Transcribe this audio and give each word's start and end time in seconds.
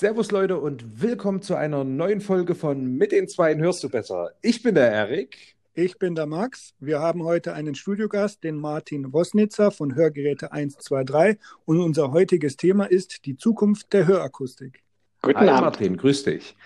Servus 0.00 0.30
Leute 0.30 0.58
und 0.58 1.02
willkommen 1.02 1.42
zu 1.42 1.56
einer 1.56 1.84
neuen 1.84 2.22
Folge 2.22 2.54
von 2.54 2.96
Mit 2.96 3.12
den 3.12 3.28
Zweien 3.28 3.60
hörst 3.60 3.84
du 3.84 3.90
besser. 3.90 4.30
Ich 4.40 4.62
bin 4.62 4.74
der 4.74 4.90
Erik. 4.90 5.56
Ich 5.74 5.98
bin 5.98 6.14
der 6.14 6.24
Max. 6.24 6.72
Wir 6.80 7.00
haben 7.00 7.22
heute 7.22 7.52
einen 7.52 7.74
Studiogast, 7.74 8.42
den 8.42 8.56
Martin 8.56 9.04
Rosnitzer 9.04 9.70
von 9.70 9.94
Hörgeräte 9.94 10.52
123 10.52 11.38
und 11.66 11.80
unser 11.80 12.12
heutiges 12.12 12.56
Thema 12.56 12.86
ist 12.86 13.26
die 13.26 13.36
Zukunft 13.36 13.92
der 13.92 14.06
Hörakustik. 14.06 14.82
Guten 15.20 15.40
Hi, 15.40 15.48
Abend. 15.50 15.60
Martin, 15.64 15.96
grüß 15.98 16.22
dich. 16.22 16.56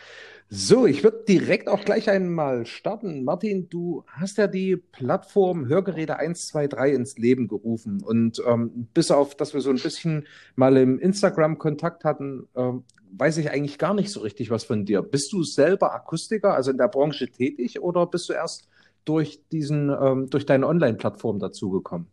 So, 0.51 0.87
ich 0.87 1.03
würde 1.03 1.25
direkt 1.27 1.69
auch 1.69 1.85
gleich 1.85 2.09
einmal 2.09 2.67
starten. 2.67 3.25
Martin, 3.25 3.69
du 3.71 4.05
hast 4.07 4.39
ja 4.39 4.47
die 4.47 4.77
Plattform 4.77 5.67
Hörgeräte 5.67 6.17
123 6.17 6.95
ins 6.95 7.19
Leben 7.19 7.49
gerufen. 7.49 8.03
Und 8.03 8.41
ähm, 8.47 8.89
bis 8.95 9.11
auf, 9.11 9.35
dass 9.35 9.55
wir 9.55 9.61
so 9.61 9.71
ein 9.71 9.81
bisschen 9.81 10.27
mal 10.55 10.77
im 10.77 10.99
Instagram 10.99 11.59
Kontakt 11.59 12.05
hatten, 12.05 12.47
ähm, 12.55 12.85
weiß 13.13 13.39
ich 13.39 13.51
eigentlich 13.51 13.79
gar 13.79 13.95
nicht 13.95 14.11
so 14.11 14.21
richtig 14.21 14.51
was 14.51 14.65
von 14.65 14.85
dir. 14.85 15.03
Bist 15.03 15.33
du 15.33 15.43
selber 15.43 15.95
Akustiker, 15.95 16.55
also 16.55 16.71
in 16.71 16.79
der 16.79 16.89
Branche 16.89 17.29
tätig, 17.29 17.81
oder 17.81 18.07
bist 18.07 18.29
du 18.29 18.33
erst 18.35 18.69
durch 19.05 19.41
diesen, 19.51 19.91
ähm, 19.91 20.31
durch 20.31 20.47
deine 20.47 20.67
Online-Plattform 20.67 21.39
dazugekommen? 21.39 22.07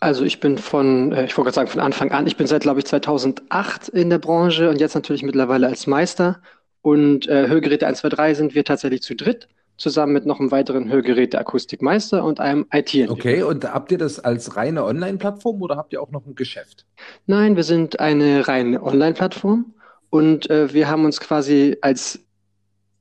Also 0.00 0.24
ich 0.24 0.40
bin 0.40 0.58
von, 0.58 1.12
äh, 1.12 1.24
ich 1.24 1.36
wollte 1.36 1.46
gerade 1.46 1.54
sagen 1.54 1.68
von 1.68 1.80
Anfang 1.80 2.10
an, 2.10 2.26
ich 2.26 2.36
bin 2.36 2.46
seit, 2.46 2.62
glaube 2.62 2.80
ich, 2.80 2.86
2008 2.86 3.88
in 3.88 4.10
der 4.10 4.18
Branche 4.18 4.70
und 4.70 4.80
jetzt 4.80 4.94
natürlich 4.94 5.22
mittlerweile 5.22 5.66
als 5.66 5.86
Meister. 5.86 6.40
Und 6.84 7.26
äh, 7.28 7.48
Hörgeräte 7.48 7.86
123 7.86 8.36
sind 8.36 8.54
wir 8.54 8.62
tatsächlich 8.62 9.00
zu 9.00 9.14
dritt, 9.14 9.48
zusammen 9.78 10.12
mit 10.12 10.26
noch 10.26 10.38
einem 10.38 10.50
weiteren 10.50 10.90
Hörgeräte-Akustikmeister 10.90 12.22
und 12.22 12.40
einem 12.40 12.66
IT-Entwickler. 12.70 13.10
Okay, 13.10 13.42
und 13.42 13.64
habt 13.64 13.90
ihr 13.90 13.96
das 13.96 14.20
als 14.20 14.54
reine 14.54 14.84
Online-Plattform 14.84 15.62
oder 15.62 15.78
habt 15.78 15.94
ihr 15.94 16.02
auch 16.02 16.10
noch 16.10 16.26
ein 16.26 16.34
Geschäft? 16.34 16.84
Nein, 17.24 17.56
wir 17.56 17.62
sind 17.62 18.00
eine 18.00 18.46
reine 18.48 18.82
Online-Plattform 18.82 19.72
und 20.10 20.50
äh, 20.50 20.74
wir 20.74 20.86
haben 20.86 21.06
uns 21.06 21.20
quasi 21.20 21.78
als 21.80 22.20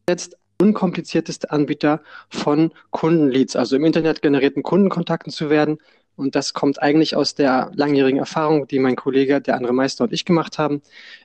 jetzt 0.08 0.38
unkomplizierteste 0.62 1.52
Anbieter 1.52 2.02
von 2.30 2.72
Kundenleads, 2.92 3.58
also 3.58 3.76
im 3.76 3.84
Internet 3.84 4.22
generierten 4.22 4.64
Kundenkontakten 4.64 5.34
zu 5.34 5.50
werden. 5.50 5.78
Und 6.16 6.36
das 6.36 6.54
kommt 6.54 6.82
eigentlich 6.82 7.18
aus 7.18 7.36
der 7.36 7.70
langjährigen 7.76 8.20
Erfahrung, 8.20 8.66
die 8.66 8.80
mein 8.80 8.96
Kollege, 8.96 9.42
der 9.42 9.58
andere 9.58 9.74
Meister 9.74 10.06
und 10.06 10.14
ich 10.14 10.24
gemacht 10.24 10.58
haben, 10.58 10.82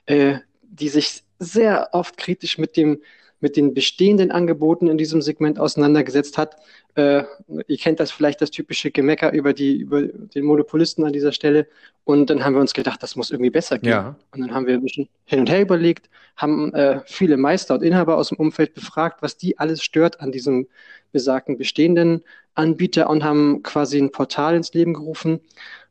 äh, 0.07 0.39
die 0.61 0.89
sich 0.89 1.23
sehr 1.39 1.89
oft 1.93 2.17
kritisch 2.17 2.57
mit 2.57 2.77
dem 2.77 2.99
mit 3.41 3.55
den 3.55 3.73
bestehenden 3.73 4.31
Angeboten 4.31 4.87
in 4.87 4.97
diesem 4.97 5.21
Segment 5.21 5.59
auseinandergesetzt 5.59 6.37
hat. 6.37 6.57
Äh, 6.95 7.23
ihr 7.67 7.77
kennt 7.77 7.99
das 7.99 8.11
vielleicht, 8.11 8.41
das 8.41 8.51
typische 8.51 8.91
Gemecker 8.91 9.31
über, 9.31 9.53
die, 9.53 9.77
über 9.77 10.01
den 10.01 10.45
Monopolisten 10.45 11.05
an 11.05 11.13
dieser 11.13 11.31
Stelle. 11.31 11.67
Und 12.03 12.29
dann 12.29 12.43
haben 12.43 12.53
wir 12.53 12.61
uns 12.61 12.73
gedacht, 12.73 13.01
das 13.01 13.15
muss 13.15 13.31
irgendwie 13.31 13.49
besser 13.49 13.79
gehen. 13.79 13.91
Ja. 13.91 14.15
Und 14.31 14.41
dann 14.41 14.53
haben 14.53 14.67
wir 14.67 14.73
ein 14.73 14.81
bisschen 14.81 15.07
hin 15.25 15.39
und 15.39 15.49
her 15.49 15.61
überlegt, 15.61 16.09
haben 16.35 16.73
äh, 16.73 17.01
viele 17.05 17.37
Meister 17.37 17.75
und 17.75 17.83
Inhaber 17.83 18.17
aus 18.17 18.29
dem 18.29 18.37
Umfeld 18.37 18.73
befragt, 18.73 19.21
was 19.21 19.37
die 19.37 19.57
alles 19.57 19.83
stört 19.83 20.19
an 20.19 20.31
diesem 20.31 20.67
besagten 21.11 21.57
bestehenden 21.57 22.23
Anbieter 22.55 23.09
und 23.09 23.23
haben 23.23 23.63
quasi 23.63 23.97
ein 23.99 24.11
Portal 24.11 24.55
ins 24.55 24.73
Leben 24.73 24.93
gerufen 24.93 25.39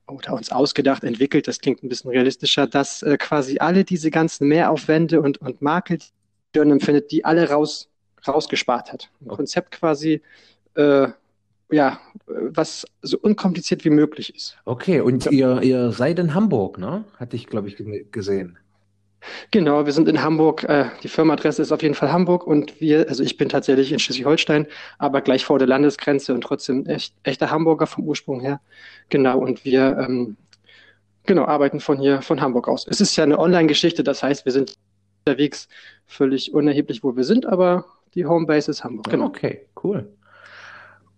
oder 0.08 0.32
uns 0.32 0.50
ausgedacht, 0.50 1.04
entwickelt, 1.04 1.46
das 1.48 1.60
klingt 1.60 1.82
ein 1.82 1.88
bisschen 1.88 2.10
realistischer, 2.10 2.66
dass 2.66 3.02
äh, 3.02 3.16
quasi 3.18 3.58
alle 3.58 3.84
diese 3.84 4.10
ganzen 4.10 4.48
Mehraufwände 4.48 5.20
und, 5.20 5.38
und 5.38 5.62
Makel, 5.62 5.98
Stirn 6.50 6.70
empfindet, 6.70 7.12
die 7.12 7.24
alle 7.24 7.48
raus, 7.50 7.88
rausgespart 8.26 8.92
hat. 8.92 9.10
Ein 9.20 9.28
Konzept 9.28 9.70
quasi, 9.72 10.22
äh, 10.74 11.08
ja, 11.70 12.00
was 12.26 12.86
so 13.02 13.18
unkompliziert 13.18 13.84
wie 13.84 13.90
möglich 13.90 14.34
ist. 14.34 14.56
Okay, 14.64 15.00
und 15.00 15.26
ihr, 15.26 15.62
ihr 15.62 15.92
seid 15.92 16.18
in 16.18 16.34
Hamburg, 16.34 16.78
ne? 16.78 17.04
Hatte 17.18 17.36
ich, 17.36 17.46
glaube 17.46 17.68
ich, 17.68 17.76
gesehen. 18.10 18.58
Genau, 19.50 19.84
wir 19.84 19.92
sind 19.92 20.08
in 20.08 20.22
Hamburg. 20.22 20.64
Äh, 20.64 20.86
die 21.02 21.08
Firmenadresse 21.08 21.62
ist 21.62 21.72
auf 21.72 21.82
jeden 21.82 21.94
Fall 21.94 22.12
Hamburg 22.12 22.46
und 22.46 22.80
wir, 22.80 23.08
also 23.08 23.22
ich 23.22 23.36
bin 23.36 23.48
tatsächlich 23.48 23.92
in 23.92 23.98
Schleswig-Holstein, 23.98 24.66
aber 24.98 25.20
gleich 25.20 25.44
vor 25.44 25.58
der 25.58 25.68
Landesgrenze 25.68 26.34
und 26.34 26.42
trotzdem 26.42 26.86
echt, 26.86 27.14
echter 27.22 27.50
Hamburger 27.50 27.86
vom 27.86 28.04
Ursprung 28.04 28.40
her. 28.40 28.60
Genau, 29.08 29.38
und 29.38 29.64
wir 29.64 29.98
ähm, 29.98 30.36
genau 31.26 31.44
arbeiten 31.44 31.80
von 31.80 31.98
hier, 31.98 32.22
von 32.22 32.40
Hamburg 32.40 32.68
aus. 32.68 32.86
Es 32.88 33.00
ist 33.00 33.16
ja 33.16 33.24
eine 33.24 33.38
Online-Geschichte, 33.38 34.04
das 34.04 34.22
heißt, 34.22 34.44
wir 34.44 34.52
sind 34.52 34.76
unterwegs, 35.26 35.68
völlig 36.06 36.54
unerheblich, 36.54 37.02
wo 37.02 37.16
wir 37.16 37.24
sind, 37.24 37.46
aber 37.46 37.84
die 38.14 38.26
Homebase 38.26 38.70
ist 38.70 38.84
Hamburg. 38.84 39.10
Genau. 39.10 39.26
Okay, 39.26 39.66
cool. 39.82 40.10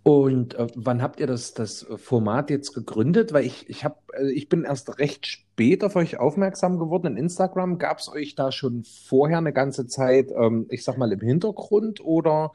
Und 0.03 0.55
äh, 0.55 0.67
wann 0.77 1.03
habt 1.03 1.21
ihr 1.21 1.27
das, 1.27 1.53
das 1.53 1.87
Format 1.97 2.49
jetzt 2.49 2.73
gegründet? 2.73 3.33
Weil 3.33 3.45
ich, 3.45 3.69
ich, 3.69 3.85
hab, 3.85 4.03
äh, 4.15 4.31
ich 4.31 4.49
bin 4.49 4.65
erst 4.65 4.99
recht 4.99 5.27
spät 5.27 5.85
auf 5.85 5.95
euch 5.95 6.19
aufmerksam 6.19 6.79
geworden 6.79 7.07
in 7.07 7.17
Instagram. 7.17 7.79
Gab 7.79 7.99
es 7.99 8.09
euch 8.09 8.35
da 8.35 8.51
schon 8.51 8.85
vorher 8.85 9.39
eine 9.39 9.53
ganze 9.53 9.87
Zeit, 9.87 10.33
ähm, 10.35 10.67
ich 10.71 10.85
sag 10.85 10.97
mal, 10.97 11.13
im 11.13 11.21
Hintergrund 11.21 12.03
oder 12.03 12.53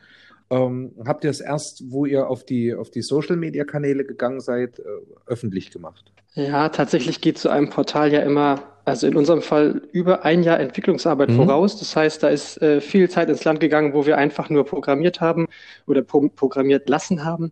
ähm, 0.50 0.94
habt 1.06 1.24
ihr 1.24 1.30
es 1.30 1.42
erst, 1.42 1.84
wo 1.92 2.06
ihr 2.06 2.30
auf 2.30 2.46
die, 2.46 2.74
auf 2.74 2.90
die 2.92 3.02
Social-Media-Kanäle 3.02 4.06
gegangen 4.06 4.40
seid, 4.40 4.80
äh, 4.80 4.84
öffentlich 5.26 5.72
gemacht? 5.72 6.12
Ja, 6.34 6.70
tatsächlich 6.70 7.22
geht 7.22 7.38
zu 7.38 7.50
einem 7.50 7.70
Portal 7.70 8.12
ja 8.12 8.22
immer 8.22 8.76
also 8.86 9.08
in 9.08 9.16
unserem 9.16 9.42
Fall 9.42 9.82
über 9.92 10.24
ein 10.24 10.44
Jahr 10.44 10.60
Entwicklungsarbeit 10.60 11.30
mhm. 11.30 11.38
voraus. 11.38 11.78
Das 11.80 11.96
heißt, 11.96 12.22
da 12.22 12.30
ist 12.30 12.62
äh, 12.62 12.80
viel 12.80 13.10
Zeit 13.10 13.30
ins 13.30 13.44
Land 13.44 13.60
gegangen, 13.60 13.94
wo 13.94 14.06
wir 14.06 14.18
einfach 14.18 14.50
nur 14.50 14.64
programmiert 14.64 15.20
haben 15.22 15.48
oder 15.88 16.04
pro 16.04 16.30
programmiert 16.30 16.88
lassen 16.88 17.26
haben 17.26 17.52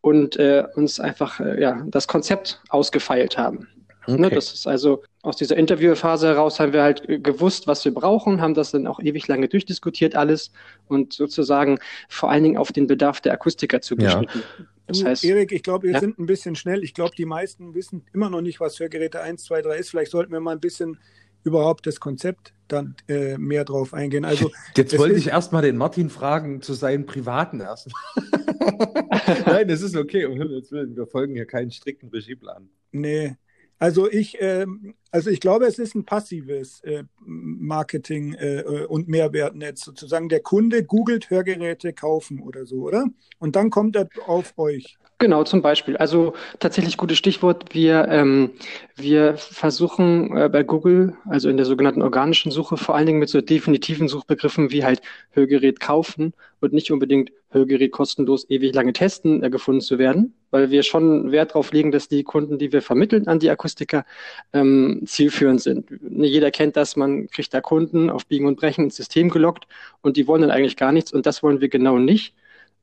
und 0.00 0.36
äh, 0.36 0.64
uns 0.74 0.98
einfach 0.98 1.38
äh, 1.40 1.60
ja, 1.60 1.82
das 1.86 2.08
Konzept 2.08 2.60
ausgefeilt 2.68 3.38
haben. 3.38 3.68
Ne, 4.06 4.26
okay. 4.26 4.34
Das 4.34 4.52
ist 4.52 4.66
also 4.66 5.02
aus 5.22 5.36
dieser 5.36 5.56
Interviewphase 5.56 6.26
heraus 6.26 6.58
haben 6.58 6.72
wir 6.72 6.82
halt 6.82 7.06
gewusst, 7.22 7.66
was 7.66 7.84
wir 7.84 7.94
brauchen, 7.94 8.40
haben 8.40 8.54
das 8.54 8.72
dann 8.72 8.86
auch 8.86 8.98
ewig 9.00 9.28
lange 9.28 9.48
durchdiskutiert 9.48 10.16
alles 10.16 10.50
und 10.88 11.12
sozusagen 11.12 11.78
vor 12.08 12.30
allen 12.30 12.42
Dingen 12.42 12.56
auf 12.56 12.72
den 12.72 12.88
Bedarf 12.88 13.20
der 13.20 13.32
Akustiker 13.32 13.80
zugeschnitten. 13.80 14.42
Ja. 14.58 14.66
Das 14.88 15.04
heißt, 15.04 15.24
Erik, 15.24 15.52
ich 15.52 15.62
glaube, 15.62 15.86
wir 15.86 15.94
ja? 15.94 16.00
sind 16.00 16.18
ein 16.18 16.26
bisschen 16.26 16.56
schnell. 16.56 16.82
Ich 16.82 16.94
glaube, 16.94 17.12
die 17.16 17.24
meisten 17.24 17.74
wissen 17.74 18.04
immer 18.12 18.28
noch 18.28 18.40
nicht, 18.40 18.60
was 18.60 18.78
Hörgeräte 18.80 19.20
1, 19.20 19.44
2, 19.44 19.62
3 19.62 19.76
ist. 19.76 19.90
Vielleicht 19.90 20.10
sollten 20.10 20.32
wir 20.32 20.40
mal 20.40 20.52
ein 20.52 20.60
bisschen 20.60 20.98
überhaupt 21.44 21.86
das 21.86 22.00
Konzept 22.00 22.52
dann 22.68 22.96
äh, 23.08 23.36
mehr 23.38 23.64
drauf 23.64 23.94
eingehen. 23.94 24.24
Also 24.24 24.50
jetzt 24.76 24.96
wollte 24.98 25.16
ich 25.16 25.28
erstmal 25.28 25.62
den 25.62 25.76
Martin 25.76 26.10
fragen 26.10 26.62
zu 26.62 26.74
seinen 26.74 27.06
privaten 27.06 27.60
erstmal. 27.60 28.02
Nein, 29.46 29.70
es 29.70 29.82
ist 29.82 29.96
okay, 29.96 30.24
um 30.24 30.32
Himmels 30.32 30.70
Willen. 30.72 30.96
Wir 30.96 31.06
folgen 31.06 31.34
hier 31.34 31.46
keinen 31.46 31.70
strikten 31.70 32.08
Regieplan. 32.08 32.68
Nee, 32.92 33.36
also 33.82 34.08
ich, 34.08 34.40
äh, 34.40 34.64
also 35.10 35.28
ich 35.28 35.40
glaube, 35.40 35.66
es 35.66 35.80
ist 35.80 35.96
ein 35.96 36.04
passives 36.04 36.82
äh, 36.84 37.02
Marketing 37.18 38.34
äh, 38.34 38.62
und 38.88 39.08
Mehrwertnetz 39.08 39.80
sozusagen. 39.80 40.28
Der 40.28 40.38
Kunde 40.38 40.84
googelt 40.84 41.30
Hörgeräte 41.30 41.92
kaufen 41.92 42.40
oder 42.40 42.64
so, 42.64 42.76
oder? 42.76 43.06
Und 43.40 43.56
dann 43.56 43.70
kommt 43.70 43.96
er 43.96 44.08
auf 44.28 44.56
euch. 44.56 44.98
Genau, 45.18 45.42
zum 45.42 45.62
Beispiel. 45.62 45.96
Also 45.96 46.32
tatsächlich 46.60 46.96
gutes 46.96 47.18
Stichwort. 47.18 47.74
Wir, 47.74 48.06
ähm, 48.06 48.52
wir 48.94 49.36
versuchen 49.36 50.36
äh, 50.36 50.48
bei 50.48 50.62
Google, 50.62 51.16
also 51.24 51.48
in 51.48 51.56
der 51.56 51.66
sogenannten 51.66 52.02
organischen 52.02 52.52
Suche, 52.52 52.76
vor 52.76 52.94
allen 52.94 53.06
Dingen 53.06 53.18
mit 53.18 53.30
so 53.30 53.40
definitiven 53.40 54.06
Suchbegriffen 54.06 54.70
wie 54.70 54.84
halt 54.84 55.02
Hörgerät 55.32 55.80
kaufen 55.80 56.34
und 56.62 56.72
nicht 56.72 56.90
unbedingt 56.90 57.32
Hörgerät 57.50 57.92
kostenlos 57.92 58.48
ewig 58.48 58.74
lange 58.74 58.92
testen 58.92 59.42
äh, 59.42 59.50
gefunden 59.50 59.80
zu 59.80 59.98
werden, 59.98 60.34
weil 60.50 60.70
wir 60.70 60.82
schon 60.82 61.32
Wert 61.32 61.50
darauf 61.50 61.72
legen, 61.72 61.90
dass 61.90 62.08
die 62.08 62.22
Kunden, 62.22 62.58
die 62.58 62.72
wir 62.72 62.82
vermitteln 62.82 63.26
an 63.28 63.38
die 63.38 63.50
Akustiker, 63.50 64.04
ähm, 64.52 65.02
zielführend 65.06 65.60
sind. 65.60 65.88
Jeder 66.00 66.50
kennt 66.50 66.76
das, 66.76 66.96
man 66.96 67.28
kriegt 67.28 67.52
da 67.52 67.60
Kunden 67.60 68.10
auf 68.10 68.26
Biegen 68.26 68.46
und 68.46 68.56
Brechen 68.56 68.84
ins 68.84 68.96
System 68.96 69.28
gelockt 69.28 69.66
und 70.00 70.16
die 70.16 70.26
wollen 70.26 70.42
dann 70.42 70.50
eigentlich 70.50 70.76
gar 70.76 70.92
nichts 70.92 71.12
und 71.12 71.26
das 71.26 71.42
wollen 71.42 71.60
wir 71.60 71.68
genau 71.68 71.98
nicht. 71.98 72.34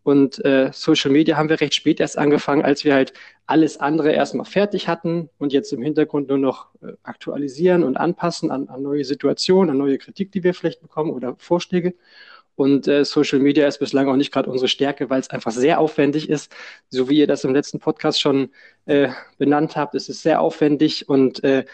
Und 0.04 0.44
äh, 0.46 0.72
Social 0.74 1.12
Media 1.12 1.38
haben 1.38 1.50
wir 1.50 1.60
recht 1.60 1.76
spät 1.76 2.00
erst 2.00 2.18
angefangen, 2.18 2.64
als 2.64 2.86
wir 2.86 2.94
halt 2.94 3.14
alles 3.46 3.78
andere 3.78 4.12
erstmal 4.12 4.46
fertig 4.46 4.88
hatten 4.88 5.30
und 5.38 5.54
jetzt 5.54 5.74
im 5.74 5.82
Hintergrund 5.82 6.30
nur 6.30 6.38
noch 6.38 6.70
äh, 6.82 6.94
aktualisieren 7.04 7.84
und 7.84 7.98
anpassen 7.98 8.50
an, 8.50 8.70
an 8.70 8.82
neue 8.82 9.04
Situationen, 9.04 9.72
an 9.72 9.78
neue 9.78 9.98
Kritik, 9.98 10.32
die 10.32 10.44
wir 10.44 10.54
vielleicht 10.54 10.82
bekommen 10.82 11.12
oder 11.12 11.36
Vorschläge. 11.38 11.96
Und 12.60 12.88
äh, 12.88 13.06
Social 13.06 13.40
Media 13.40 13.68
ist 13.68 13.80
bislang 13.80 14.08
auch 14.10 14.16
nicht 14.16 14.32
gerade 14.32 14.50
unsere 14.50 14.68
Stärke, 14.68 15.10
weil 15.10 15.20
es 15.22 15.30
einfach 15.30 15.52
sehr 15.52 15.80
aufwendig 15.80 16.30
ist. 16.30 16.52
So 16.90 17.10
wie 17.10 17.18
ihr 17.20 17.28
das 17.28 17.44
im 17.44 17.54
letzten 17.54 17.80
Podcast 17.80 18.20
schon 18.22 18.50
äh, 18.86 19.10
benannt 19.38 19.76
habt, 19.76 19.96
ist 19.96 20.10
es 20.10 20.22
sehr 20.22 20.42
aufwendig 20.42 21.08
und 21.10 21.44
äh, 21.44 21.66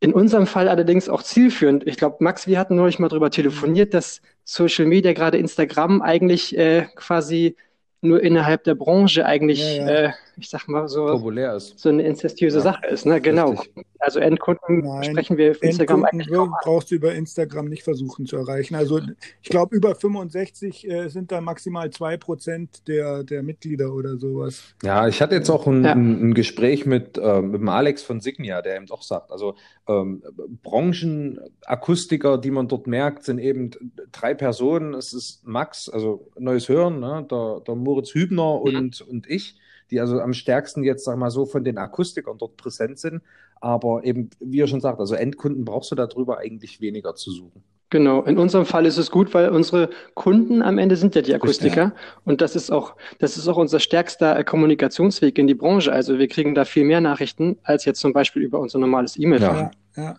In 0.00 0.12
unserem 0.12 0.46
Fall 0.46 0.68
allerdings 0.68 1.08
auch 1.08 1.22
zielführend. 1.22 1.86
Ich 1.86 1.96
glaube, 1.96 2.16
Max, 2.20 2.46
wir 2.46 2.58
hatten 2.58 2.76
neulich 2.76 2.98
mal 2.98 3.08
drüber 3.08 3.30
telefoniert, 3.30 3.94
dass 3.94 4.20
Social 4.44 4.84
Media, 4.86 5.12
gerade 5.14 5.38
Instagram, 5.38 6.02
eigentlich 6.02 6.56
äh, 6.56 6.86
quasi 6.96 7.56
nur 8.02 8.22
innerhalb 8.22 8.64
der 8.64 8.74
Branche 8.74 9.24
eigentlich, 9.24 9.78
ja, 9.78 9.86
ja. 9.86 9.88
Äh, 10.08 10.12
ich 10.38 10.50
sag 10.50 10.68
mal 10.68 10.88
so, 10.88 11.06
populär 11.06 11.54
ist. 11.54 11.78
so 11.78 11.88
eine 11.88 12.02
inzestiöse 12.02 12.58
ja. 12.58 12.62
Sache 12.62 12.86
ist. 12.86 13.06
Ne? 13.06 13.20
Genau. 13.20 13.50
Richtig. 13.50 13.86
Also 13.98 14.20
Endkunden 14.20 14.80
Nein, 14.80 15.04
sprechen 15.04 15.36
wir 15.36 15.52
auf 15.52 15.62
Instagram 15.62 16.04
eigentlich 16.04 16.30
will, 16.30 16.48
brauchst 16.62 16.90
du 16.90 16.94
über 16.94 17.14
Instagram 17.14 17.66
nicht 17.66 17.82
versuchen 17.82 18.26
zu 18.26 18.36
erreichen. 18.36 18.74
Also 18.74 19.00
ich 19.42 19.48
glaube, 19.48 19.74
über 19.74 19.94
65 19.94 20.88
äh, 20.88 21.08
sind 21.08 21.32
da 21.32 21.40
maximal 21.40 21.88
2% 21.88 22.84
der, 22.86 23.24
der 23.24 23.42
Mitglieder 23.42 23.92
oder 23.94 24.18
sowas. 24.18 24.74
Ja, 24.82 25.08
ich 25.08 25.22
hatte 25.22 25.34
jetzt 25.34 25.48
auch 25.48 25.66
ein, 25.66 25.86
ein, 25.86 26.28
ein 26.28 26.34
Gespräch 26.34 26.84
mit, 26.84 27.16
äh, 27.16 27.40
mit 27.40 27.60
dem 27.60 27.68
Alex 27.68 28.02
von 28.02 28.20
Signia, 28.20 28.60
der 28.60 28.76
eben 28.76 28.86
doch 28.86 29.02
sagt, 29.02 29.32
also 29.32 29.54
ähm, 29.88 30.22
Branchenakustiker, 30.62 32.38
die 32.38 32.50
man 32.50 32.68
dort 32.68 32.86
merkt, 32.86 33.24
sind 33.24 33.38
eben 33.38 33.70
drei 34.12 34.34
Personen. 34.34 34.94
Es 34.94 35.14
ist 35.14 35.46
Max, 35.46 35.88
also 35.88 36.28
Neues 36.38 36.68
Hören, 36.68 37.00
ne? 37.00 37.26
der, 37.30 37.62
der 37.66 37.74
Moritz 37.74 38.14
Hübner 38.14 38.60
und, 38.60 39.00
und 39.00 39.26
ich 39.28 39.58
die 39.90 40.00
also 40.00 40.20
am 40.20 40.32
stärksten 40.32 40.82
jetzt, 40.82 41.04
sag 41.04 41.16
mal 41.16 41.30
so, 41.30 41.46
von 41.46 41.64
den 41.64 41.78
Akustikern 41.78 42.38
dort 42.38 42.56
präsent 42.56 42.98
sind. 42.98 43.22
Aber 43.60 44.04
eben, 44.04 44.30
wie 44.40 44.58
ihr 44.58 44.66
schon 44.66 44.80
sagt, 44.80 45.00
also 45.00 45.14
Endkunden 45.14 45.64
brauchst 45.64 45.90
du 45.90 45.94
darüber 45.94 46.38
eigentlich 46.38 46.80
weniger 46.80 47.14
zu 47.14 47.30
suchen. 47.30 47.62
Genau, 47.88 48.22
in 48.24 48.36
unserem 48.36 48.66
Fall 48.66 48.84
ist 48.84 48.98
es 48.98 49.12
gut, 49.12 49.32
weil 49.32 49.48
unsere 49.50 49.90
Kunden 50.14 50.60
am 50.60 50.76
Ende 50.78 50.96
sind 50.96 51.14
ja 51.14 51.22
die 51.22 51.34
Akustiker 51.34 51.94
und 52.24 52.40
das 52.40 52.56
ist 52.56 52.70
auch, 52.70 52.96
das 53.20 53.36
ist 53.36 53.46
auch 53.46 53.56
unser 53.56 53.78
stärkster 53.78 54.42
Kommunikationsweg 54.42 55.38
in 55.38 55.46
die 55.46 55.54
Branche. 55.54 55.92
Also 55.92 56.18
wir 56.18 56.26
kriegen 56.26 56.56
da 56.56 56.64
viel 56.64 56.84
mehr 56.84 57.00
Nachrichten 57.00 57.58
als 57.62 57.84
jetzt 57.84 58.00
zum 58.00 58.12
Beispiel 58.12 58.42
über 58.42 58.58
unser 58.58 58.80
normales 58.80 59.16
E-Mail. 59.16 59.40
Ja, 59.40 59.70
ja. 59.96 60.16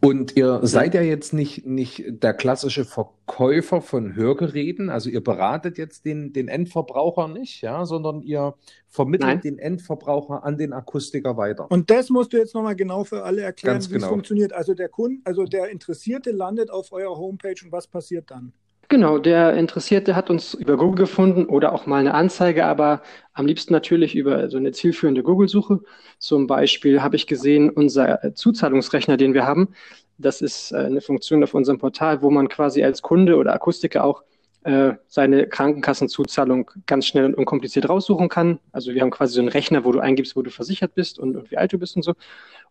Und 0.00 0.36
ihr 0.36 0.60
seid 0.62 0.94
ja 0.94 1.02
jetzt 1.02 1.32
nicht, 1.32 1.66
nicht 1.66 2.04
der 2.08 2.34
klassische 2.34 2.84
Verkäufer 2.84 3.80
von 3.80 4.14
Hörgeräten, 4.14 4.90
also 4.90 5.10
ihr 5.10 5.22
beratet 5.22 5.78
jetzt 5.78 6.04
den, 6.04 6.32
den 6.32 6.48
Endverbraucher 6.48 7.28
nicht, 7.28 7.62
ja, 7.62 7.84
sondern 7.84 8.22
ihr 8.22 8.54
vermittelt 8.88 9.28
Nein. 9.28 9.40
den 9.40 9.58
Endverbraucher 9.58 10.44
an 10.44 10.58
den 10.58 10.72
Akustiker 10.72 11.36
weiter. 11.36 11.70
Und 11.70 11.90
das 11.90 12.10
musst 12.10 12.32
du 12.32 12.36
jetzt 12.36 12.54
nochmal 12.54 12.76
genau 12.76 13.04
für 13.04 13.24
alle 13.24 13.42
erklären, 13.42 13.82
wie 13.84 13.88
genau. 13.88 14.06
es 14.06 14.10
funktioniert. 14.10 14.52
Also 14.52 14.74
der 14.74 14.88
Kunde, 14.88 15.20
also 15.24 15.44
der 15.44 15.70
Interessierte 15.70 16.30
landet 16.30 16.70
auf 16.70 16.92
eurer 16.92 17.16
Homepage 17.16 17.56
und 17.64 17.72
was 17.72 17.86
passiert 17.86 18.30
dann? 18.30 18.52
Genau, 18.88 19.18
der 19.18 19.54
Interessierte 19.54 20.14
hat 20.14 20.30
uns 20.30 20.54
über 20.54 20.76
Google 20.76 21.06
gefunden 21.06 21.46
oder 21.46 21.72
auch 21.72 21.86
mal 21.86 21.98
eine 21.98 22.14
Anzeige, 22.14 22.66
aber 22.66 23.02
am 23.32 23.44
liebsten 23.46 23.72
natürlich 23.72 24.14
über 24.14 24.48
so 24.48 24.58
eine 24.58 24.70
zielführende 24.70 25.24
Google-Suche. 25.24 25.80
Zum 26.18 26.46
Beispiel 26.46 27.02
habe 27.02 27.16
ich 27.16 27.26
gesehen, 27.26 27.68
unser 27.70 28.34
Zuzahlungsrechner, 28.34 29.16
den 29.16 29.34
wir 29.34 29.44
haben, 29.44 29.74
das 30.18 30.40
ist 30.40 30.72
äh, 30.72 30.76
eine 30.76 31.00
Funktion 31.00 31.42
auf 31.42 31.54
unserem 31.54 31.78
Portal, 31.78 32.22
wo 32.22 32.30
man 32.30 32.48
quasi 32.48 32.82
als 32.84 33.02
Kunde 33.02 33.36
oder 33.36 33.52
Akustiker 33.54 34.04
auch 34.04 34.22
äh, 34.62 34.94
seine 35.08 35.46
Krankenkassenzuzahlung 35.48 36.70
ganz 36.86 37.06
schnell 37.06 37.24
und 37.26 37.34
unkompliziert 37.34 37.88
raussuchen 37.88 38.28
kann. 38.28 38.60
Also 38.72 38.94
wir 38.94 39.02
haben 39.02 39.10
quasi 39.10 39.34
so 39.34 39.40
einen 39.40 39.48
Rechner, 39.48 39.84
wo 39.84 39.92
du 39.92 40.00
eingibst, 40.00 40.36
wo 40.36 40.42
du 40.42 40.50
versichert 40.50 40.94
bist 40.94 41.18
und, 41.18 41.36
und 41.36 41.50
wie 41.50 41.56
alt 41.56 41.72
du 41.72 41.78
bist 41.78 41.96
und 41.96 42.02
so. 42.02 42.14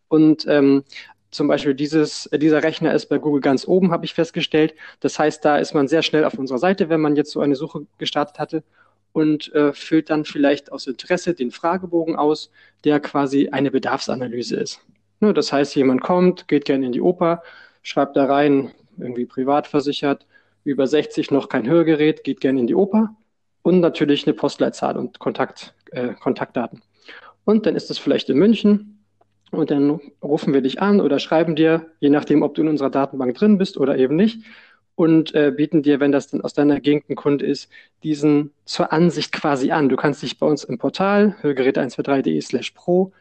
Und 0.07 0.45
ähm, 0.47 0.83
zum 1.35 1.47
Beispiel 1.47 1.73
dieses, 1.73 2.25
äh, 2.27 2.39
dieser 2.39 2.63
Rechner 2.63 2.93
ist 2.93 3.07
bei 3.07 3.17
Google 3.17 3.41
ganz 3.41 3.67
oben, 3.67 3.91
habe 3.91 4.05
ich 4.05 4.13
festgestellt. 4.13 4.73
Das 4.99 5.19
heißt, 5.19 5.43
da 5.43 5.57
ist 5.57 5.73
man 5.73 5.87
sehr 5.87 6.01
schnell 6.01 6.25
auf 6.25 6.35
unserer 6.35 6.59
Seite, 6.59 6.89
wenn 6.89 7.01
man 7.01 7.15
jetzt 7.15 7.31
so 7.31 7.41
eine 7.41 7.55
Suche 7.55 7.85
gestartet 7.97 8.39
hatte 8.39 8.63
und 9.13 9.53
äh, 9.53 9.73
füllt 9.73 10.09
dann 10.09 10.25
vielleicht 10.25 10.71
aus 10.71 10.87
Interesse 10.87 11.33
den 11.33 11.51
Fragebogen 11.51 12.15
aus, 12.15 12.51
der 12.83 12.99
quasi 12.99 13.49
eine 13.49 13.71
Bedarfsanalyse 13.71 14.55
ist. 14.57 14.81
Ne, 15.19 15.33
das 15.33 15.53
heißt, 15.53 15.75
jemand 15.75 16.01
kommt, 16.01 16.47
geht 16.47 16.65
gerne 16.65 16.85
in 16.85 16.91
die 16.91 17.01
Oper, 17.01 17.41
schreibt 17.81 18.17
da 18.17 18.25
rein, 18.25 18.71
irgendwie 18.97 19.25
privat 19.25 19.67
versichert, 19.67 20.25
über 20.63 20.87
60 20.87 21.31
noch 21.31 21.47
kein 21.49 21.67
Hörgerät, 21.67 22.23
geht 22.23 22.41
gerne 22.41 22.59
in 22.59 22.67
die 22.67 22.75
Oper 22.75 23.15
und 23.61 23.79
natürlich 23.79 24.27
eine 24.27 24.33
Postleitzahl 24.33 24.97
und 24.97 25.19
Kontakt, 25.19 25.73
äh, 25.91 26.13
Kontaktdaten. 26.13 26.81
Und 27.45 27.65
dann 27.65 27.75
ist 27.75 27.89
es 27.91 27.97
vielleicht 27.97 28.29
in 28.29 28.37
München, 28.37 28.94
und 29.51 29.71
dann 29.71 29.99
rufen 30.23 30.53
wir 30.53 30.61
dich 30.61 30.81
an 30.81 31.01
oder 31.01 31.19
schreiben 31.19 31.55
dir, 31.55 31.87
je 31.99 32.09
nachdem, 32.09 32.41
ob 32.41 32.55
du 32.55 32.61
in 32.61 32.67
unserer 32.67 32.89
Datenbank 32.89 33.35
drin 33.35 33.57
bist 33.57 33.77
oder 33.77 33.97
eben 33.97 34.15
nicht, 34.15 34.43
und 34.95 35.35
äh, 35.35 35.51
bieten 35.55 35.83
dir, 35.83 35.99
wenn 35.99 36.11
das 36.11 36.27
dann 36.27 36.41
aus 36.41 36.53
deiner 36.53 36.79
Gegend 36.79 37.09
ein 37.09 37.15
Kunde 37.15 37.45
ist, 37.45 37.69
diesen 38.03 38.51
zur 38.63 38.93
Ansicht 38.93 39.31
quasi 39.33 39.71
an. 39.71 39.89
Du 39.89 39.97
kannst 39.97 40.23
dich 40.23 40.39
bei 40.39 40.47
uns 40.47 40.63
im 40.63 40.77
Portal 40.77 41.35
hörgerät123.de 41.41 42.41
slash 42.41 42.71
pro 42.71 43.11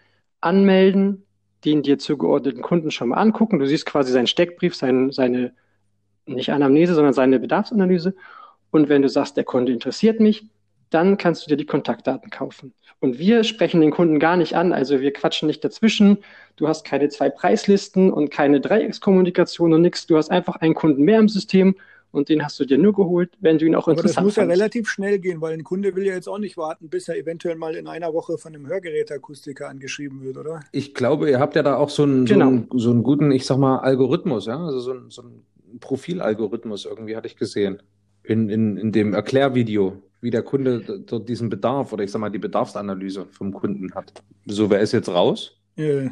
anmelden, 0.41 1.25
den 1.65 1.83
dir 1.83 1.99
zugeordneten 1.99 2.63
Kunden 2.63 2.91
schon 2.91 3.09
mal 3.09 3.17
angucken. 3.17 3.59
Du 3.59 3.67
siehst 3.67 3.87
quasi 3.87 4.13
seinen 4.13 4.27
Steckbrief, 4.29 4.77
sein, 4.77 5.11
seine, 5.11 5.53
nicht 6.27 6.53
Anamnese, 6.53 6.95
sondern 6.95 7.13
seine 7.13 7.41
Bedarfsanalyse. 7.41 8.15
Und 8.71 8.89
wenn 8.89 9.03
du 9.03 9.09
sagst, 9.09 9.37
der 9.37 9.45
Kunde 9.45 9.73
interessiert 9.73 10.21
mich, 10.21 10.47
dann 10.95 11.19
kannst 11.19 11.45
du 11.45 11.49
dir 11.49 11.57
die 11.57 11.67
Kontaktdaten 11.67 12.31
kaufen. 12.31 12.73
Und 13.01 13.19
wir 13.19 13.45
sprechen 13.45 13.81
den 13.81 13.91
Kunden 13.91 14.19
gar 14.19 14.37
nicht 14.37 14.55
an, 14.55 14.73
also 14.73 15.01
wir 15.01 15.13
quatschen 15.13 15.47
nicht 15.47 15.65
dazwischen. 15.65 16.19
Du 16.57 16.69
hast 16.69 16.85
keine 16.85 17.09
zwei 17.09 17.29
Preislisten 17.29 18.13
und 18.13 18.31
keine 18.31 18.61
Dreieckskommunikation 18.61 19.75
und 19.75 19.83
nichts. 19.83 20.07
Du 20.07 20.17
hast 20.17 20.31
einfach 20.31 20.57
einen 20.57 20.75
Kunden 20.75 21.03
mehr 21.03 21.19
im 21.19 21.29
System 21.29 21.75
und 22.13 22.29
den 22.29 22.45
hast 22.45 22.61
du 22.61 22.65
dir 22.65 22.79
nur 22.79 22.93
geholt, 22.93 23.33
wenn 23.41 23.59
du 23.59 23.67
ihn 23.67 23.75
auch 23.75 23.89
interessant 23.89 23.99
Aber 23.99 24.03
das 24.03 24.25
muss 24.25 24.35
fandest. 24.37 24.59
ja 24.59 24.65
relativ 24.65 24.89
schnell 24.89 25.19
gehen, 25.19 25.41
weil 25.41 25.55
ein 25.55 25.65
Kunde 25.65 25.97
will 25.97 26.07
ja 26.07 26.15
jetzt 26.15 26.29
auch 26.29 26.39
nicht 26.39 26.57
warten, 26.57 26.89
bis 26.89 27.09
er 27.09 27.19
eventuell 27.19 27.57
mal 27.57 27.75
in 27.75 27.89
einer 27.89 28.15
Woche 28.15 28.39
von 28.39 28.55
einem 28.55 28.69
Hörgeräteakustiker 28.69 29.69
angeschrieben 29.69 30.23
wird, 30.23 30.37
oder? 30.37 30.61
Ich 30.71 30.95
glaube, 30.95 31.29
ihr 31.29 31.41
habt 31.41 31.57
ja 31.57 31.65
da 31.65 31.77
auch 31.77 31.91
so 31.91 32.05
einen, 32.05 32.25
genau. 32.25 32.45
so 32.45 32.51
einen, 32.51 32.69
so 32.77 32.91
einen 32.91 33.03
guten, 33.03 33.33
ich 33.33 33.45
sag 33.45 33.59
mal, 33.59 33.79
Algorithmus, 33.79 34.47
ja, 34.47 34.65
also 34.65 34.79
so 34.79 34.93
einen, 34.93 35.11
so 35.11 35.23
einen 35.23 35.45
Profilalgorithmus 35.81 36.85
irgendwie 36.85 37.17
hatte 37.17 37.27
ich 37.27 37.37
gesehen 37.37 37.83
in, 38.23 38.49
in, 38.49 38.77
in 38.77 38.93
dem 38.93 39.13
Erklärvideo 39.13 40.01
wie 40.25 40.31
der 40.31 40.43
Kunde 40.43 40.81
dort 40.81 41.29
diesen 41.29 41.51
Bedarf 41.51 41.93
oder 41.93 42.03
ich 42.03 42.11
sag 42.11 42.19
mal 42.19 42.31
die 42.31 42.39
Bedarfsanalyse 42.39 43.27
vom 43.31 43.53
Kunden 43.53 43.95
hat. 43.95 44.13
So, 44.47 44.71
wer 44.71 44.81
ist 44.81 44.93
jetzt 44.93 45.11
raus? 45.11 45.53
Äh, 45.77 46.09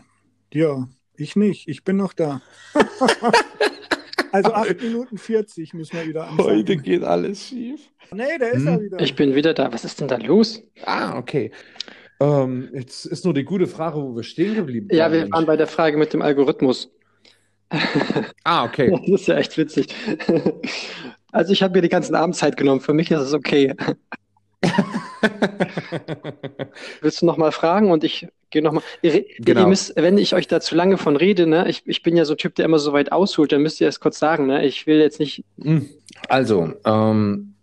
ja, 0.53 0.87
ich 1.17 1.35
nicht. 1.35 1.67
Ich 1.67 1.83
bin 1.83 1.97
noch 1.97 2.13
da. 2.13 2.43
also 4.33 4.53
8 4.53 4.83
Minuten 4.83 5.17
40 5.17 5.73
müssen 5.73 5.97
wir 5.97 6.07
wieder 6.07 6.29
anfangen. 6.29 6.47
Heute 6.47 6.77
geht 6.77 7.03
alles 7.03 7.49
schief. 7.49 7.89
Nee, 8.13 8.39
da 8.39 8.49
ist 8.49 8.61
hm. 8.61 8.69
er 8.69 8.81
wieder. 8.83 9.01
Ich 9.01 9.15
bin 9.17 9.35
wieder 9.35 9.55
da. 9.55 9.73
Was 9.73 9.87
ist 9.87 9.99
denn 9.99 10.09
da 10.09 10.19
los? 10.19 10.63
Ah, 10.85 11.17
okay. 11.17 11.51
Ähm, 12.21 12.69
jetzt 12.75 13.07
ist 13.07 13.25
nur 13.25 13.33
die 13.33 13.45
gute 13.45 13.67
Frage, 13.67 13.97
wo 13.97 14.15
wir 14.15 14.23
stehen 14.23 14.55
geblieben 14.55 14.89
sind. 14.91 14.99
Ja, 14.99 15.11
wir 15.11 15.31
waren 15.31 15.47
bei 15.47 15.57
der 15.57 15.67
Frage 15.67 15.97
mit 15.97 16.13
dem 16.13 16.21
Algorithmus. 16.21 16.93
ah, 18.45 18.65
okay. 18.65 18.91
Das 19.09 19.23
ist 19.23 19.27
ja 19.27 19.37
echt 19.39 19.57
witzig. 19.57 19.95
Also 21.33 21.53
ich 21.53 21.63
habe 21.63 21.75
mir 21.75 21.83
die 21.83 21.89
ganzen 21.89 22.15
Abendzeit 22.15 22.57
genommen. 22.57 22.81
Für 22.81 22.93
mich 22.93 23.11
ist 23.11 23.21
es 23.21 23.33
okay. 23.33 23.75
Willst 27.01 27.23
du 27.23 27.27
noch 27.27 27.37
mal 27.37 27.51
fragen 27.53 27.91
und 27.91 28.05
ich 28.05 28.29
gehe 28.51 28.63
noch 28.63 28.73
mal. 28.73 28.83
Ihr, 29.01 29.25
genau. 29.39 29.67
müsst, 29.67 29.97
wenn 29.97 30.19
ich 30.19 30.35
euch 30.35 30.47
da 30.47 30.61
zu 30.61 30.75
lange 30.75 30.99
von 30.99 31.17
rede, 31.17 31.47
ne, 31.47 31.69
ich, 31.69 31.83
ich 31.87 32.03
bin 32.03 32.17
ja 32.17 32.25
so 32.25 32.35
ein 32.35 32.39
Typ, 32.39 32.55
der 32.55 32.67
immer 32.67 32.79
so 32.79 32.93
weit 32.93 33.11
ausholt, 33.13 33.51
dann 33.51 33.63
müsst 33.63 33.81
ihr 33.81 33.89
es 33.89 33.99
kurz 33.99 34.19
sagen. 34.19 34.47
Ne? 34.47 34.65
Ich 34.67 34.87
will 34.87 35.01
jetzt 35.01 35.19
nicht. 35.19 35.43
Hm. 35.61 35.89
Also 36.29 36.75
ähm, 36.85 37.55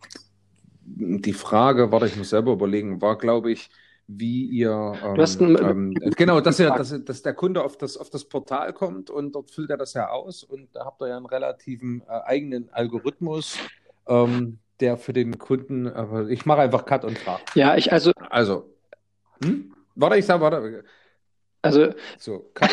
die 0.83 1.33
Frage, 1.33 1.91
warte, 1.91 2.07
ich 2.07 2.15
muss 2.17 2.31
selber 2.31 2.51
überlegen, 2.53 3.01
war, 3.01 3.17
glaube 3.17 3.51
ich, 3.51 3.69
wie 4.11 4.45
ihr 4.45 4.93
ähm, 5.03 5.55
einen, 5.55 5.69
ähm, 5.69 5.93
genau, 6.15 6.41
dass, 6.41 6.59
ihr, 6.59 6.71
dass, 6.71 6.95
dass 7.05 7.21
der 7.21 7.33
Kunde 7.35 7.63
auf 7.63 7.77
das, 7.77 7.95
auf 7.95 8.09
das 8.09 8.25
Portal 8.25 8.73
kommt 8.73 9.11
und 9.11 9.33
dort 9.33 9.51
füllt 9.51 9.69
er 9.69 9.77
das 9.77 9.93
ja 9.93 10.09
aus 10.09 10.43
und 10.43 10.75
da 10.75 10.85
habt 10.85 10.99
ihr 11.03 11.09
ja 11.09 11.17
einen 11.17 11.27
relativen 11.27 12.01
äh, 12.09 12.19
eigenen 12.25 12.69
Algorithmus, 12.71 13.59
ähm, 14.07 14.57
der 14.79 14.97
für 14.97 15.13
den 15.13 15.37
Kunden, 15.37 15.85
äh, 15.85 16.33
ich 16.33 16.47
mache 16.47 16.61
einfach 16.61 16.85
Cut 16.85 17.05
und 17.05 17.19
Frag. 17.19 17.55
Ja, 17.55 17.75
ich 17.75 17.93
also. 17.93 18.11
Also, 18.31 18.73
hm? 19.43 19.75
warte, 19.93 20.17
ich 20.17 20.25
sag, 20.25 20.41
warte. 20.41 20.83
Also. 21.61 21.93
So, 22.17 22.49
Cut. 22.55 22.71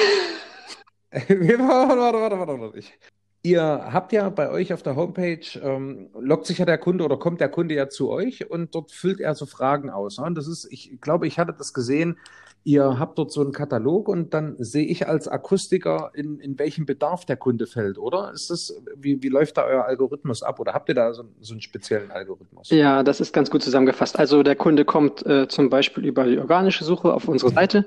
warte, 1.10 1.58
warte, 1.58 2.18
warte, 2.18 2.38
warte, 2.38 2.60
warte. 2.60 2.78
Ich, 2.78 2.98
Ihr 3.42 3.62
habt 3.62 4.12
ja 4.12 4.28
bei 4.28 4.50
euch 4.50 4.72
auf 4.72 4.82
der 4.82 4.96
Homepage, 4.96 5.46
ähm, 5.62 6.08
lockt 6.18 6.46
sich 6.46 6.58
ja 6.58 6.64
der 6.64 6.78
Kunde 6.78 7.04
oder 7.04 7.16
kommt 7.16 7.40
der 7.40 7.48
Kunde 7.48 7.74
ja 7.74 7.88
zu 7.88 8.10
euch 8.10 8.50
und 8.50 8.74
dort 8.74 8.90
füllt 8.90 9.20
er 9.20 9.34
so 9.34 9.46
Fragen 9.46 9.88
aus. 9.90 10.18
Und 10.18 10.36
das 10.36 10.48
ist, 10.48 10.66
ich 10.70 11.00
glaube, 11.00 11.26
ich 11.26 11.38
hatte 11.38 11.54
das 11.56 11.72
gesehen, 11.72 12.18
ihr 12.66 12.98
habt 12.98 13.16
dort 13.16 13.30
so 13.30 13.42
einen 13.42 13.52
Katalog 13.52 14.08
und 14.08 14.34
dann 14.34 14.56
sehe 14.58 14.84
ich 14.84 15.06
als 15.06 15.28
Akustiker, 15.28 16.10
in, 16.14 16.40
in 16.40 16.58
welchem 16.58 16.84
Bedarf 16.84 17.24
der 17.24 17.36
Kunde 17.36 17.68
fällt, 17.68 17.96
oder? 17.96 18.32
Ist 18.32 18.50
das, 18.50 18.74
wie, 18.96 19.22
wie 19.22 19.28
läuft 19.28 19.56
da 19.56 19.64
euer 19.64 19.84
Algorithmus 19.84 20.42
ab 20.42 20.58
oder 20.58 20.74
habt 20.74 20.88
ihr 20.88 20.96
da 20.96 21.14
so, 21.14 21.26
so 21.40 21.54
einen 21.54 21.60
speziellen 21.60 22.10
Algorithmus? 22.10 22.70
Ja, 22.70 23.04
das 23.04 23.20
ist 23.20 23.32
ganz 23.32 23.52
gut 23.52 23.62
zusammengefasst. 23.62 24.18
Also 24.18 24.42
der 24.42 24.56
Kunde 24.56 24.84
kommt 24.84 25.24
äh, 25.24 25.46
zum 25.46 25.70
Beispiel 25.70 26.04
über 26.04 26.24
die 26.24 26.38
organische 26.38 26.82
Suche 26.82 27.14
auf 27.14 27.28
unsere 27.28 27.52
Seite 27.52 27.86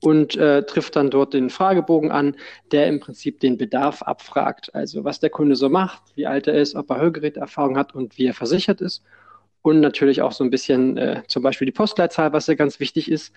und 0.00 0.36
äh, 0.36 0.62
trifft 0.64 0.96
dann 0.96 1.10
dort 1.10 1.34
den 1.34 1.50
Fragebogen 1.50 2.10
an, 2.10 2.36
der 2.70 2.86
im 2.86 3.00
Prinzip 3.00 3.40
den 3.40 3.56
Bedarf 3.56 4.02
abfragt. 4.02 4.74
Also 4.74 5.04
was 5.04 5.20
der 5.20 5.30
Kunde 5.30 5.56
so 5.56 5.68
macht, 5.68 6.02
wie 6.14 6.26
alt 6.26 6.46
er 6.46 6.54
ist, 6.54 6.74
ob 6.74 6.90
er 6.90 7.00
Hörgeräterfahrung 7.00 7.76
hat 7.76 7.94
und 7.94 8.18
wie 8.18 8.26
er 8.26 8.34
versichert 8.34 8.80
ist. 8.80 9.02
Und 9.62 9.80
natürlich 9.80 10.22
auch 10.22 10.32
so 10.32 10.44
ein 10.44 10.50
bisschen 10.50 10.96
äh, 10.96 11.22
zum 11.26 11.42
Beispiel 11.42 11.66
die 11.66 11.72
Postleitzahl, 11.72 12.32
was 12.32 12.46
ja 12.46 12.54
ganz 12.54 12.78
wichtig 12.78 13.10
ist. 13.10 13.32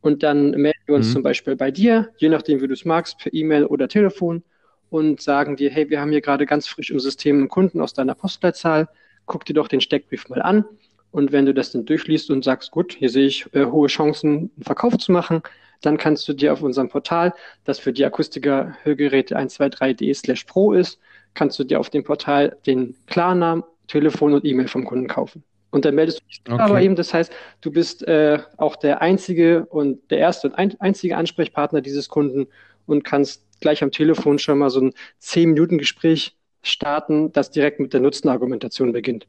Und 0.00 0.22
dann 0.22 0.52
melden 0.52 0.80
wir 0.86 0.94
uns 0.94 1.08
mhm. 1.08 1.12
zum 1.12 1.22
Beispiel 1.22 1.56
bei 1.56 1.70
dir, 1.70 2.10
je 2.18 2.28
nachdem, 2.28 2.60
wie 2.60 2.68
du 2.68 2.74
es 2.74 2.84
magst, 2.84 3.18
per 3.18 3.32
E-Mail 3.34 3.66
oder 3.66 3.88
Telefon 3.88 4.42
und 4.90 5.20
sagen 5.20 5.56
dir, 5.56 5.70
hey, 5.70 5.90
wir 5.90 6.00
haben 6.00 6.10
hier 6.10 6.20
gerade 6.20 6.46
ganz 6.46 6.66
frisch 6.66 6.90
im 6.90 7.00
System 7.00 7.38
einen 7.38 7.48
Kunden 7.48 7.80
aus 7.80 7.94
deiner 7.94 8.14
Postleitzahl, 8.14 8.88
guck 9.26 9.44
dir 9.44 9.54
doch 9.54 9.68
den 9.68 9.80
Steckbrief 9.80 10.28
mal 10.28 10.42
an. 10.42 10.64
Und 11.10 11.32
wenn 11.32 11.46
du 11.46 11.54
das 11.54 11.72
dann 11.72 11.84
durchliest 11.84 12.30
und 12.30 12.44
sagst, 12.44 12.70
gut, 12.70 12.92
hier 12.92 13.08
sehe 13.08 13.26
ich 13.26 13.46
äh, 13.54 13.66
hohe 13.66 13.88
Chancen, 13.88 14.50
einen 14.56 14.62
Verkauf 14.62 14.98
zu 14.98 15.12
machen, 15.12 15.42
dann 15.82 15.96
kannst 15.96 16.26
du 16.28 16.32
dir 16.32 16.52
auf 16.52 16.62
unserem 16.62 16.88
Portal, 16.88 17.34
das 17.64 17.78
für 17.78 17.92
die 17.92 18.04
Akustiker 18.04 18.76
Hörgeräte 18.82 19.36
123.de 19.36 20.12
slash 20.14 20.44
pro 20.44 20.72
ist, 20.72 20.98
kannst 21.34 21.58
du 21.58 21.64
dir 21.64 21.80
auf 21.80 21.90
dem 21.90 22.04
Portal 22.04 22.56
den 22.66 22.94
Klarnamen, 23.06 23.64
Telefon 23.88 24.34
und 24.34 24.44
E-Mail 24.44 24.68
vom 24.68 24.84
Kunden 24.84 25.08
kaufen. 25.08 25.42
Und 25.70 25.84
dann 25.84 25.96
meldest 25.96 26.20
du 26.20 26.24
dich 26.26 26.40
okay. 26.48 26.62
aber 26.62 26.80
eben, 26.80 26.94
das 26.94 27.12
heißt, 27.12 27.32
du 27.60 27.72
bist 27.72 28.06
äh, 28.06 28.38
auch 28.56 28.76
der 28.76 29.02
einzige 29.02 29.66
und 29.66 30.08
der 30.10 30.18
erste 30.18 30.48
und 30.48 30.54
ein, 30.54 30.74
einzige 30.78 31.16
Ansprechpartner 31.16 31.80
dieses 31.80 32.08
Kunden 32.08 32.46
und 32.86 33.02
kannst 33.02 33.42
gleich 33.60 33.82
am 33.82 33.90
Telefon 33.90 34.38
schon 34.38 34.58
mal 34.58 34.70
so 34.70 34.80
ein 34.80 34.92
10-Minuten-Gespräch 35.20 36.36
starten, 36.62 37.32
das 37.32 37.50
direkt 37.50 37.80
mit 37.80 37.92
der 37.92 38.00
Nutzenargumentation 38.00 38.92
beginnt. 38.92 39.26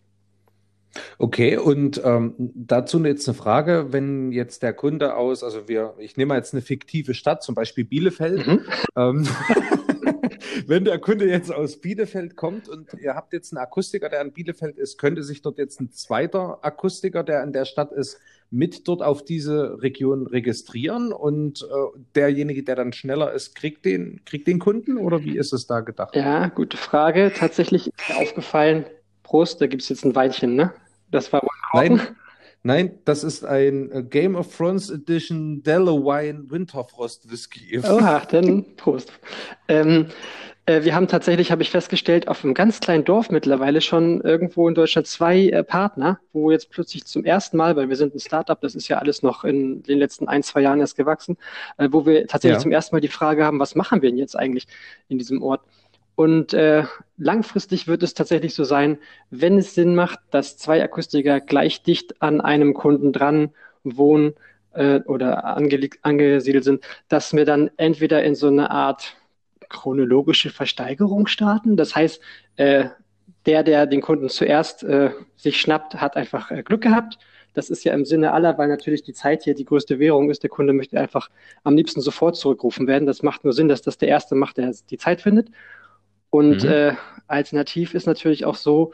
Okay, 1.17 1.57
und 1.57 2.01
ähm, 2.03 2.33
dazu 2.37 3.03
jetzt 3.03 3.27
eine 3.27 3.35
Frage, 3.35 3.87
wenn 3.91 4.31
jetzt 4.31 4.63
der 4.63 4.73
Kunde 4.73 5.15
aus, 5.15 5.43
also 5.43 5.67
wir, 5.67 5.93
ich 5.97 6.17
nehme 6.17 6.35
jetzt 6.35 6.53
eine 6.53 6.61
fiktive 6.61 7.13
Stadt, 7.13 7.43
zum 7.43 7.55
Beispiel 7.55 7.85
Bielefeld, 7.85 8.45
mhm. 8.47 8.61
ähm, 8.95 9.27
wenn 10.67 10.85
der 10.85 10.99
Kunde 10.99 11.27
jetzt 11.27 11.53
aus 11.53 11.77
Bielefeld 11.77 12.35
kommt 12.35 12.69
und 12.69 12.93
ihr 12.93 13.15
habt 13.15 13.33
jetzt 13.33 13.53
einen 13.53 13.63
Akustiker, 13.63 14.09
der 14.09 14.21
in 14.21 14.31
Bielefeld 14.31 14.77
ist, 14.77 14.97
könnte 14.97 15.23
sich 15.23 15.41
dort 15.41 15.57
jetzt 15.57 15.79
ein 15.79 15.91
zweiter 15.91 16.59
Akustiker, 16.63 17.23
der 17.23 17.43
in 17.43 17.53
der 17.53 17.65
Stadt 17.65 17.91
ist, 17.91 18.19
mit 18.51 18.87
dort 18.87 19.01
auf 19.01 19.25
diese 19.25 19.81
Region 19.81 20.27
registrieren 20.27 21.11
und 21.11 21.63
äh, 21.63 21.99
derjenige, 22.15 22.63
der 22.63 22.75
dann 22.75 22.93
schneller 22.93 23.33
ist, 23.33 23.55
kriegt 23.55 23.85
den, 23.85 24.21
kriegt 24.23 24.47
den 24.47 24.59
Kunden 24.59 24.97
oder 24.97 25.23
wie 25.23 25.37
ist 25.37 25.51
es 25.51 25.67
da 25.67 25.81
gedacht? 25.81 26.15
Ja, 26.15 26.47
gute 26.47 26.77
Frage. 26.77 27.33
Tatsächlich 27.35 27.87
ist 27.87 28.09
mir 28.09 28.17
aufgefallen, 28.17 28.85
Prost, 29.23 29.59
da 29.59 29.67
gibt 29.67 29.81
es 29.81 29.89
jetzt 29.89 30.05
ein 30.05 30.15
Weinchen, 30.15 30.55
ne? 30.55 30.73
Das 31.11 31.31
war 31.31 31.41
Nein, 31.73 32.01
nein, 32.63 32.99
das 33.05 33.23
ist 33.23 33.45
ein 33.45 33.91
äh, 33.91 34.03
Game 34.03 34.35
of 34.35 34.55
Thrones 34.55 34.89
Edition 34.89 35.63
Delaware 35.63 36.35
Winterfrost 36.49 37.31
Whisky. 37.31 37.79
Oha, 37.79 38.23
dann 38.29 38.75
Prost. 38.75 39.11
Ähm, 39.67 40.07
äh, 40.67 40.83
wir 40.83 40.95
haben 40.95 41.07
tatsächlich, 41.07 41.51
habe 41.51 41.61
ich 41.61 41.69
festgestellt, 41.69 42.27
auf 42.27 42.43
einem 42.43 42.53
ganz 42.53 42.79
kleinen 42.79 43.05
Dorf 43.05 43.29
mittlerweile 43.29 43.81
schon 43.81 44.21
irgendwo 44.21 44.67
in 44.67 44.73
Deutschland 44.73 45.05
zwei 45.05 45.49
äh, 45.49 45.63
Partner, 45.63 46.19
wo 46.33 46.49
jetzt 46.49 46.71
plötzlich 46.71 47.05
zum 47.05 47.23
ersten 47.23 47.57
Mal, 47.57 47.75
weil 47.75 47.89
wir 47.89 47.95
sind 47.95 48.15
ein 48.15 48.19
Startup, 48.19 48.59
das 48.59 48.73
ist 48.73 48.87
ja 48.87 48.97
alles 48.97 49.21
noch 49.21 49.43
in 49.43 49.83
den 49.83 49.99
letzten 49.99 50.27
ein, 50.27 50.41
zwei 50.41 50.61
Jahren 50.61 50.79
erst 50.79 50.97
gewachsen, 50.97 51.37
äh, 51.77 51.89
wo 51.91 52.05
wir 52.05 52.25
tatsächlich 52.27 52.57
ja. 52.57 52.63
zum 52.63 52.71
ersten 52.71 52.95
Mal 52.95 53.01
die 53.01 53.09
Frage 53.09 53.45
haben, 53.45 53.59
was 53.59 53.75
machen 53.75 54.01
wir 54.01 54.09
denn 54.09 54.17
jetzt 54.17 54.37
eigentlich 54.37 54.67
in 55.07 55.19
diesem 55.19 55.43
Ort? 55.43 55.61
Und 56.15 56.53
äh, 56.53 56.83
langfristig 57.17 57.87
wird 57.87 58.01
es 58.01 58.13
tatsächlich 58.13 58.55
so 58.55 58.63
sein, 58.63 58.97
wenn 59.29 59.57
es 59.57 59.75
Sinn 59.75 59.95
macht, 59.95 60.19
dass 60.31 60.57
zwei 60.57 60.81
Akustiker 60.81 61.41
gleich 61.41 61.83
dicht 61.83 62.21
an 62.21 62.39
einem 62.41 62.73
Kunden 62.73 63.11
dran 63.11 63.51
wohnen 63.83 64.33
äh, 64.73 65.01
oder 65.01 65.43
angesiedelt 65.45 66.63
sind, 66.63 66.83
dass 67.09 67.33
wir 67.33 67.45
dann 67.45 67.69
entweder 67.77 68.23
in 68.23 68.35
so 68.35 68.47
eine 68.47 68.71
Art 68.71 69.15
chronologische 69.67 70.51
Versteigerung 70.51 71.27
starten. 71.27 71.75
Das 71.75 71.95
heißt, 71.95 72.21
äh, 72.55 72.85
der, 73.45 73.63
der 73.63 73.85
den 73.85 74.01
Kunden 74.01 74.29
zuerst 74.29 74.83
äh, 74.83 75.11
sich 75.35 75.59
schnappt, 75.59 75.95
hat 75.95 76.15
einfach 76.15 76.49
äh, 76.51 76.63
Glück 76.63 76.81
gehabt. 76.81 77.19
Das 77.53 77.69
ist 77.69 77.83
ja 77.83 77.93
im 77.93 78.05
Sinne 78.05 78.33
aller, 78.33 78.57
weil 78.57 78.67
natürlich 78.67 79.03
die 79.03 79.13
Zeit 79.13 79.43
hier 79.43 79.55
die 79.55 79.65
größte 79.65 79.99
Währung 79.99 80.29
ist. 80.29 80.43
Der 80.43 80.49
Kunde 80.49 80.73
möchte 80.73 80.99
einfach 80.99 81.29
am 81.63 81.75
liebsten 81.75 82.01
sofort 82.01 82.35
zurückgerufen 82.35 82.87
werden. 82.87 83.05
Das 83.05 83.23
macht 83.23 83.43
nur 83.43 83.53
Sinn, 83.53 83.69
dass 83.69 83.81
das 83.81 83.97
der 83.97 84.09
Erste 84.09 84.35
macht, 84.35 84.57
der 84.57 84.73
die 84.89 84.97
Zeit 84.97 85.21
findet. 85.21 85.49
Und 86.35 86.65
mhm. 86.65 86.69
äh, 86.69 86.93
alternativ 87.27 87.93
ist 87.93 88.07
natürlich 88.07 88.43
auch 88.43 88.55
so, 88.55 88.91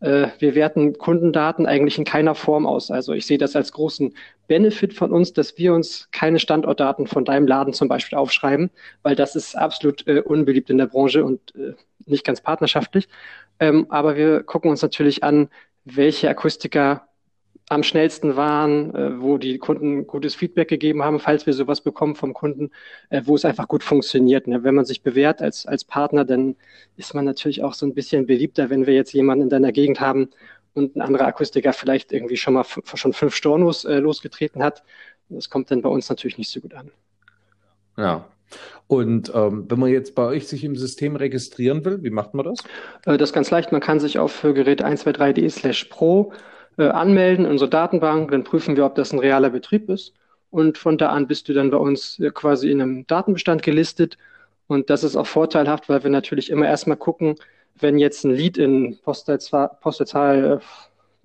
äh, 0.00 0.28
wir 0.38 0.54
werten 0.54 0.96
Kundendaten 0.96 1.66
eigentlich 1.66 1.98
in 1.98 2.04
keiner 2.04 2.34
Form 2.34 2.66
aus. 2.66 2.90
Also 2.90 3.12
ich 3.12 3.26
sehe 3.26 3.36
das 3.36 3.54
als 3.54 3.72
großen 3.72 4.14
Benefit 4.46 4.94
von 4.94 5.12
uns, 5.12 5.34
dass 5.34 5.58
wir 5.58 5.74
uns 5.74 6.08
keine 6.12 6.38
Standortdaten 6.38 7.06
von 7.06 7.26
deinem 7.26 7.46
Laden 7.46 7.74
zum 7.74 7.88
Beispiel 7.88 8.16
aufschreiben, 8.16 8.70
weil 9.02 9.16
das 9.16 9.36
ist 9.36 9.54
absolut 9.54 10.06
äh, 10.06 10.20
unbeliebt 10.20 10.70
in 10.70 10.78
der 10.78 10.86
Branche 10.86 11.26
und 11.26 11.54
äh, 11.56 11.74
nicht 12.06 12.24
ganz 12.24 12.40
partnerschaftlich. 12.40 13.06
Ähm, 13.60 13.84
aber 13.90 14.16
wir 14.16 14.42
gucken 14.42 14.70
uns 14.70 14.80
natürlich 14.80 15.22
an, 15.22 15.50
welche 15.84 16.30
Akustiker 16.30 17.06
am 17.68 17.82
schnellsten 17.82 18.36
waren, 18.36 18.94
äh, 18.94 19.20
wo 19.20 19.36
die 19.38 19.58
Kunden 19.58 20.06
gutes 20.06 20.34
Feedback 20.34 20.68
gegeben 20.68 21.02
haben, 21.02 21.20
falls 21.20 21.46
wir 21.46 21.52
sowas 21.52 21.80
bekommen 21.80 22.14
vom 22.14 22.32
Kunden, 22.32 22.70
äh, 23.10 23.22
wo 23.24 23.34
es 23.34 23.44
einfach 23.44 23.68
gut 23.68 23.82
funktioniert. 23.82 24.46
Ne? 24.46 24.64
Wenn 24.64 24.74
man 24.74 24.84
sich 24.84 25.02
bewährt 25.02 25.42
als, 25.42 25.66
als 25.66 25.84
Partner, 25.84 26.24
dann 26.24 26.56
ist 26.96 27.14
man 27.14 27.24
natürlich 27.24 27.62
auch 27.62 27.74
so 27.74 27.84
ein 27.86 27.94
bisschen 27.94 28.26
beliebter, 28.26 28.70
wenn 28.70 28.86
wir 28.86 28.94
jetzt 28.94 29.12
jemanden 29.12 29.44
in 29.44 29.50
deiner 29.50 29.72
Gegend 29.72 30.00
haben 30.00 30.30
und 30.74 30.96
ein 30.96 31.02
anderer 31.02 31.26
Akustiker 31.26 31.72
vielleicht 31.72 32.12
irgendwie 32.12 32.36
schon 32.36 32.54
mal 32.54 32.64
schon 32.94 33.12
fünf 33.12 33.34
Stornos 33.34 33.84
äh, 33.84 33.98
losgetreten 33.98 34.62
hat. 34.62 34.82
Das 35.28 35.50
kommt 35.50 35.70
dann 35.70 35.82
bei 35.82 35.90
uns 35.90 36.08
natürlich 36.08 36.38
nicht 36.38 36.50
so 36.50 36.60
gut 36.60 36.74
an. 36.74 36.90
Ja. 37.98 38.28
Und 38.86 39.30
ähm, 39.34 39.66
wenn 39.68 39.78
man 39.78 39.90
jetzt 39.90 40.14
bei 40.14 40.24
euch 40.24 40.48
sich 40.48 40.64
im 40.64 40.74
System 40.74 41.16
registrieren 41.16 41.84
will, 41.84 42.02
wie 42.02 42.08
macht 42.08 42.32
man 42.32 42.46
das? 42.46 42.60
Äh, 43.04 43.18
das 43.18 43.30
ist 43.30 43.34
ganz 43.34 43.50
leicht. 43.50 43.72
Man 43.72 43.82
kann 43.82 44.00
sich 44.00 44.18
auf 44.18 44.40
Gerät 44.40 44.82
123.de 44.82 45.50
slash 45.50 45.84
pro 45.84 46.32
anmelden 46.84 47.44
in 47.44 47.50
unsere 47.50 47.70
Datenbank, 47.70 48.30
dann 48.30 48.44
prüfen 48.44 48.76
wir, 48.76 48.84
ob 48.86 48.94
das 48.94 49.12
ein 49.12 49.18
realer 49.18 49.50
Betrieb 49.50 49.88
ist. 49.88 50.14
Und 50.50 50.78
von 50.78 50.96
da 50.96 51.10
an 51.10 51.26
bist 51.26 51.48
du 51.48 51.52
dann 51.52 51.70
bei 51.70 51.76
uns 51.76 52.18
äh, 52.18 52.30
quasi 52.30 52.70
in 52.70 52.80
einem 52.80 53.06
Datenbestand 53.06 53.62
gelistet. 53.62 54.16
Und 54.66 54.90
das 54.90 55.04
ist 55.04 55.16
auch 55.16 55.26
vorteilhaft, 55.26 55.88
weil 55.88 56.02
wir 56.02 56.10
natürlich 56.10 56.50
immer 56.50 56.66
erstmal 56.66 56.96
gucken, 56.96 57.36
wenn 57.80 57.98
jetzt 57.98 58.24
ein 58.24 58.32
Lied 58.32 58.58
in 58.58 58.98
Postleitzahl, 59.02 59.70
Postleitzahl 59.80 60.60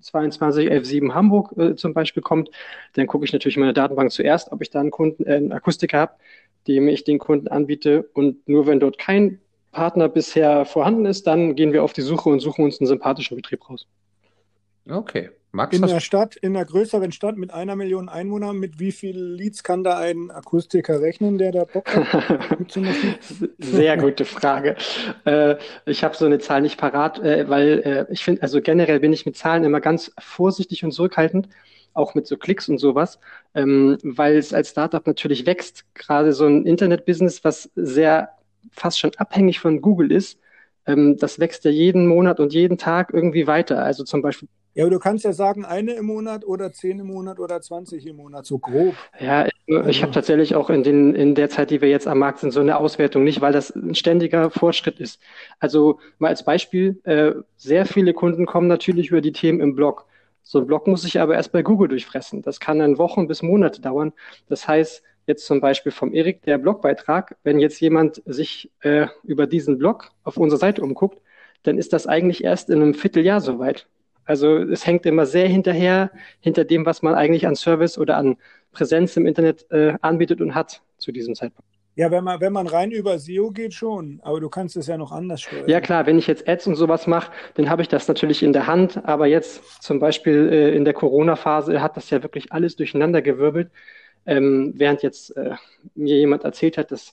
22117 0.00 1.10
äh, 1.10 1.12
Hamburg 1.12 1.56
äh, 1.56 1.74
zum 1.74 1.94
Beispiel 1.94 2.22
kommt, 2.22 2.50
dann 2.94 3.06
gucke 3.06 3.24
ich 3.24 3.32
natürlich 3.32 3.56
in 3.56 3.60
meiner 3.60 3.72
Datenbank 3.72 4.12
zuerst, 4.12 4.52
ob 4.52 4.62
ich 4.62 4.70
da 4.70 4.80
einen 4.80 4.90
Kunden, 4.90 5.26
äh, 5.26 5.36
einen 5.36 5.52
Akustiker 5.52 5.98
habe, 5.98 6.12
dem 6.68 6.88
ich 6.88 7.04
den 7.04 7.18
Kunden 7.18 7.48
anbiete. 7.48 8.08
Und 8.12 8.46
nur 8.48 8.66
wenn 8.66 8.80
dort 8.80 8.98
kein 8.98 9.40
Partner 9.72 10.08
bisher 10.08 10.64
vorhanden 10.64 11.06
ist, 11.06 11.26
dann 11.26 11.56
gehen 11.56 11.72
wir 11.72 11.82
auf 11.82 11.92
die 11.92 12.02
Suche 12.02 12.28
und 12.28 12.40
suchen 12.40 12.64
uns 12.64 12.80
einen 12.80 12.86
sympathischen 12.86 13.36
Betrieb 13.36 13.68
raus. 13.68 13.86
Okay. 14.88 15.30
Max, 15.54 15.76
in 15.76 15.86
der 15.86 16.00
Stadt, 16.00 16.34
in 16.34 16.56
einer 16.56 16.64
größeren 16.64 17.12
Stadt 17.12 17.36
mit 17.36 17.54
einer 17.54 17.76
Million 17.76 18.08
Einwohnern, 18.08 18.58
mit 18.58 18.80
wie 18.80 18.90
viel 18.90 19.16
Leads 19.16 19.62
kann 19.62 19.84
da 19.84 19.98
ein 19.98 20.32
Akustiker 20.32 21.00
rechnen, 21.00 21.38
der 21.38 21.52
da 21.52 21.64
Bock 21.64 21.94
hat? 21.94 22.72
Sehr 23.58 23.96
gute 23.96 24.24
Frage. 24.24 24.74
Äh, 25.24 25.54
ich 25.86 26.02
habe 26.02 26.16
so 26.16 26.26
eine 26.26 26.40
Zahl 26.40 26.60
nicht 26.60 26.76
parat, 26.76 27.20
äh, 27.20 27.48
weil 27.48 27.82
äh, 27.84 28.12
ich 28.12 28.24
finde, 28.24 28.42
also 28.42 28.60
generell 28.60 28.98
bin 28.98 29.12
ich 29.12 29.26
mit 29.26 29.36
Zahlen 29.36 29.62
immer 29.62 29.80
ganz 29.80 30.10
vorsichtig 30.18 30.84
und 30.84 30.90
zurückhaltend, 30.90 31.48
auch 31.92 32.16
mit 32.16 32.26
so 32.26 32.36
Klicks 32.36 32.68
und 32.68 32.78
sowas, 32.78 33.20
ähm, 33.54 33.96
weil 34.02 34.36
es 34.36 34.52
als 34.52 34.70
Startup 34.70 35.06
natürlich 35.06 35.46
wächst. 35.46 35.84
Gerade 35.94 36.32
so 36.32 36.46
ein 36.46 36.66
Internet-Business, 36.66 37.44
was 37.44 37.70
sehr 37.76 38.30
fast 38.72 38.98
schon 38.98 39.12
abhängig 39.18 39.60
von 39.60 39.80
Google 39.80 40.10
ist, 40.10 40.40
ähm, 40.84 41.16
das 41.16 41.38
wächst 41.38 41.64
ja 41.64 41.70
jeden 41.70 42.08
Monat 42.08 42.40
und 42.40 42.52
jeden 42.52 42.76
Tag 42.76 43.14
irgendwie 43.14 43.46
weiter. 43.46 43.84
Also 43.84 44.02
zum 44.02 44.20
Beispiel 44.20 44.48
ja, 44.74 44.84
aber 44.84 44.90
du 44.90 44.98
kannst 44.98 45.24
ja 45.24 45.32
sagen, 45.32 45.64
eine 45.64 45.92
im 45.92 46.06
Monat 46.06 46.44
oder 46.44 46.72
zehn 46.72 46.98
im 46.98 47.06
Monat 47.06 47.38
oder 47.38 47.60
20 47.60 48.06
im 48.06 48.16
Monat, 48.16 48.44
so 48.44 48.58
grob. 48.58 48.94
Ja, 49.20 49.46
ich 49.66 50.02
habe 50.02 50.12
tatsächlich 50.12 50.56
auch 50.56 50.68
in, 50.68 50.82
den, 50.82 51.14
in 51.14 51.36
der 51.36 51.48
Zeit, 51.48 51.70
die 51.70 51.80
wir 51.80 51.88
jetzt 51.88 52.08
am 52.08 52.18
Markt 52.18 52.40
sind, 52.40 52.50
so 52.50 52.60
eine 52.60 52.76
Auswertung 52.76 53.22
nicht, 53.22 53.40
weil 53.40 53.52
das 53.52 53.74
ein 53.74 53.94
ständiger 53.94 54.50
Fortschritt 54.50 54.98
ist. 54.98 55.20
Also 55.60 56.00
mal 56.18 56.28
als 56.28 56.44
Beispiel, 56.44 57.00
äh, 57.04 57.32
sehr 57.56 57.86
viele 57.86 58.14
Kunden 58.14 58.46
kommen 58.46 58.66
natürlich 58.66 59.10
über 59.10 59.20
die 59.20 59.32
Themen 59.32 59.60
im 59.60 59.76
Blog. 59.76 60.06
So 60.42 60.58
ein 60.58 60.66
Blog 60.66 60.88
muss 60.88 61.02
sich 61.02 61.20
aber 61.20 61.34
erst 61.34 61.52
bei 61.52 61.62
Google 61.62 61.88
durchfressen. 61.88 62.42
Das 62.42 62.58
kann 62.58 62.80
dann 62.80 62.98
Wochen 62.98 63.28
bis 63.28 63.42
Monate 63.42 63.80
dauern. 63.80 64.12
Das 64.48 64.66
heißt, 64.66 65.02
jetzt 65.26 65.46
zum 65.46 65.60
Beispiel 65.60 65.92
vom 65.92 66.12
Erik, 66.12 66.42
der 66.42 66.58
Blogbeitrag, 66.58 67.36
wenn 67.44 67.60
jetzt 67.60 67.80
jemand 67.80 68.22
sich 68.26 68.70
äh, 68.80 69.06
über 69.22 69.46
diesen 69.46 69.78
Blog 69.78 70.10
auf 70.24 70.36
unserer 70.36 70.58
Seite 70.58 70.82
umguckt, 70.82 71.20
dann 71.62 71.78
ist 71.78 71.92
das 71.92 72.06
eigentlich 72.06 72.44
erst 72.44 72.70
in 72.70 72.82
einem 72.82 72.94
Vierteljahr 72.94 73.40
soweit. 73.40 73.86
Also 74.24 74.58
es 74.58 74.86
hängt 74.86 75.06
immer 75.06 75.26
sehr 75.26 75.48
hinterher, 75.48 76.10
hinter 76.40 76.64
dem, 76.64 76.86
was 76.86 77.02
man 77.02 77.14
eigentlich 77.14 77.46
an 77.46 77.56
Service 77.56 77.98
oder 77.98 78.16
an 78.16 78.36
Präsenz 78.72 79.16
im 79.16 79.26
Internet 79.26 79.70
äh, 79.70 79.94
anbietet 80.00 80.40
und 80.40 80.54
hat 80.54 80.82
zu 80.98 81.12
diesem 81.12 81.34
Zeitpunkt. 81.34 81.68
Ja, 81.96 82.10
wenn 82.10 82.24
man, 82.24 82.40
wenn 82.40 82.52
man 82.52 82.66
rein 82.66 82.90
über 82.90 83.18
SEO 83.20 83.52
geht 83.52 83.72
schon, 83.72 84.20
aber 84.24 84.40
du 84.40 84.48
kannst 84.48 84.76
es 84.76 84.88
ja 84.88 84.96
noch 84.98 85.12
anders 85.12 85.42
steuern. 85.42 85.68
Ja 85.68 85.80
klar, 85.80 86.06
wenn 86.06 86.18
ich 86.18 86.26
jetzt 86.26 86.48
Ads 86.48 86.66
und 86.66 86.74
sowas 86.74 87.06
mache, 87.06 87.30
dann 87.54 87.70
habe 87.70 87.82
ich 87.82 87.88
das 87.88 88.08
natürlich 88.08 88.42
in 88.42 88.52
der 88.52 88.66
Hand, 88.66 89.04
aber 89.04 89.26
jetzt 89.26 89.80
zum 89.80 90.00
Beispiel 90.00 90.48
äh, 90.52 90.74
in 90.74 90.84
der 90.84 90.94
Corona-Phase 90.94 91.80
hat 91.80 91.96
das 91.96 92.10
ja 92.10 92.22
wirklich 92.22 92.52
alles 92.52 92.74
durcheinander 92.74 93.22
gewirbelt. 93.22 93.70
Ähm, 94.26 94.72
während 94.76 95.02
jetzt 95.02 95.36
äh, 95.36 95.50
mir 95.94 96.16
jemand 96.16 96.44
erzählt 96.44 96.78
hat, 96.78 96.90
dass 96.90 97.12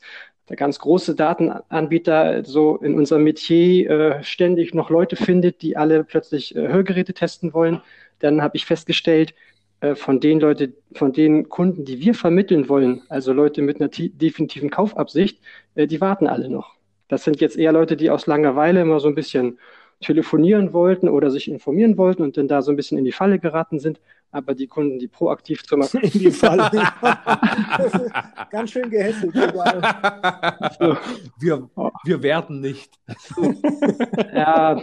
der 0.49 0.55
ganz 0.55 0.79
große 0.79 1.15
Datenanbieter 1.15 2.43
so 2.43 2.77
in 2.77 2.95
unserem 2.95 3.23
Metier 3.23 3.89
äh, 3.89 4.23
ständig 4.23 4.73
noch 4.73 4.89
Leute 4.89 5.15
findet, 5.15 5.61
die 5.61 5.77
alle 5.77 6.03
plötzlich 6.03 6.55
äh, 6.55 6.67
Hörgeräte 6.67 7.13
testen 7.13 7.53
wollen, 7.53 7.81
dann 8.19 8.41
habe 8.41 8.57
ich 8.57 8.65
festgestellt, 8.65 9.33
äh, 9.81 9.95
von 9.95 10.19
den 10.19 10.39
Leute, 10.39 10.73
von 10.93 11.11
den 11.11 11.49
Kunden, 11.49 11.85
die 11.85 11.99
wir 11.99 12.13
vermitteln 12.13 12.69
wollen, 12.69 13.01
also 13.09 13.33
Leute 13.33 13.61
mit 13.61 13.81
einer 13.81 13.89
definitiven 13.89 14.69
Kaufabsicht, 14.69 15.39
äh, 15.75 15.87
die 15.87 15.99
warten 16.01 16.27
alle 16.27 16.49
noch. 16.49 16.75
Das 17.07 17.23
sind 17.23 17.41
jetzt 17.41 17.57
eher 17.57 17.73
Leute, 17.73 17.97
die 17.97 18.09
aus 18.09 18.27
Langeweile 18.27 18.81
immer 18.81 18.99
so 18.99 19.07
ein 19.09 19.15
bisschen 19.15 19.59
telefonieren 19.99 20.73
wollten 20.73 21.09
oder 21.09 21.29
sich 21.29 21.49
informieren 21.49 21.97
wollten 21.97 22.23
und 22.23 22.37
dann 22.37 22.47
da 22.47 22.61
so 22.61 22.71
ein 22.71 22.77
bisschen 22.77 22.97
in 22.97 23.05
die 23.05 23.11
Falle 23.11 23.39
geraten 23.39 23.79
sind. 23.79 23.99
Aber 24.31 24.55
die 24.55 24.67
Kunden, 24.67 24.97
die 24.97 25.07
proaktiv 25.07 25.63
zum 25.63 25.81
In 26.01 26.09
die 26.09 26.31
Falle. 26.31 26.69
Ganz 28.49 28.71
schön 28.71 28.89
gehässig. 28.89 29.33
Wir, 31.39 31.69
wir 32.03 32.23
werden 32.23 32.61
nicht. 32.61 32.97
ja, 34.33 34.81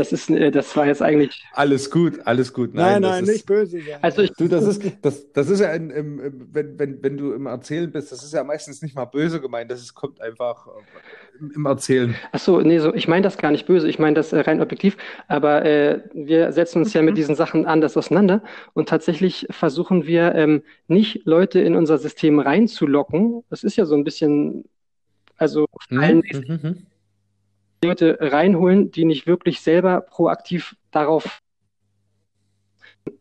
das 0.00 0.12
ist, 0.12 0.30
äh, 0.30 0.50
das 0.50 0.74
war 0.76 0.86
jetzt 0.86 1.02
eigentlich. 1.02 1.44
Alles 1.52 1.90
gut, 1.90 2.20
alles 2.24 2.52
gut. 2.52 2.74
Nein, 2.74 3.02
nein, 3.02 3.24
nein 3.24 3.24
nicht 3.24 3.46
böse. 3.46 3.78
Ja. 3.78 3.98
Also 4.00 4.22
ich, 4.22 4.32
du, 4.32 4.48
das 4.48 4.66
ist, 4.66 4.82
das, 5.02 5.30
das 5.32 5.50
ist 5.50 5.60
ja, 5.60 5.72
in, 5.72 5.90
im, 5.90 6.48
wenn, 6.52 6.78
wenn, 6.78 7.02
wenn 7.02 7.16
du 7.18 7.32
im 7.32 7.46
Erzählen 7.46 7.90
bist, 7.92 8.10
das 8.10 8.24
ist 8.24 8.32
ja 8.32 8.42
meistens 8.42 8.80
nicht 8.82 8.94
mal 8.96 9.04
böse 9.04 9.40
gemeint, 9.40 9.70
das 9.70 9.80
ist, 9.80 9.94
kommt 9.94 10.20
einfach 10.20 10.66
im, 11.38 11.52
im 11.52 11.66
Erzählen. 11.66 12.14
Ach 12.32 12.38
so, 12.38 12.60
nee, 12.60 12.78
so, 12.78 12.94
ich 12.94 13.08
meine 13.08 13.22
das 13.22 13.36
gar 13.36 13.50
nicht 13.50 13.66
böse, 13.66 13.88
ich 13.88 13.98
meine 13.98 14.14
das 14.14 14.32
äh, 14.32 14.40
rein 14.40 14.62
objektiv, 14.62 14.96
aber 15.28 15.64
äh, 15.66 16.00
wir 16.14 16.52
setzen 16.52 16.78
uns 16.78 16.94
ja 16.94 17.02
mit 17.02 17.12
mhm. 17.12 17.16
diesen 17.16 17.34
Sachen 17.34 17.66
anders 17.66 17.96
auseinander 17.96 18.42
und 18.72 18.88
tatsächlich 18.88 19.46
versuchen 19.50 20.06
wir 20.06 20.34
ähm, 20.34 20.62
nicht 20.88 21.26
Leute 21.26 21.60
in 21.60 21.76
unser 21.76 21.98
System 21.98 22.38
reinzulocken. 22.40 23.44
Das 23.50 23.64
ist 23.64 23.76
ja 23.76 23.84
so 23.84 23.94
ein 23.94 24.04
bisschen, 24.04 24.64
also 25.36 25.66
mhm. 25.90 26.86
Leute 27.82 28.18
reinholen, 28.20 28.90
die 28.90 29.04
nicht 29.04 29.26
wirklich 29.26 29.60
selber 29.60 30.00
proaktiv 30.00 30.76
darauf 30.90 31.42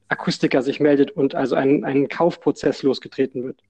Akustiker 0.10 0.62
sich 0.62 0.80
meldet 0.80 1.12
und 1.12 1.36
also 1.36 1.56
ein, 1.56 1.86
ein 1.86 2.10
Kaufprozess 2.10 2.84
losgetreten 2.84 3.44
wird. 3.44 3.62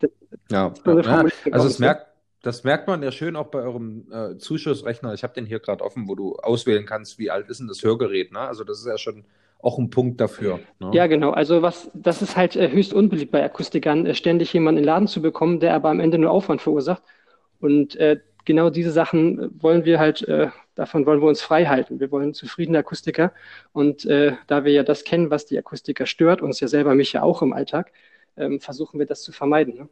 Das, 0.00 0.10
ja, 0.50 0.72
ja. 0.84 1.26
also 1.52 1.66
es 1.66 1.78
merkt, 1.78 2.06
das 2.42 2.64
merkt 2.64 2.88
man 2.88 3.02
ja 3.02 3.12
schön 3.12 3.36
auch 3.36 3.48
bei 3.48 3.60
eurem 3.60 4.10
äh, 4.10 4.38
Zuschussrechner. 4.38 5.12
Ich 5.14 5.22
habe 5.22 5.34
den 5.34 5.46
hier 5.46 5.60
gerade 5.60 5.84
offen, 5.84 6.08
wo 6.08 6.14
du 6.14 6.36
auswählen 6.36 6.86
kannst, 6.86 7.18
wie 7.18 7.30
alt 7.30 7.48
ist 7.48 7.60
denn 7.60 7.68
das 7.68 7.82
Hörgerät. 7.82 8.32
Ne? 8.32 8.40
Also 8.40 8.64
das 8.64 8.78
ist 8.78 8.86
ja 8.86 8.98
schon 8.98 9.24
auch 9.60 9.78
ein 9.78 9.90
Punkt 9.90 10.20
dafür. 10.20 10.60
Ne? 10.78 10.90
Ja, 10.94 11.06
genau. 11.06 11.30
Also 11.30 11.62
was, 11.62 11.90
das 11.94 12.22
ist 12.22 12.36
halt 12.36 12.56
äh, 12.56 12.70
höchst 12.70 12.92
unbeliebt 12.92 13.32
bei 13.32 13.44
Akustikern, 13.44 14.06
äh, 14.06 14.14
ständig 14.14 14.52
jemanden 14.52 14.78
in 14.78 14.82
den 14.82 14.86
Laden 14.86 15.08
zu 15.08 15.20
bekommen, 15.20 15.60
der 15.60 15.74
aber 15.74 15.90
am 15.90 16.00
Ende 16.00 16.18
nur 16.18 16.30
Aufwand 16.30 16.62
verursacht. 16.62 17.02
Und 17.60 17.96
äh, 17.96 18.20
genau 18.48 18.70
diese 18.70 18.92
Sachen 18.92 19.62
wollen 19.62 19.84
wir 19.84 20.00
halt, 20.00 20.22
äh, 20.22 20.48
davon 20.74 21.04
wollen 21.04 21.20
wir 21.20 21.28
uns 21.28 21.42
frei 21.42 21.66
halten. 21.66 22.00
Wir 22.00 22.10
wollen 22.10 22.32
zufriedene 22.32 22.78
Akustiker. 22.78 23.32
Und 23.72 24.06
äh, 24.06 24.36
da 24.46 24.64
wir 24.64 24.72
ja 24.72 24.82
das 24.82 25.04
kennen, 25.04 25.30
was 25.30 25.44
die 25.44 25.58
Akustiker 25.58 26.06
stört, 26.06 26.40
uns 26.40 26.58
ja 26.58 26.66
selber 26.66 26.94
mich 26.94 27.12
ja 27.12 27.22
auch 27.22 27.42
im 27.42 27.52
Alltag, 27.52 27.92
ähm, 28.38 28.58
versuchen 28.58 28.98
wir 28.98 29.04
das 29.04 29.22
zu 29.22 29.32
vermeiden. 29.32 29.74
Ne? 29.76 29.88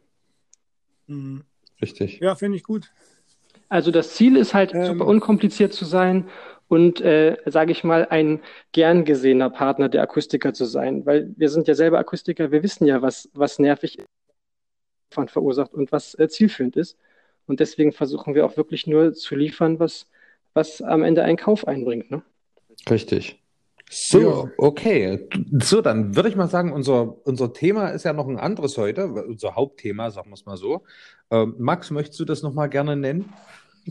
Mhm. 1.05 1.43
Richtig. 1.79 2.19
Ja, 2.19 2.33
finde 2.33 2.57
ich 2.57 2.63
gut. 2.63 2.91
Also 3.69 3.91
das 3.91 4.15
Ziel 4.15 4.35
ist 4.37 4.55
halt, 4.55 4.73
ähm, 4.73 4.85
super 4.85 5.05
unkompliziert 5.05 5.71
zu 5.71 5.85
sein 5.85 6.27
und, 6.67 6.99
äh, 7.01 7.37
sage 7.45 7.71
ich 7.71 7.83
mal, 7.83 8.07
ein 8.09 8.41
gern 8.71 9.05
gesehener 9.05 9.51
Partner 9.51 9.87
der 9.87 10.01
Akustiker 10.01 10.55
zu 10.55 10.65
sein. 10.65 11.05
Weil 11.05 11.31
wir 11.37 11.49
sind 11.49 11.67
ja 11.67 11.75
selber 11.75 11.99
Akustiker, 11.99 12.51
wir 12.51 12.63
wissen 12.63 12.87
ja, 12.87 13.03
was, 13.03 13.29
was 13.35 13.59
nervig 13.59 13.99
verursacht 15.11 15.75
und 15.75 15.91
was 15.91 16.15
äh, 16.15 16.27
zielführend 16.27 16.75
ist. 16.75 16.97
Und 17.47 17.59
deswegen 17.59 17.91
versuchen 17.91 18.35
wir 18.35 18.45
auch 18.45 18.57
wirklich 18.57 18.87
nur 18.87 19.13
zu 19.13 19.35
liefern, 19.35 19.79
was, 19.79 20.07
was 20.53 20.81
am 20.81 21.03
Ende 21.03 21.23
einen 21.23 21.37
Kauf 21.37 21.67
einbringt. 21.67 22.11
Ne? 22.11 22.21
Richtig. 22.89 23.41
So, 23.89 24.19
ja. 24.19 24.51
okay. 24.57 25.27
So, 25.61 25.81
dann 25.81 26.15
würde 26.15 26.29
ich 26.29 26.35
mal 26.35 26.49
sagen, 26.49 26.73
unser, 26.73 27.25
unser 27.25 27.53
Thema 27.53 27.89
ist 27.89 28.03
ja 28.03 28.13
noch 28.13 28.27
ein 28.27 28.37
anderes 28.37 28.77
heute, 28.77 29.07
unser 29.07 29.55
Hauptthema, 29.55 30.11
sagen 30.11 30.29
wir 30.29 30.33
es 30.33 30.45
mal 30.45 30.57
so. 30.57 30.83
Ähm, 31.31 31.55
Max, 31.57 31.89
möchtest 31.89 32.19
du 32.19 32.25
das 32.25 32.43
nochmal 32.43 32.69
gerne 32.69 32.97
nennen? 32.97 33.33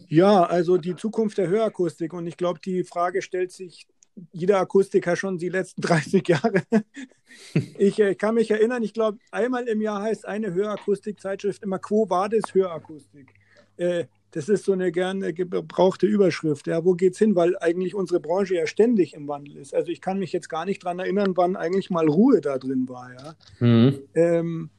Ja, 0.08 0.44
also 0.44 0.76
die 0.76 0.96
Zukunft 0.96 1.38
der 1.38 1.48
Hörakustik. 1.48 2.12
Und 2.12 2.26
ich 2.26 2.36
glaube, 2.36 2.60
die 2.62 2.84
Frage 2.84 3.22
stellt 3.22 3.52
sich 3.52 3.86
jeder 4.32 4.60
Akustiker 4.60 5.16
schon 5.16 5.38
die 5.38 5.48
letzten 5.48 5.80
30 5.82 6.28
Jahre. 6.28 6.62
ich 7.78 7.98
äh, 7.98 8.14
kann 8.14 8.34
mich 8.34 8.50
erinnern, 8.50 8.82
ich 8.82 8.92
glaube, 8.92 9.18
einmal 9.30 9.66
im 9.66 9.80
Jahr 9.80 10.02
heißt 10.02 10.26
eine 10.26 10.52
Hörakustikzeitschrift 10.52 11.62
immer 11.62 11.78
Quo 11.78 12.08
Vadis 12.08 12.54
Hörakustik. 12.54 13.32
Äh, 13.76 14.04
das 14.32 14.50
ist 14.50 14.64
so 14.64 14.72
eine 14.72 14.92
gerne 14.92 15.32
gebrauchte 15.32 16.06
Überschrift. 16.06 16.66
Ja, 16.66 16.84
wo 16.84 16.92
geht's 16.92 17.18
hin? 17.18 17.34
Weil 17.36 17.56
eigentlich 17.58 17.94
unsere 17.94 18.20
Branche 18.20 18.54
ja 18.54 18.66
ständig 18.66 19.14
im 19.14 19.28
Wandel 19.28 19.56
ist. 19.56 19.74
Also 19.74 19.90
ich 19.90 20.02
kann 20.02 20.18
mich 20.18 20.32
jetzt 20.32 20.48
gar 20.48 20.66
nicht 20.66 20.84
daran 20.84 20.98
erinnern, 20.98 21.36
wann 21.36 21.56
eigentlich 21.56 21.88
mal 21.88 22.06
Ruhe 22.06 22.40
da 22.42 22.58
drin 22.58 22.86
war. 22.88 23.10
Ja, 23.14 23.34
mhm. 23.60 23.98
ähm, 24.14 24.70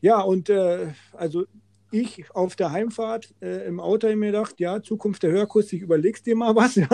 ja 0.00 0.20
und 0.20 0.50
äh, 0.50 0.88
also 1.12 1.44
ich 1.92 2.24
auf 2.34 2.56
der 2.56 2.72
Heimfahrt 2.72 3.34
äh, 3.40 3.66
im 3.66 3.78
Auto 3.78 4.08
habe 4.08 4.16
mir 4.16 4.32
gedacht, 4.32 4.58
ja, 4.58 4.82
Zukunft 4.82 5.22
der 5.22 5.30
Hörkurs, 5.30 5.72
ich 5.72 5.82
überlegst 5.82 6.26
dir 6.26 6.34
mal 6.34 6.56
was. 6.56 6.74
Ja. 6.74 6.88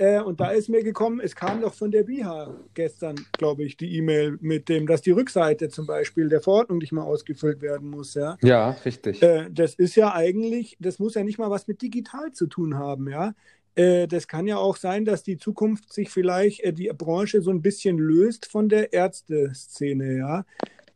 Äh, 0.00 0.22
und 0.22 0.40
da 0.40 0.48
ist 0.50 0.70
mir 0.70 0.82
gekommen, 0.82 1.20
es 1.20 1.36
kam 1.36 1.60
doch 1.60 1.74
von 1.74 1.90
der 1.90 2.04
BIHA 2.04 2.56
gestern, 2.72 3.16
glaube 3.36 3.64
ich, 3.64 3.76
die 3.76 3.98
E-Mail 3.98 4.38
mit 4.40 4.70
dem, 4.70 4.86
dass 4.86 5.02
die 5.02 5.10
Rückseite 5.10 5.68
zum 5.68 5.86
Beispiel 5.86 6.30
der 6.30 6.40
Verordnung 6.40 6.78
nicht 6.78 6.92
mal 6.92 7.02
ausgefüllt 7.02 7.60
werden 7.60 7.90
muss. 7.90 8.14
Ja, 8.14 8.38
ja 8.40 8.70
richtig. 8.82 9.22
Äh, 9.22 9.50
das 9.52 9.74
ist 9.74 9.96
ja 9.96 10.14
eigentlich, 10.14 10.78
das 10.80 11.00
muss 11.00 11.16
ja 11.16 11.22
nicht 11.22 11.38
mal 11.38 11.50
was 11.50 11.68
mit 11.68 11.82
digital 11.82 12.32
zu 12.32 12.46
tun 12.46 12.78
haben, 12.78 13.10
ja. 13.10 13.34
Äh, 13.74 14.08
das 14.08 14.26
kann 14.26 14.46
ja 14.46 14.56
auch 14.56 14.76
sein, 14.76 15.04
dass 15.04 15.22
die 15.22 15.36
Zukunft 15.36 15.92
sich 15.92 16.08
vielleicht 16.08 16.60
äh, 16.60 16.72
die 16.72 16.90
Branche 16.96 17.42
so 17.42 17.50
ein 17.50 17.60
bisschen 17.60 17.98
löst 17.98 18.46
von 18.46 18.70
der 18.70 18.94
Ärzteszene, 18.94 20.16
ja 20.16 20.46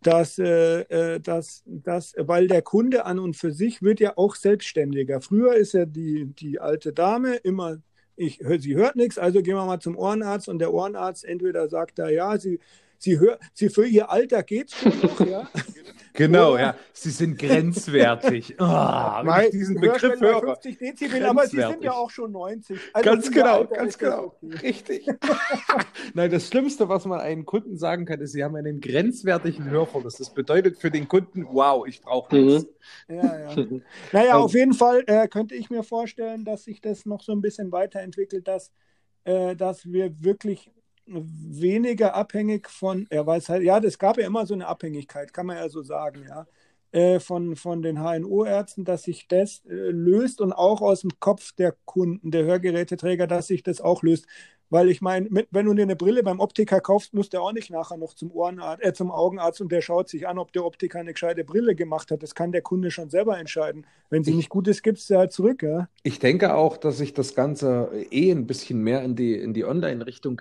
dass, 0.03 0.39
äh, 0.39 1.19
dass, 1.19 1.63
dass, 1.65 2.15
weil 2.19 2.47
der 2.47 2.61
Kunde 2.61 3.07
an 3.07 3.19
und 3.19 3.39
für 3.39 3.53
sich 3.53 3.81
wird 3.81 4.01
ja 4.01 4.19
auch 4.19 4.35
selbstständiger. 4.35 5.23
Früher 5.23 5.55
ist 5.55 5.73
ja 5.73 5.87
die, 5.87 6.27
die 6.27 6.61
alte 6.61 6.93
Dame 6.93 7.37
immer 7.37 7.79
ich, 8.17 8.41
sie 8.59 8.75
hört 8.75 8.97
nichts, 8.97 9.19
also 9.19 9.43
gehen 9.43 9.57
wir 9.57 9.65
mal 9.65 9.81
zum 9.81 9.97
Ohrenarzt 9.97 10.49
und 10.49 10.59
der 10.59 10.73
Ohrenarzt 10.73 11.25
entweder 11.25 11.69
sagt 11.69 11.99
da, 11.99 12.09
ja, 12.09 12.39
sie, 12.39 12.61
sie, 12.99 13.19
hört, 13.19 13.41
sie 13.53 13.69
für 13.69 13.87
ihr 13.87 14.11
Alter 14.11 14.43
geht 14.43 14.69
es 14.69 14.79
schon 14.79 15.01
noch, 15.01 15.21
ja. 15.21 15.49
Genau, 16.17 16.53
Oder, 16.53 16.61
ja. 16.61 16.77
Sie 16.93 17.11
sind 17.11 17.37
grenzwertig. 17.39 18.55
Oh, 18.61 18.65
wenn 18.65 19.45
ich 19.47 19.51
diesen 19.51 19.81
Begriff 19.81 20.21
höre. 20.21 20.41
50 20.41 20.79
Dezibel, 20.79 21.25
aber 21.27 21.47
sie 21.49 21.57
sind 21.57 21.83
ja 21.83 21.93
auch 21.93 22.11
schon 22.11 22.31
90. 22.31 22.79
Also 22.93 23.11
ganz 23.11 23.31
genau, 23.33 23.65
ganz 23.65 23.99
genau. 23.99 24.37
Okay. 24.41 24.57
Richtig. 24.63 25.07
Nein, 26.15 26.31
das 26.31 26.47
Schlimmste, 26.47 26.89
was 26.89 27.05
man 27.05 27.19
einem 27.19 27.45
Kunden 27.45 27.77
sagen 27.77 28.05
kann, 28.05 28.21
ist, 28.21 28.31
sie 28.31 28.45
haben 28.45 28.55
einen 28.55 28.81
grenzwertigen 28.81 29.69
Hörverlust. 29.69 30.21
Das 30.21 30.33
bedeutet 30.33 30.79
für 30.79 30.93
den 30.93 31.09
Kunden, 31.09 31.47
wow, 31.51 31.85
ich 31.85 32.01
brauche 32.01 32.33
nichts. 32.35 32.69
Mhm. 33.09 33.17
Ja, 33.17 33.51
ja. 33.51 33.67
naja, 34.13 34.35
auf 34.37 34.55
jeden 34.55 34.75
Fall 34.75 35.03
äh, 35.09 35.27
könnte 35.27 35.57
ich 35.57 35.69
mir 35.69 35.83
vorstellen, 35.83 36.45
dass 36.45 36.65
sich 36.65 36.81
das 36.81 37.07
noch 37.07 37.23
so 37.23 37.33
ein 37.33 37.41
bisschen 37.41 37.73
weiterentwickelt, 37.73 38.47
dass, 38.47 38.71
äh, 39.25 39.57
dass 39.57 39.91
wir 39.91 40.23
wirklich 40.23 40.71
weniger 41.07 42.15
abhängig 42.15 42.69
von, 42.69 43.07
er 43.11 43.27
weiß 43.27 43.49
halt, 43.49 43.63
ja, 43.63 43.81
das 43.81 43.99
gab 43.99 44.19
ja 44.19 44.27
immer 44.27 44.47
so 44.47 44.55
eine 44.55 44.67
Abhängigkeit, 44.67 45.33
kann 45.33 45.47
man 45.47 45.57
ja 45.57 45.69
so 45.69 45.83
sagen, 45.83 46.25
ja, 46.29 46.47
äh, 46.93 47.21
von, 47.21 47.57
von 47.57 47.83
den 47.83 47.99
HNO-Ärzten, 47.99 48.85
dass 48.85 49.03
sich 49.03 49.27
das 49.29 49.63
äh, 49.67 49.75
löst 49.75 50.41
und 50.41 50.53
auch 50.53 50.81
aus 50.81 51.01
dem 51.01 51.11
Kopf 51.21 51.53
der 51.53 51.75
Kunden, 51.85 52.31
der 52.31 52.45
Hörgeräteträger, 52.45 53.27
dass 53.27 53.49
sich 53.49 53.63
das 53.63 53.81
auch 53.81 54.03
löst. 54.03 54.27
Weil 54.71 54.89
ich 54.89 55.01
meine, 55.01 55.29
wenn 55.51 55.67
du 55.67 55.75
dir 55.75 55.83
eine 55.83 55.97
Brille 55.97 56.23
beim 56.23 56.41
Optiker 56.41 56.81
kaufst, 56.81 57.15
muss 57.15 57.29
der 57.29 57.43
auch 57.43 57.53
nicht 57.53 57.71
nachher 57.71 57.97
noch 57.97 58.15
zum 58.15 58.31
Ohrenarzt, 58.33 58.85
äh, 58.85 58.93
zum 58.93 59.11
Augenarzt 59.11 59.61
und 59.61 59.71
der 59.71 59.81
schaut 59.81 60.09
sich 60.09 60.27
an, 60.27 60.39
ob 60.39 60.53
der 60.53 60.65
Optiker 60.65 60.99
eine 60.99 61.13
gescheite 61.13 61.45
Brille 61.45 61.75
gemacht 61.75 62.11
hat. 62.11 62.23
Das 62.23 62.35
kann 62.35 62.53
der 62.53 62.63
Kunde 62.63 62.91
schon 62.91 63.11
selber 63.11 63.39
entscheiden. 63.39 63.87
Wenn 64.11 64.25
sie 64.25 64.35
nicht 64.35 64.49
gut 64.49 64.67
ist, 64.69 64.83
gibt 64.83 64.99
es 64.99 65.07
sie 65.07 65.17
halt 65.17 65.33
zurück. 65.33 65.63
Ja? 65.63 65.89
Ich 66.03 66.19
denke 66.19 66.55
auch, 66.55 66.77
dass 66.77 66.99
sich 66.99 67.15
das 67.15 67.35
Ganze 67.35 67.91
eh 68.11 68.31
ein 68.31 68.47
bisschen 68.47 68.81
mehr 68.81 69.03
in 69.03 69.17
die, 69.17 69.35
in 69.35 69.55
die 69.55 69.65
Online-Richtung 69.65 70.41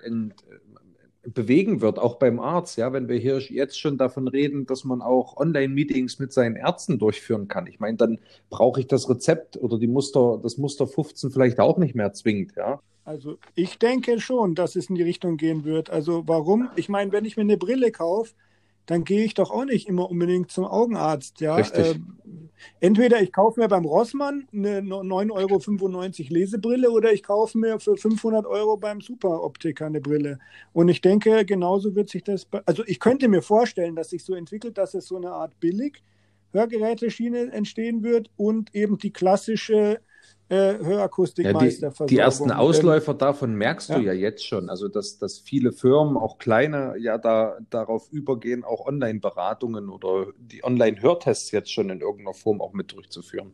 bewegen 1.26 1.80
wird, 1.80 1.98
auch 1.98 2.16
beim 2.16 2.38
Arzt, 2.38 2.76
ja, 2.76 2.92
wenn 2.92 3.08
wir 3.08 3.16
hier 3.16 3.38
jetzt 3.38 3.78
schon 3.78 3.96
davon 3.96 4.28
reden, 4.28 4.66
dass 4.66 4.84
man 4.84 5.00
auch 5.00 5.36
Online-Meetings 5.36 6.18
mit 6.18 6.32
seinen 6.32 6.56
Ärzten 6.56 6.98
durchführen 6.98 7.48
kann. 7.48 7.66
Ich 7.66 7.80
meine, 7.80 7.96
dann 7.96 8.18
brauche 8.50 8.80
ich 8.80 8.86
das 8.86 9.08
Rezept 9.08 9.56
oder 9.56 9.78
die 9.78 9.86
Muster, 9.86 10.38
das 10.42 10.58
Muster 10.58 10.86
15 10.86 11.30
vielleicht 11.30 11.60
auch 11.60 11.78
nicht 11.78 11.94
mehr 11.94 12.12
zwingend, 12.12 12.52
ja. 12.56 12.80
Also 13.04 13.38
ich 13.54 13.78
denke 13.78 14.18
schon, 14.20 14.54
dass 14.54 14.76
es 14.76 14.88
in 14.88 14.94
die 14.94 15.02
Richtung 15.02 15.36
gehen 15.36 15.64
wird. 15.64 15.90
Also 15.90 16.22
warum? 16.26 16.70
Ich 16.76 16.88
meine, 16.88 17.12
wenn 17.12 17.24
ich 17.24 17.36
mir 17.36 17.42
eine 17.42 17.58
Brille 17.58 17.92
kaufe, 17.92 18.32
dann 18.86 19.04
gehe 19.04 19.24
ich 19.24 19.34
doch 19.34 19.50
auch 19.50 19.64
nicht 19.64 19.88
immer 19.88 20.10
unbedingt 20.10 20.50
zum 20.50 20.64
Augenarzt. 20.64 21.40
Ja? 21.40 21.56
Richtig. 21.56 21.96
Äh, 21.96 22.00
entweder 22.80 23.20
ich 23.22 23.32
kaufe 23.32 23.60
mir 23.60 23.68
beim 23.68 23.84
Rossmann 23.84 24.46
eine 24.52 24.80
9,95 24.80 25.32
Euro 25.32 26.34
Lesebrille 26.34 26.90
oder 26.90 27.12
ich 27.12 27.22
kaufe 27.22 27.56
mir 27.58 27.78
für 27.78 27.96
500 27.96 28.46
Euro 28.46 28.76
beim 28.76 29.00
Superoptiker 29.00 29.86
eine 29.86 30.00
Brille. 30.00 30.38
Und 30.72 30.88
ich 30.88 31.00
denke, 31.00 31.44
genauso 31.44 31.94
wird 31.94 32.10
sich 32.10 32.24
das, 32.24 32.46
also 32.66 32.84
ich 32.86 33.00
könnte 33.00 33.28
mir 33.28 33.42
vorstellen, 33.42 33.96
dass 33.96 34.10
sich 34.10 34.24
so 34.24 34.34
entwickelt, 34.34 34.76
dass 34.76 34.94
es 34.94 35.06
so 35.06 35.16
eine 35.16 35.30
Art 35.30 35.58
billig 35.60 36.02
Hörgeräteschiene 36.52 37.52
entstehen 37.52 38.02
wird 38.02 38.30
und 38.36 38.74
eben 38.74 38.96
die 38.96 39.12
klassische 39.12 40.00
äh, 40.48 40.74
Hörakustikmeisterversorgung. 40.78 41.98
Ja, 41.98 42.06
die, 42.06 42.14
die, 42.14 42.20
ersten 42.20 42.50
Ausläufer 42.50 43.14
davon 43.14 43.54
merkst 43.54 43.88
ja. 43.88 43.98
du 43.98 44.04
ja 44.04 44.12
jetzt 44.12 44.46
schon. 44.46 44.68
Also, 44.68 44.88
dass, 44.88 45.18
dass 45.18 45.38
viele 45.38 45.72
Firmen, 45.72 46.16
auch 46.16 46.38
kleine, 46.38 46.94
ja 46.98 47.18
da 47.18 47.58
darauf 47.70 48.10
übergehen, 48.10 48.64
auch 48.64 48.86
Online-Beratungen 48.86 49.88
oder 49.88 50.26
die 50.38 50.62
Online-Hörtests 50.62 51.50
jetzt 51.50 51.72
schon 51.72 51.90
in 51.90 52.00
irgendeiner 52.00 52.34
Form 52.34 52.60
auch 52.60 52.72
mit 52.72 52.92
durchzuführen. 52.92 53.52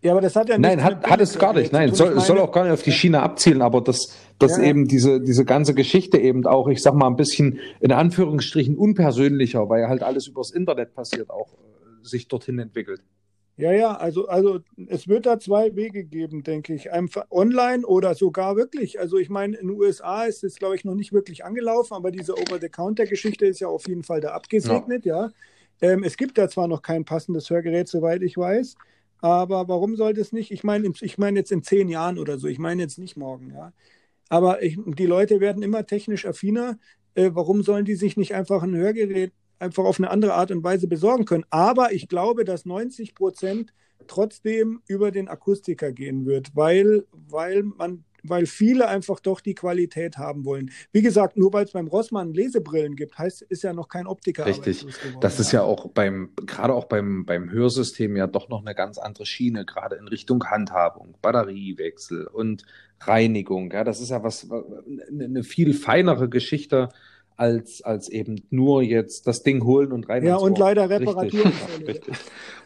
Ja, 0.00 0.12
aber 0.12 0.20
das 0.20 0.36
hat 0.36 0.48
ja 0.48 0.56
Nein, 0.58 0.84
hat, 0.84 1.04
hat 1.04 1.20
es 1.20 1.36
gar 1.38 1.52
nicht. 1.52 1.72
Nein, 1.72 1.92
soll, 1.92 2.10
meine, 2.10 2.20
soll 2.20 2.38
auch 2.38 2.52
gar 2.52 2.62
nicht 2.62 2.72
auf 2.72 2.82
die 2.82 2.92
Schiene 2.92 3.20
abzielen, 3.20 3.62
aber 3.62 3.80
das, 3.80 4.16
das 4.38 4.56
ja, 4.56 4.62
eben 4.62 4.86
diese, 4.86 5.20
diese 5.20 5.44
ganze 5.44 5.74
Geschichte 5.74 6.18
eben 6.18 6.46
auch, 6.46 6.68
ich 6.68 6.80
sag 6.80 6.94
mal, 6.94 7.08
ein 7.08 7.16
bisschen 7.16 7.58
in 7.80 7.90
Anführungsstrichen 7.90 8.76
unpersönlicher, 8.76 9.68
weil 9.68 9.88
halt 9.88 10.04
alles 10.04 10.28
übers 10.28 10.52
Internet 10.52 10.94
passiert, 10.94 11.30
auch 11.30 11.52
äh, 11.52 12.06
sich 12.06 12.28
dorthin 12.28 12.60
entwickelt. 12.60 13.02
Ja, 13.58 13.72
ja, 13.72 13.96
also, 13.96 14.28
also 14.28 14.60
es 14.86 15.08
wird 15.08 15.26
da 15.26 15.40
zwei 15.40 15.74
Wege 15.74 16.04
geben, 16.04 16.44
denke 16.44 16.74
ich. 16.74 16.92
Einfach 16.92 17.26
online 17.30 17.84
oder 17.84 18.14
sogar 18.14 18.54
wirklich. 18.56 19.00
Also 19.00 19.18
ich 19.18 19.30
meine, 19.30 19.56
in 19.56 19.66
den 19.66 19.76
USA 19.76 20.24
ist 20.26 20.44
es, 20.44 20.56
glaube 20.56 20.76
ich, 20.76 20.84
noch 20.84 20.94
nicht 20.94 21.12
wirklich 21.12 21.44
angelaufen, 21.44 21.94
aber 21.94 22.12
diese 22.12 22.38
Over-the-Counter-Geschichte 22.38 23.46
ist 23.46 23.58
ja 23.58 23.66
auf 23.66 23.88
jeden 23.88 24.04
Fall 24.04 24.20
da 24.20 24.30
abgesegnet, 24.30 25.04
ja. 25.04 25.26
ja. 25.26 25.32
Ähm, 25.80 26.04
es 26.04 26.16
gibt 26.16 26.38
da 26.38 26.48
zwar 26.48 26.68
noch 26.68 26.82
kein 26.82 27.04
passendes 27.04 27.50
Hörgerät, 27.50 27.88
soweit 27.88 28.22
ich 28.22 28.36
weiß, 28.36 28.76
aber 29.18 29.66
warum 29.68 29.96
sollte 29.96 30.20
es 30.20 30.32
nicht? 30.32 30.52
Ich 30.52 30.62
meine, 30.62 30.92
ich 31.00 31.18
meine 31.18 31.40
jetzt 31.40 31.50
in 31.50 31.64
zehn 31.64 31.88
Jahren 31.88 32.18
oder 32.18 32.38
so, 32.38 32.46
ich 32.46 32.60
meine 32.60 32.82
jetzt 32.82 32.98
nicht 32.98 33.16
morgen, 33.16 33.50
ja. 33.52 33.72
Aber 34.28 34.62
ich, 34.62 34.78
die 34.86 35.06
Leute 35.06 35.40
werden 35.40 35.62
immer 35.62 35.86
technisch 35.86 36.26
affiner. 36.26 36.78
Äh, 37.14 37.30
warum 37.34 37.62
sollen 37.62 37.84
die 37.84 37.96
sich 37.96 38.16
nicht 38.16 38.34
einfach 38.34 38.62
ein 38.62 38.76
Hörgerät 38.76 39.32
einfach 39.58 39.84
auf 39.84 39.98
eine 39.98 40.10
andere 40.10 40.34
Art 40.34 40.50
und 40.50 40.64
Weise 40.64 40.88
besorgen 40.88 41.24
können. 41.24 41.44
Aber 41.50 41.92
ich 41.92 42.08
glaube, 42.08 42.44
dass 42.44 42.64
90 42.64 43.14
Prozent 43.14 43.72
trotzdem 44.06 44.80
über 44.86 45.10
den 45.10 45.28
Akustiker 45.28 45.92
gehen 45.92 46.26
wird, 46.26 46.54
weil, 46.54 47.04
weil 47.12 47.62
man 47.62 48.04
weil 48.24 48.46
viele 48.46 48.88
einfach 48.88 49.20
doch 49.20 49.40
die 49.40 49.54
Qualität 49.54 50.18
haben 50.18 50.44
wollen. 50.44 50.70
Wie 50.92 51.02
gesagt, 51.02 51.36
nur 51.36 51.52
weil 51.52 51.64
es 51.64 51.72
beim 51.72 51.86
Rossmann 51.86 52.34
Lesebrillen 52.34 52.96
gibt, 52.96 53.18
heißt, 53.18 53.42
ist 53.42 53.62
ja 53.62 53.72
noch 53.72 53.88
kein 53.88 54.06
Optiker. 54.06 54.46
Richtig. 54.46 54.86
Das 55.20 55.38
ist 55.38 55.52
ja 55.52 55.62
auch 55.62 55.90
beim, 55.90 56.30
gerade 56.44 56.74
auch 56.74 56.86
beim, 56.86 57.24
beim 57.24 57.50
Hörsystem 57.50 58.16
ja 58.16 58.26
doch 58.26 58.48
noch 58.48 58.60
eine 58.60 58.74
ganz 58.74 58.98
andere 58.98 59.26
Schiene, 59.26 59.64
gerade 59.64 59.96
in 59.96 60.08
Richtung 60.08 60.44
Handhabung, 60.44 61.16
Batteriewechsel 61.22 62.26
und 62.26 62.64
Reinigung. 63.00 63.70
Ja, 63.70 63.84
das 63.84 64.00
ist 64.00 64.10
ja 64.10 64.22
was, 64.22 64.48
eine 64.50 65.44
viel 65.44 65.74
feinere 65.74 66.28
Geschichte, 66.28 66.88
als, 67.38 67.82
als 67.82 68.08
eben 68.08 68.42
nur 68.50 68.82
jetzt 68.82 69.28
das 69.28 69.44
Ding 69.44 69.64
holen 69.64 69.92
und 69.92 70.08
rein. 70.08 70.26
Ja, 70.26 70.36
und 70.36 70.58
leider 70.58 70.90
Reparaturen. 70.90 71.52
Richtig. 71.86 72.14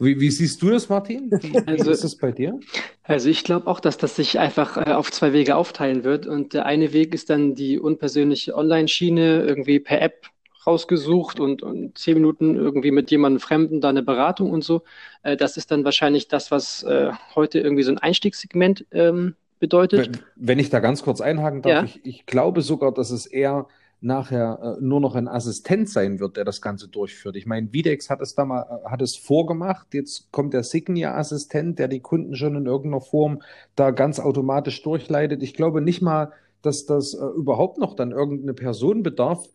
Wie, 0.00 0.18
wie, 0.18 0.30
siehst 0.30 0.62
du 0.62 0.70
das, 0.70 0.88
Martin? 0.88 1.30
Wie, 1.30 1.58
also, 1.66 1.90
ist 1.90 2.04
das 2.04 2.16
bei 2.16 2.32
dir? 2.32 2.58
Also 3.04 3.28
ich 3.28 3.44
glaube 3.44 3.66
auch, 3.66 3.80
dass 3.80 3.98
das 3.98 4.16
sich 4.16 4.38
einfach 4.38 4.78
äh, 4.78 4.92
auf 4.92 5.12
zwei 5.12 5.34
Wege 5.34 5.56
aufteilen 5.56 6.04
wird. 6.04 6.26
Und 6.26 6.54
der 6.54 6.64
eine 6.64 6.94
Weg 6.94 7.14
ist 7.14 7.28
dann 7.28 7.54
die 7.54 7.78
unpersönliche 7.78 8.56
Online-Schiene, 8.56 9.42
irgendwie 9.42 9.78
per 9.78 10.00
App 10.00 10.26
rausgesucht 10.66 11.38
und, 11.38 11.62
und 11.62 11.98
zehn 11.98 12.14
Minuten 12.14 12.56
irgendwie 12.56 12.92
mit 12.92 13.10
jemandem 13.10 13.40
Fremden 13.40 13.82
da 13.82 13.90
eine 13.90 14.02
Beratung 14.02 14.52
und 14.52 14.64
so. 14.64 14.84
Äh, 15.22 15.36
das 15.36 15.58
ist 15.58 15.70
dann 15.70 15.84
wahrscheinlich 15.84 16.28
das, 16.28 16.50
was 16.50 16.82
äh, 16.84 17.10
heute 17.34 17.60
irgendwie 17.60 17.82
so 17.82 17.92
ein 17.92 17.98
Einstiegssegment 17.98 18.86
ähm, 18.90 19.34
bedeutet. 19.60 20.06
Wenn, 20.06 20.48
wenn, 20.48 20.58
ich 20.58 20.70
da 20.70 20.80
ganz 20.80 21.02
kurz 21.02 21.20
einhaken 21.20 21.60
darf, 21.60 21.72
ja? 21.72 21.84
ich, 21.84 22.00
ich 22.04 22.26
glaube 22.26 22.62
sogar, 22.62 22.90
dass 22.92 23.10
es 23.10 23.26
eher 23.26 23.66
nachher 24.02 24.58
äh, 24.78 24.84
nur 24.84 25.00
noch 25.00 25.14
ein 25.14 25.28
Assistent 25.28 25.88
sein 25.88 26.18
wird, 26.18 26.36
der 26.36 26.44
das 26.44 26.60
Ganze 26.60 26.88
durchführt. 26.88 27.36
Ich 27.36 27.46
meine, 27.46 27.72
Videx 27.72 28.10
hat 28.10 28.20
es 28.20 28.34
da 28.34 28.44
mal, 28.44 28.62
äh, 28.62 28.90
hat 28.90 29.00
es 29.00 29.16
vorgemacht. 29.16 29.94
Jetzt 29.94 30.32
kommt 30.32 30.54
der 30.54 30.64
Signia-Assistent, 30.64 31.78
der 31.78 31.88
die 31.88 32.00
Kunden 32.00 32.34
schon 32.34 32.56
in 32.56 32.66
irgendeiner 32.66 33.00
Form 33.00 33.42
da 33.76 33.90
ganz 33.92 34.18
automatisch 34.18 34.82
durchleitet. 34.82 35.42
Ich 35.42 35.54
glaube 35.54 35.80
nicht 35.80 36.02
mal, 36.02 36.32
dass 36.62 36.84
das 36.84 37.14
äh, 37.14 37.24
überhaupt 37.24 37.78
noch 37.78 37.94
dann 37.94 38.10
irgendeine 38.10 38.54
Person 38.54 39.02
bedarf. 39.02 39.48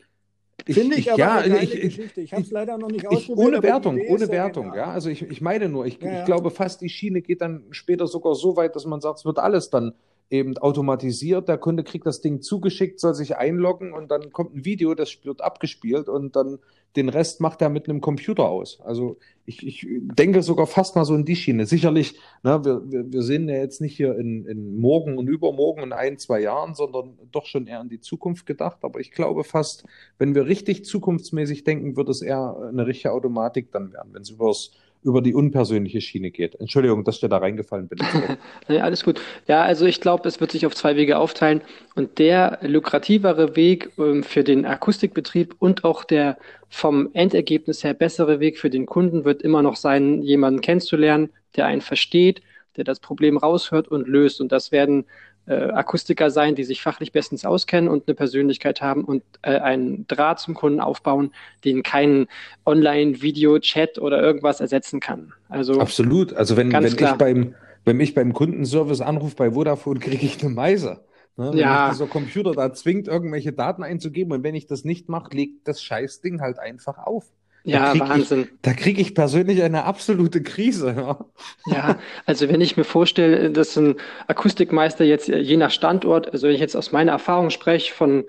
Finde 0.66 0.96
ich, 0.96 1.02
ich, 1.02 1.12
aber 1.12 1.20
ja, 1.20 1.36
eine 1.38 1.64
ich, 1.64 1.82
Geschichte. 1.82 2.22
Ich 2.22 2.32
habe 2.32 2.42
es 2.42 2.52
leider 2.52 2.78
noch 2.78 2.90
nicht 2.90 3.06
ausprobiert. 3.06 3.48
ohne 3.48 3.64
Wertung, 3.64 4.02
ohne 4.08 4.28
Wertung, 4.30 4.74
ja. 4.74 4.92
Also 4.92 5.10
ich, 5.10 5.22
ich 5.22 5.42
meine 5.42 5.70
nur, 5.70 5.86
ich, 5.86 6.02
ja, 6.02 6.12
ja. 6.12 6.20
ich 6.20 6.26
glaube 6.26 6.52
fast, 6.52 6.82
die 6.82 6.90
Schiene 6.90 7.22
geht 7.22 7.42
dann 7.42 7.64
später 7.72 8.08
sogar 8.08 8.34
so 8.34 8.56
weit, 8.56 8.76
dass 8.76 8.86
man 8.86 9.02
sagt, 9.02 9.20
es 9.20 9.26
wird 9.26 9.40
alles 9.40 9.70
dann 9.70 9.94
eben 10.30 10.58
automatisiert. 10.58 11.48
Der 11.48 11.58
Kunde 11.58 11.84
kriegt 11.84 12.06
das 12.06 12.22
Ding 12.22 12.42
zugeschickt, 12.42 13.00
soll 13.00 13.14
sich 13.14 13.38
einloggen 13.38 13.94
und 13.94 14.12
dann 14.12 14.32
kommt 14.32 14.56
ein 14.56 14.66
Video, 14.66 14.94
das 14.94 15.24
wird 15.24 15.42
abgespielt 15.42 16.10
und 16.10 16.36
dann 16.36 16.60
den 16.96 17.10
Rest 17.10 17.42
macht 17.42 17.62
er 17.62 17.70
mit 17.70 17.88
einem 17.88 18.02
Computer 18.02 18.50
aus. 18.50 18.82
Also 18.84 19.18
ich, 19.46 19.66
ich 19.66 19.88
denke 19.90 20.42
sogar 20.42 20.66
fast 20.66 20.96
mal 20.96 21.06
so 21.06 21.14
in 21.14 21.26
die 21.26 21.36
Schiene. 21.36 21.68
Sicherlich, 21.68 22.20
ne, 22.44 22.66
wir, 22.66 22.92
wir, 22.92 23.12
wir 23.12 23.22
sehen 23.22 23.48
ja 23.48 23.56
jetzt 23.56 23.82
nicht 23.82 23.96
hier 23.96 24.18
in, 24.18 24.46
in 24.46 24.80
morgen 24.80 25.18
und 25.18 25.28
übermorgen 25.28 25.84
in 25.84 25.94
ein, 25.94 26.18
zwei 26.18 26.42
Jahren, 26.42 26.74
sondern 26.74 27.18
doch 27.32 27.46
schon 27.46 27.68
eher 27.68 27.82
in 27.82 27.90
die 27.90 28.00
Zukunft 28.00 28.48
gedacht. 28.48 28.80
Aber 28.82 29.00
ich 29.00 29.12
glaube 29.12 29.44
fast, 29.44 29.86
wenn 30.18 30.34
wir 30.34 30.48
richtig 30.48 30.86
zukunftsmäßig 30.86 31.64
denken, 31.64 31.96
wird 31.96 32.10
es 32.10 32.22
eher 32.22 32.58
eine 32.68 32.88
richtige 32.88 33.14
Automatik 33.14 33.72
dann 33.72 33.94
werden, 33.94 34.14
wenn 34.14 34.24
es 34.24 34.32
übers 34.32 34.72
über 35.08 35.22
die 35.22 35.34
unpersönliche 35.34 36.02
Schiene 36.02 36.32
geht. 36.32 36.56
Entschuldigung, 36.60 37.04
dass 37.06 37.16
ich 37.16 37.22
dir 37.22 37.30
da 37.30 37.38
reingefallen 37.38 37.88
bin. 37.88 38.00
nee, 38.68 38.80
alles 38.80 39.04
gut. 39.04 39.22
Ja, 39.48 39.64
also 39.64 39.86
ich 39.86 40.02
glaube, 40.02 40.28
es 40.28 40.42
wird 40.42 40.52
sich 40.52 40.66
auf 40.66 40.76
zwei 40.76 40.98
Wege 40.98 41.18
aufteilen 41.18 41.62
und 41.96 42.20
der 42.20 42.60
lukrativere 42.62 43.56
Weg 43.56 43.92
ähm, 43.98 44.24
für 44.24 44.44
den 44.44 44.66
Akustikbetrieb 44.66 45.56
und 45.60 45.86
auch 45.86 46.04
der 46.04 46.38
vom 46.70 47.10
Endergebnis 47.14 47.84
her 47.84 47.94
bessere 47.94 48.42
Weg 48.42 48.60
für 48.60 48.70
den 48.70 48.86
Kunden 48.86 49.24
wird 49.24 49.42
immer 49.42 49.62
noch 49.62 49.78
sein, 49.78 50.22
jemanden 50.22 50.60
kennenzulernen, 50.60 51.30
der 51.56 51.66
einen 51.66 51.82
versteht, 51.82 52.42
der 52.76 52.84
das 52.84 53.00
Problem 53.00 53.38
raushört 53.38 53.88
und 53.88 54.08
löst. 54.08 54.42
Und 54.42 54.52
das 54.52 54.74
werden 54.74 55.06
äh, 55.48 55.72
Akustiker 55.72 56.30
sein, 56.30 56.56
die 56.56 56.64
sich 56.64 56.82
fachlich 56.82 57.12
bestens 57.12 57.46
auskennen 57.46 57.90
und 57.90 58.08
eine 58.08 58.16
Persönlichkeit 58.16 58.82
haben 58.82 59.04
und 59.04 59.24
äh, 59.42 59.58
einen 59.58 60.06
Draht 60.08 60.40
zum 60.40 60.54
Kunden 60.54 60.80
aufbauen, 60.80 61.32
den 61.64 61.84
kein 61.84 62.28
Online-Video-Chat 62.66 63.98
oder 64.00 64.22
irgendwas 64.22 64.60
ersetzen 64.60 65.00
kann. 65.00 65.34
Also 65.50 65.80
absolut. 65.80 66.34
Also 66.34 66.58
wenn, 66.58 66.72
wenn 66.72 66.86
ich 66.86 66.96
beim 66.96 67.56
wenn 67.86 68.00
ich 68.02 68.14
beim 68.14 68.34
Kundenservice 68.34 69.00
anrufe 69.00 69.36
bei 69.38 69.52
Vodafone, 69.52 70.00
kriege 70.02 70.26
ich 70.26 70.44
eine 70.44 70.54
Meise. 70.54 71.06
Ne, 71.38 71.52
wenn 71.52 71.60
ja. 71.60 71.90
dieser 71.92 72.08
Computer 72.08 72.52
da 72.52 72.74
zwingt, 72.74 73.08
irgendwelche 73.08 73.54
Daten 73.54 73.84
einzugeben 73.84 74.34
und 74.34 74.44
wenn 74.44 74.56
ich 74.56 74.66
das 74.68 74.84
nicht 74.84 75.08
mache, 75.08 75.36
legt 75.36 75.68
das 75.68 75.82
Scheißding 75.82 76.42
halt 76.42 76.60
einfach 76.60 76.98
auf. 76.98 77.26
Ja, 77.64 77.94
da 77.94 78.00
Wahnsinn. 78.00 78.44
Ich, 78.44 78.50
da 78.62 78.74
kriege 78.74 79.02
ich 79.02 79.14
persönlich 79.14 79.62
eine 79.62 79.84
absolute 79.84 80.42
Krise. 80.42 80.96
Ja. 80.96 81.26
ja, 81.66 82.00
also 82.26 82.48
wenn 82.50 82.62
ich 82.62 82.78
mir 82.78 82.86
vorstelle, 82.86 83.52
dass 83.52 83.76
ein 83.78 83.96
Akustikmeister 84.28 85.04
jetzt 85.04 85.28
je 85.28 85.58
nach 85.58 85.72
Standort, 85.72 86.32
also 86.32 86.48
wenn 86.48 86.56
ich 86.56 86.62
jetzt 86.62 86.76
aus 86.76 86.92
meiner 86.92 87.12
Erfahrung 87.12 87.50
spreche, 87.50 87.94
von 87.94 88.26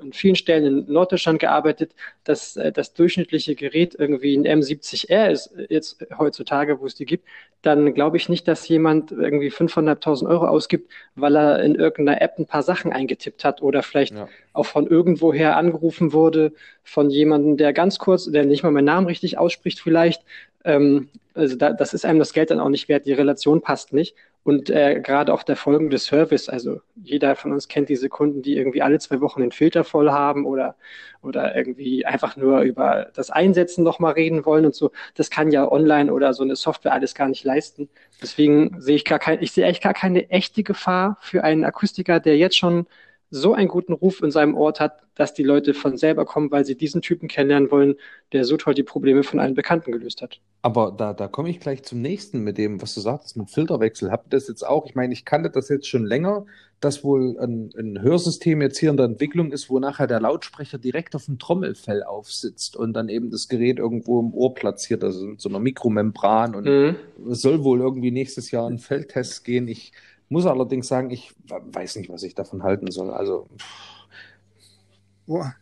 an 0.00 0.12
vielen 0.12 0.34
Stellen 0.34 0.64
in 0.86 0.92
Norddeutschland 0.92 1.40
gearbeitet, 1.40 1.94
dass 2.24 2.56
äh, 2.56 2.72
das 2.72 2.94
durchschnittliche 2.94 3.54
Gerät 3.54 3.94
irgendwie 3.98 4.36
ein 4.36 4.46
M70R 4.46 5.30
ist, 5.30 5.52
jetzt 5.68 6.04
heutzutage, 6.18 6.80
wo 6.80 6.86
es 6.86 6.94
die 6.94 7.04
gibt, 7.04 7.26
dann 7.62 7.92
glaube 7.92 8.16
ich 8.16 8.28
nicht, 8.28 8.46
dass 8.46 8.68
jemand 8.68 9.10
irgendwie 9.10 9.50
500.000 9.50 10.28
Euro 10.28 10.46
ausgibt, 10.46 10.90
weil 11.16 11.36
er 11.36 11.62
in 11.62 11.74
irgendeiner 11.74 12.22
App 12.22 12.38
ein 12.38 12.46
paar 12.46 12.62
Sachen 12.62 12.92
eingetippt 12.92 13.44
hat 13.44 13.62
oder 13.62 13.82
vielleicht 13.82 14.14
ja. 14.14 14.28
auch 14.52 14.66
von 14.66 14.86
irgendwoher 14.86 15.56
angerufen 15.56 16.12
wurde, 16.12 16.52
von 16.84 17.10
jemandem, 17.10 17.56
der 17.56 17.72
ganz 17.72 17.98
kurz, 17.98 18.30
der 18.30 18.44
nicht 18.44 18.62
mal 18.62 18.70
meinen 18.70 18.84
Namen 18.84 19.06
richtig 19.06 19.38
ausspricht 19.38 19.80
vielleicht. 19.80 20.22
Ähm, 20.64 21.08
also 21.34 21.56
da, 21.56 21.72
das 21.72 21.94
ist 21.94 22.04
einem 22.04 22.18
das 22.18 22.32
Geld 22.32 22.50
dann 22.50 22.60
auch 22.60 22.68
nicht 22.68 22.88
wert, 22.88 23.06
die 23.06 23.12
Relation 23.12 23.60
passt 23.60 23.92
nicht. 23.92 24.14
Und 24.48 24.70
äh, 24.70 25.02
gerade 25.02 25.34
auch 25.34 25.42
der 25.42 25.56
folgende 25.56 25.98
Service, 25.98 26.48
also 26.48 26.80
jeder 26.94 27.36
von 27.36 27.52
uns 27.52 27.68
kennt 27.68 27.90
diese 27.90 28.08
Kunden, 28.08 28.40
die 28.40 28.56
irgendwie 28.56 28.80
alle 28.80 28.98
zwei 28.98 29.20
Wochen 29.20 29.42
den 29.42 29.52
Filter 29.52 29.84
voll 29.84 30.10
haben 30.10 30.46
oder, 30.46 30.74
oder 31.20 31.54
irgendwie 31.54 32.06
einfach 32.06 32.34
nur 32.38 32.60
über 32.60 33.10
das 33.12 33.28
Einsetzen 33.28 33.84
nochmal 33.84 34.14
reden 34.14 34.46
wollen 34.46 34.64
und 34.64 34.74
so. 34.74 34.90
Das 35.16 35.28
kann 35.28 35.50
ja 35.50 35.70
online 35.70 36.10
oder 36.10 36.32
so 36.32 36.44
eine 36.44 36.56
Software 36.56 36.94
alles 36.94 37.14
gar 37.14 37.28
nicht 37.28 37.44
leisten. 37.44 37.90
Deswegen 38.22 38.80
sehe 38.80 38.96
ich 38.96 39.04
gar 39.04 39.18
kein, 39.18 39.42
ich 39.42 39.52
sehe 39.52 39.66
eigentlich 39.66 39.82
gar 39.82 39.92
keine 39.92 40.30
echte 40.30 40.62
Gefahr 40.62 41.18
für 41.20 41.44
einen 41.44 41.66
Akustiker, 41.66 42.18
der 42.18 42.38
jetzt 42.38 42.56
schon 42.56 42.86
so 43.30 43.52
einen 43.52 43.68
guten 43.68 43.92
Ruf 43.92 44.22
in 44.22 44.30
seinem 44.30 44.54
Ort 44.54 44.80
hat, 44.80 45.02
dass 45.14 45.34
die 45.34 45.42
Leute 45.42 45.74
von 45.74 45.96
selber 45.96 46.24
kommen, 46.24 46.50
weil 46.50 46.64
sie 46.64 46.76
diesen 46.76 47.02
Typen 47.02 47.28
kennenlernen 47.28 47.70
wollen, 47.70 47.96
der 48.32 48.44
so 48.44 48.56
toll 48.56 48.74
die 48.74 48.82
Probleme 48.82 49.22
von 49.22 49.38
allen 49.38 49.54
Bekannten 49.54 49.92
gelöst 49.92 50.22
hat. 50.22 50.40
Aber 50.62 50.94
da, 50.96 51.12
da 51.12 51.28
komme 51.28 51.50
ich 51.50 51.60
gleich 51.60 51.82
zum 51.82 52.00
nächsten 52.00 52.40
mit 52.40 52.56
dem, 52.56 52.80
was 52.80 52.94
du 52.94 53.00
sagst, 53.00 53.36
mit 53.36 53.50
Filterwechsel. 53.50 54.10
Habt 54.10 54.28
ihr 54.28 54.30
das 54.38 54.48
jetzt 54.48 54.66
auch? 54.66 54.86
Ich 54.86 54.94
meine, 54.94 55.12
ich 55.12 55.24
kannte 55.24 55.50
das 55.50 55.68
jetzt 55.68 55.88
schon 55.88 56.06
länger, 56.06 56.46
dass 56.80 57.04
wohl 57.04 57.38
ein, 57.38 57.70
ein 57.76 58.00
Hörsystem 58.00 58.62
jetzt 58.62 58.78
hier 58.78 58.90
in 58.90 58.96
der 58.96 59.06
Entwicklung 59.06 59.52
ist, 59.52 59.68
wo 59.68 59.78
nachher 59.78 60.06
der 60.06 60.20
Lautsprecher 60.20 60.78
direkt 60.78 61.14
auf 61.14 61.26
dem 61.26 61.38
Trommelfell 61.38 62.02
aufsitzt 62.04 62.76
und 62.76 62.92
dann 62.94 63.08
eben 63.08 63.30
das 63.30 63.48
Gerät 63.48 63.78
irgendwo 63.78 64.20
im 64.20 64.32
Ohr 64.32 64.54
platziert, 64.54 65.04
also 65.04 65.26
mit 65.26 65.40
so 65.40 65.48
einer 65.48 65.58
Mikromembran 65.58 66.54
und 66.54 66.64
mhm. 66.64 66.96
soll 67.26 67.64
wohl 67.64 67.80
irgendwie 67.80 68.10
nächstes 68.10 68.50
Jahr 68.50 68.70
in 68.70 68.78
Feldtests 68.78 69.42
gehen. 69.42 69.68
Ich 69.68 69.92
muss 70.28 70.46
allerdings 70.46 70.88
sagen, 70.88 71.10
ich 71.10 71.32
weiß 71.48 71.96
nicht, 71.96 72.10
was 72.10 72.22
ich 72.22 72.34
davon 72.34 72.62
halten 72.62 72.90
soll. 72.90 73.10
Also. 73.10 73.48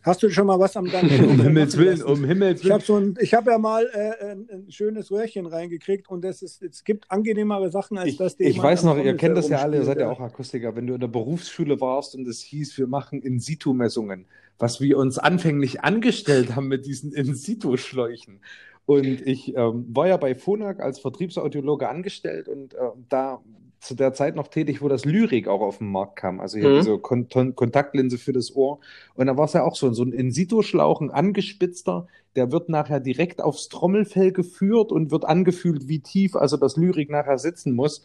Hast 0.01 0.23
du 0.23 0.29
schon 0.29 0.47
mal 0.47 0.57
was 0.57 0.77
am 0.77 0.85
Gang? 0.85 1.03
um 1.27 1.41
Himmels 1.41 1.77
Willen, 1.77 2.01
um 2.01 2.23
Himmels 2.23 2.63
Willen. 2.63 2.67
Ich 2.67 2.71
habe 2.71 2.83
so 2.83 2.95
ein, 2.95 3.17
ich 3.19 3.33
habe 3.33 3.51
ja 3.51 3.57
mal 3.57 3.85
äh, 3.93 4.31
ein, 4.31 4.47
ein, 4.49 4.71
schönes 4.71 5.11
Röhrchen 5.11 5.45
reingekriegt 5.45 6.09
und 6.09 6.23
es, 6.23 6.41
ist, 6.41 6.63
es 6.63 6.85
gibt 6.85 7.11
angenehmere 7.11 7.69
Sachen 7.69 7.97
als 7.97 8.11
ich, 8.11 8.17
das. 8.17 8.37
Die 8.37 8.45
ich 8.45 8.61
weiß 8.61 8.83
noch, 8.83 8.97
ihr 8.97 9.17
kennt 9.17 9.37
das 9.37 9.49
ja 9.49 9.57
alle, 9.57 9.77
ihr 9.77 9.83
seid 9.83 9.99
ja 9.99 10.09
auch 10.09 10.21
Akustiker. 10.21 10.73
Wenn 10.77 10.87
du 10.87 10.93
in 10.93 11.01
der 11.01 11.09
Berufsschule 11.09 11.81
warst 11.81 12.15
und 12.15 12.25
es 12.29 12.41
hieß, 12.41 12.77
wir 12.77 12.87
machen 12.87 13.21
In-Situ-Messungen, 13.21 14.25
was 14.57 14.79
wir 14.79 14.97
uns 14.97 15.17
anfänglich 15.17 15.81
angestellt 15.81 16.55
haben 16.55 16.69
mit 16.69 16.85
diesen 16.85 17.11
In-Situ-Schläuchen. 17.11 18.39
Und 18.85 19.19
ich 19.27 19.53
ähm, 19.53 19.85
war 19.89 20.07
ja 20.07 20.15
bei 20.15 20.33
Phonak 20.33 20.79
als 20.79 20.99
Vertriebsaudiologe 20.99 21.89
angestellt 21.89 22.47
und 22.47 22.73
äh, 22.73 22.77
da 23.09 23.41
zu 23.79 23.95
der 23.95 24.13
Zeit 24.13 24.35
noch 24.35 24.47
tätig, 24.47 24.81
wo 24.81 24.87
das 24.87 25.05
Lyrik 25.05 25.47
auch 25.47 25.61
auf 25.61 25.77
den 25.77 25.91
Markt 25.91 26.15
kam. 26.15 26.39
Also 26.39 26.57
hier 26.57 26.69
mhm. 26.69 26.75
diese 26.77 26.97
Kon 26.97 27.27
Kontaktlinse 27.55 28.17
für 28.17 28.33
das 28.33 28.55
Ohr. 28.55 28.79
Und 29.15 29.27
da 29.27 29.37
war 29.37 29.45
es 29.45 29.53
ja 29.53 29.63
auch 29.63 29.75
so, 29.75 29.91
so 29.93 30.03
ein 30.03 30.11
In-Situ-Schlauch, 30.11 31.01
ein 31.01 31.11
angespitzter, 31.11 32.07
der 32.35 32.51
wird 32.51 32.69
nachher 32.69 32.99
direkt 32.99 33.41
aufs 33.41 33.69
Trommelfell 33.69 34.31
geführt 34.31 34.91
und 34.91 35.11
wird 35.11 35.25
angefühlt, 35.25 35.87
wie 35.87 35.99
tief 35.99 36.35
also 36.35 36.57
das 36.57 36.77
Lyrik 36.77 37.09
nachher 37.09 37.37
sitzen 37.37 37.73
muss. 37.73 38.03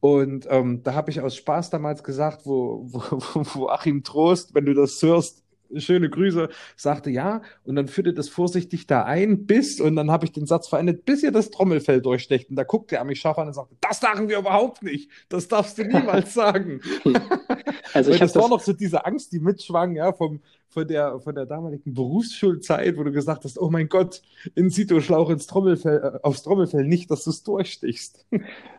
Und 0.00 0.46
ähm, 0.50 0.82
da 0.82 0.94
habe 0.94 1.10
ich 1.10 1.20
aus 1.20 1.36
Spaß 1.36 1.70
damals 1.70 2.02
gesagt, 2.02 2.46
wo, 2.46 2.86
wo, 2.90 3.44
wo 3.54 3.68
Achim 3.68 4.02
Trost, 4.02 4.54
wenn 4.54 4.64
du 4.64 4.74
das 4.74 5.00
hörst, 5.02 5.42
schöne 5.76 6.10
Grüße, 6.10 6.48
sagte 6.76 7.10
ja, 7.10 7.42
und 7.64 7.76
dann 7.76 7.88
führte 7.88 8.12
das 8.12 8.28
vorsichtig 8.28 8.86
da 8.86 9.04
ein, 9.04 9.46
bis, 9.46 9.80
und 9.80 9.96
dann 9.96 10.10
habe 10.10 10.24
ich 10.24 10.32
den 10.32 10.46
Satz 10.46 10.68
verendet, 10.68 11.04
bis 11.04 11.22
ihr 11.22 11.32
das 11.32 11.50
Trommelfell 11.50 12.00
durchstecht. 12.00 12.50
Und 12.50 12.56
da 12.56 12.64
guckte 12.64 12.96
er 12.96 13.04
mich 13.04 13.20
scharf 13.20 13.38
an 13.38 13.48
und 13.48 13.54
sagte, 13.54 13.76
das 13.80 14.00
sagen 14.00 14.28
wir 14.28 14.38
überhaupt 14.38 14.82
nicht. 14.82 15.10
Das 15.28 15.48
darfst 15.48 15.78
du 15.78 15.84
niemals 15.84 16.34
sagen. 16.34 16.80
also 17.92 18.12
ich 18.12 18.18
das 18.18 18.34
war 18.36 18.48
noch 18.48 18.60
so 18.60 18.72
diese 18.72 19.04
Angst, 19.04 19.32
die 19.32 19.40
mitschwang, 19.40 19.96
ja, 19.96 20.12
vom, 20.12 20.40
von 20.68 20.86
der, 20.86 21.18
von 21.20 21.34
der 21.34 21.46
damaligen 21.46 21.94
Berufsschulzeit, 21.94 22.96
wo 22.96 23.02
du 23.02 23.12
gesagt 23.12 23.44
hast, 23.44 23.58
oh 23.60 23.70
mein 23.70 23.88
Gott, 23.88 24.22
in 24.54 24.70
Situ-Schlauch 24.70 25.30
ins 25.30 25.46
Trommelfell, 25.46 25.98
äh, 26.16 26.18
aufs 26.22 26.42
Trommelfell 26.42 26.84
nicht, 26.84 27.10
dass 27.10 27.24
du 27.24 27.30
es 27.30 27.42
durchstichst. 27.42 28.26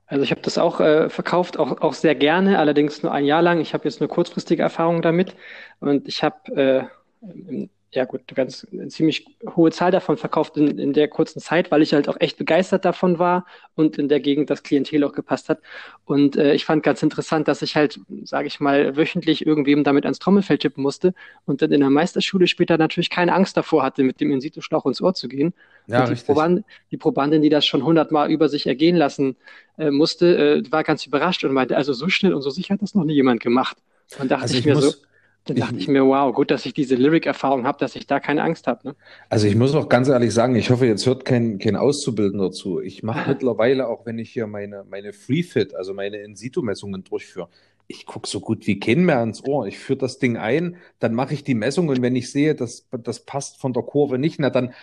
Also 0.07 0.23
ich 0.23 0.31
habe 0.31 0.41
das 0.41 0.57
auch 0.57 0.79
äh, 0.81 1.09
verkauft, 1.09 1.57
auch, 1.57 1.81
auch 1.81 1.93
sehr 1.93 2.15
gerne, 2.15 2.59
allerdings 2.59 3.01
nur 3.01 3.13
ein 3.13 3.25
Jahr 3.25 3.41
lang. 3.41 3.61
Ich 3.61 3.73
habe 3.73 3.85
jetzt 3.85 4.01
nur 4.01 4.09
kurzfristige 4.09 4.61
Erfahrung 4.61 5.01
damit 5.01 5.35
und 5.81 6.07
ich 6.07 6.23
habe 6.23 6.89
äh, 7.21 7.67
ja 7.93 8.05
gut, 8.05 8.21
eine 8.27 8.35
ganz 8.35 8.65
eine 8.71 8.87
ziemlich 8.87 9.25
hohe 9.55 9.69
Zahl 9.71 9.91
davon 9.91 10.15
verkauft 10.15 10.55
in, 10.55 10.79
in 10.79 10.93
der 10.93 11.09
kurzen 11.09 11.41
Zeit, 11.41 11.71
weil 11.71 11.81
ich 11.81 11.93
halt 11.93 12.07
auch 12.07 12.15
echt 12.21 12.37
begeistert 12.37 12.85
davon 12.85 13.19
war 13.19 13.45
und 13.75 13.97
in 13.97 14.07
der 14.07 14.21
Gegend 14.21 14.49
das 14.49 14.63
Klientel 14.63 15.03
auch 15.03 15.11
gepasst 15.11 15.49
hat. 15.49 15.59
Und 16.05 16.37
äh, 16.37 16.53
ich 16.53 16.63
fand 16.63 16.83
ganz 16.83 17.03
interessant, 17.03 17.49
dass 17.49 17.61
ich 17.61 17.75
halt, 17.75 17.99
sage 18.23 18.47
ich 18.47 18.61
mal, 18.61 18.95
wöchentlich 18.95 19.45
irgendwem 19.45 19.83
damit 19.83 20.05
ans 20.05 20.19
Trommelfell 20.19 20.57
tippen 20.57 20.81
musste 20.81 21.13
und 21.45 21.61
dann 21.61 21.73
in 21.73 21.81
der 21.81 21.89
Meisterschule 21.89 22.47
später 22.47 22.77
natürlich 22.77 23.09
keine 23.09 23.33
Angst 23.33 23.57
davor 23.57 23.83
hatte, 23.83 24.03
mit 24.03 24.21
dem 24.21 24.31
In-Situ-Schlauch 24.31 24.85
ins 24.85 25.01
Ohr 25.01 25.13
zu 25.13 25.27
gehen. 25.27 25.53
Ja, 25.87 26.05
und 26.05 26.17
die, 26.17 26.23
Proband, 26.23 26.63
die 26.91 26.97
Probandin, 26.97 27.41
die 27.41 27.49
das 27.49 27.65
schon 27.65 27.83
hundertmal 27.83 28.31
über 28.31 28.47
sich 28.47 28.67
ergehen 28.67 28.95
lassen 28.95 29.35
äh, 29.77 29.91
musste, 29.91 30.37
äh, 30.37 30.71
war 30.71 30.85
ganz 30.85 31.05
überrascht 31.05 31.43
und 31.43 31.51
meinte, 31.51 31.75
also 31.75 31.91
so 31.91 32.07
schnell 32.07 32.33
und 32.33 32.41
so 32.41 32.51
sicher 32.51 32.75
hat 32.75 32.81
das 32.81 32.95
noch 32.95 33.03
nie 33.03 33.15
jemand 33.15 33.41
gemacht. 33.41 33.75
Und 34.17 34.31
dachte 34.31 34.43
also 34.43 34.53
ich, 34.53 34.61
ich 34.61 34.65
mir 34.65 34.75
muss, 34.75 34.91
so, 34.91 34.97
dann 35.45 35.57
dachte 35.57 35.77
ich, 35.77 35.87
mir, 35.87 36.05
wow, 36.05 36.33
gut, 36.33 36.51
dass 36.51 36.65
ich 36.65 36.73
diese 36.73 36.95
Lyric-Erfahrung 36.95 37.65
habe, 37.65 37.79
dass 37.79 37.95
ich 37.95 38.05
da 38.05 38.19
keine 38.19 38.43
Angst 38.43 38.67
habe. 38.67 38.89
Ne? 38.89 38.95
Also 39.29 39.47
ich 39.47 39.55
muss 39.55 39.73
auch 39.73 39.89
ganz 39.89 40.07
ehrlich 40.07 40.33
sagen, 40.33 40.55
ich 40.55 40.69
hoffe, 40.69 40.85
jetzt 40.85 41.05
hört 41.07 41.25
kein, 41.25 41.57
kein 41.57 41.75
Auszubildender 41.75 42.51
zu. 42.51 42.79
Ich 42.79 43.01
mache 43.01 43.29
mittlerweile, 43.29 43.87
auch 43.87 44.05
wenn 44.05 44.19
ich 44.19 44.29
hier 44.31 44.47
meine, 44.47 44.83
meine 44.89 45.13
Free-Fit, 45.13 45.73
also 45.73 45.93
meine 45.93 46.17
In-Situ-Messungen 46.17 47.03
durchführe, 47.03 47.49
ich 47.87 48.05
gucke 48.05 48.27
so 48.27 48.39
gut 48.39 48.67
wie 48.67 48.79
kein 48.79 49.03
mehr 49.03 49.19
ans 49.19 49.43
Ohr. 49.43 49.67
Ich 49.67 49.79
führe 49.79 49.97
das 49.99 50.19
Ding 50.19 50.37
ein, 50.37 50.77
dann 50.99 51.13
mache 51.13 51.33
ich 51.33 51.43
die 51.43 51.55
Messung 51.55 51.89
und 51.89 52.01
wenn 52.01 52.15
ich 52.15 52.31
sehe, 52.31 52.55
dass 52.55 52.87
das 52.91 53.25
passt 53.25 53.57
von 53.57 53.73
der 53.73 53.83
Kurve 53.83 54.17
nicht, 54.17 54.39
na 54.39 54.49
dann 54.49 54.73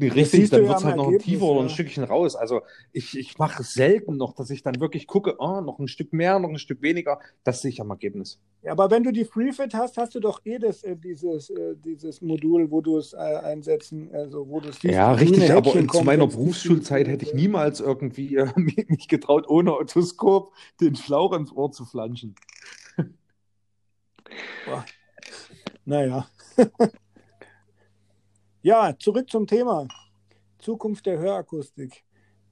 Richtig, 0.00 0.50
dann 0.50 0.68
wird 0.68 0.78
es 0.78 0.84
halt 0.84 0.96
noch 0.96 1.08
ein 1.08 1.18
tiefer 1.18 1.44
oder 1.44 1.62
ein 1.62 1.68
Stückchen 1.68 2.04
raus. 2.04 2.36
Also 2.36 2.60
ich, 2.92 3.18
ich 3.18 3.36
mache 3.38 3.62
es 3.62 3.74
selten 3.74 4.16
noch, 4.16 4.32
dass 4.32 4.50
ich 4.50 4.62
dann 4.62 4.78
wirklich 4.80 5.08
gucke, 5.08 5.36
oh, 5.38 5.60
noch 5.60 5.80
ein 5.80 5.88
Stück 5.88 6.12
mehr, 6.12 6.38
noch 6.38 6.50
ein 6.50 6.58
Stück 6.58 6.82
weniger. 6.82 7.18
Das 7.42 7.62
sehe 7.62 7.70
ich 7.70 7.80
am 7.80 7.90
Ergebnis. 7.90 8.40
Ja, 8.62 8.72
aber 8.72 8.90
wenn 8.90 9.02
du 9.02 9.12
die 9.12 9.24
FreeFit 9.24 9.74
hast, 9.74 9.96
hast 9.96 10.14
du 10.14 10.20
doch 10.20 10.40
eh 10.44 10.58
das, 10.58 10.84
äh, 10.84 10.96
dieses, 10.96 11.50
äh, 11.50 11.74
dieses 11.76 12.22
Modul, 12.22 12.70
wo 12.70 12.80
du 12.80 12.98
es 12.98 13.12
äh, 13.12 13.16
einsetzen, 13.16 14.10
also 14.12 14.48
wo 14.48 14.60
du 14.60 14.68
es 14.68 14.80
Ja, 14.82 15.12
richtig, 15.12 15.50
aber 15.50 15.72
zu 15.88 16.04
meiner 16.04 16.28
Berufsschulzeit 16.28 17.08
hätte 17.08 17.24
ich 17.24 17.34
niemals 17.34 17.80
irgendwie 17.80 18.38
mich 18.88 19.08
getraut, 19.08 19.48
ohne 19.48 19.76
Otoskop 19.76 20.52
den 20.80 20.94
Schlauch 20.94 21.32
ins 21.32 21.50
Ohr 21.50 21.72
zu 21.72 21.84
flanschen. 21.84 22.36
Boah. 24.64 24.84
Naja. 25.84 26.28
Ja, 28.68 28.94
zurück 28.98 29.30
zum 29.30 29.46
Thema. 29.46 29.88
Zukunft 30.58 31.06
der 31.06 31.18
Hörakustik. 31.18 32.04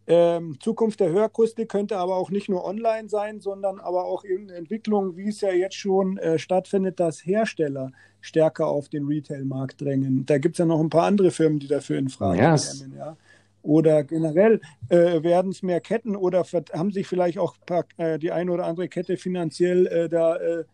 Ähm, 0.07 0.57
Zukunft 0.61 1.01
der 1.01 1.11
Hörakustik 1.11 1.69
könnte 1.69 1.99
aber 1.99 2.17
auch 2.17 2.31
nicht 2.31 2.49
nur 2.49 2.65
online 2.65 3.11
sein, 3.11 3.39
sondern 3.41 3.79
aber 3.81 4.07
auch 4.07 4.25
in 4.25 4.49
Entwicklung, 4.49 5.19
wie 5.19 5.29
es 5.29 5.43
ja 5.43 5.53
jetzt 5.53 5.75
schon 5.75 6.17
äh, 6.17 6.39
stattfindet, 6.39 7.01
dass 7.01 7.27
Hersteller 7.27 7.93
stärker 8.23 8.67
auf 8.67 8.89
den 8.89 9.05
Retail-Markt 9.05 9.83
drängen. 9.83 10.25
Da 10.25 10.39
gibt 10.39 10.55
es 10.55 10.59
ja 10.59 10.65
noch 10.65 10.81
ein 10.81 10.89
paar 10.89 11.05
andere 11.05 11.31
Firmen, 11.31 11.59
die 11.59 11.69
dafür 11.69 11.99
in 11.99 12.09
Frage 12.09 12.41
yes. 12.41 12.81
kommen. 12.81 12.97
Ja. 12.97 13.19
Oder 13.61 14.03
generell 14.03 14.63
äh, 14.89 15.23
werden 15.23 15.51
es 15.51 15.63
mehr 15.63 15.83
Ketten 15.83 16.17
oder 16.17 16.47
haben 16.73 16.93
sich 16.93 17.07
vielleicht 17.07 17.37
auch 17.37 17.57
paar, 17.67 17.85
äh, 17.99 18.19
die 18.19 18.33
eine 18.33 18.53
oder 18.53 18.65
andere 18.65 18.89
Kette 18.89 19.19
finanziell 19.19 19.87
äh, 19.87 20.09
da 20.09 20.37
äh, 20.37 20.65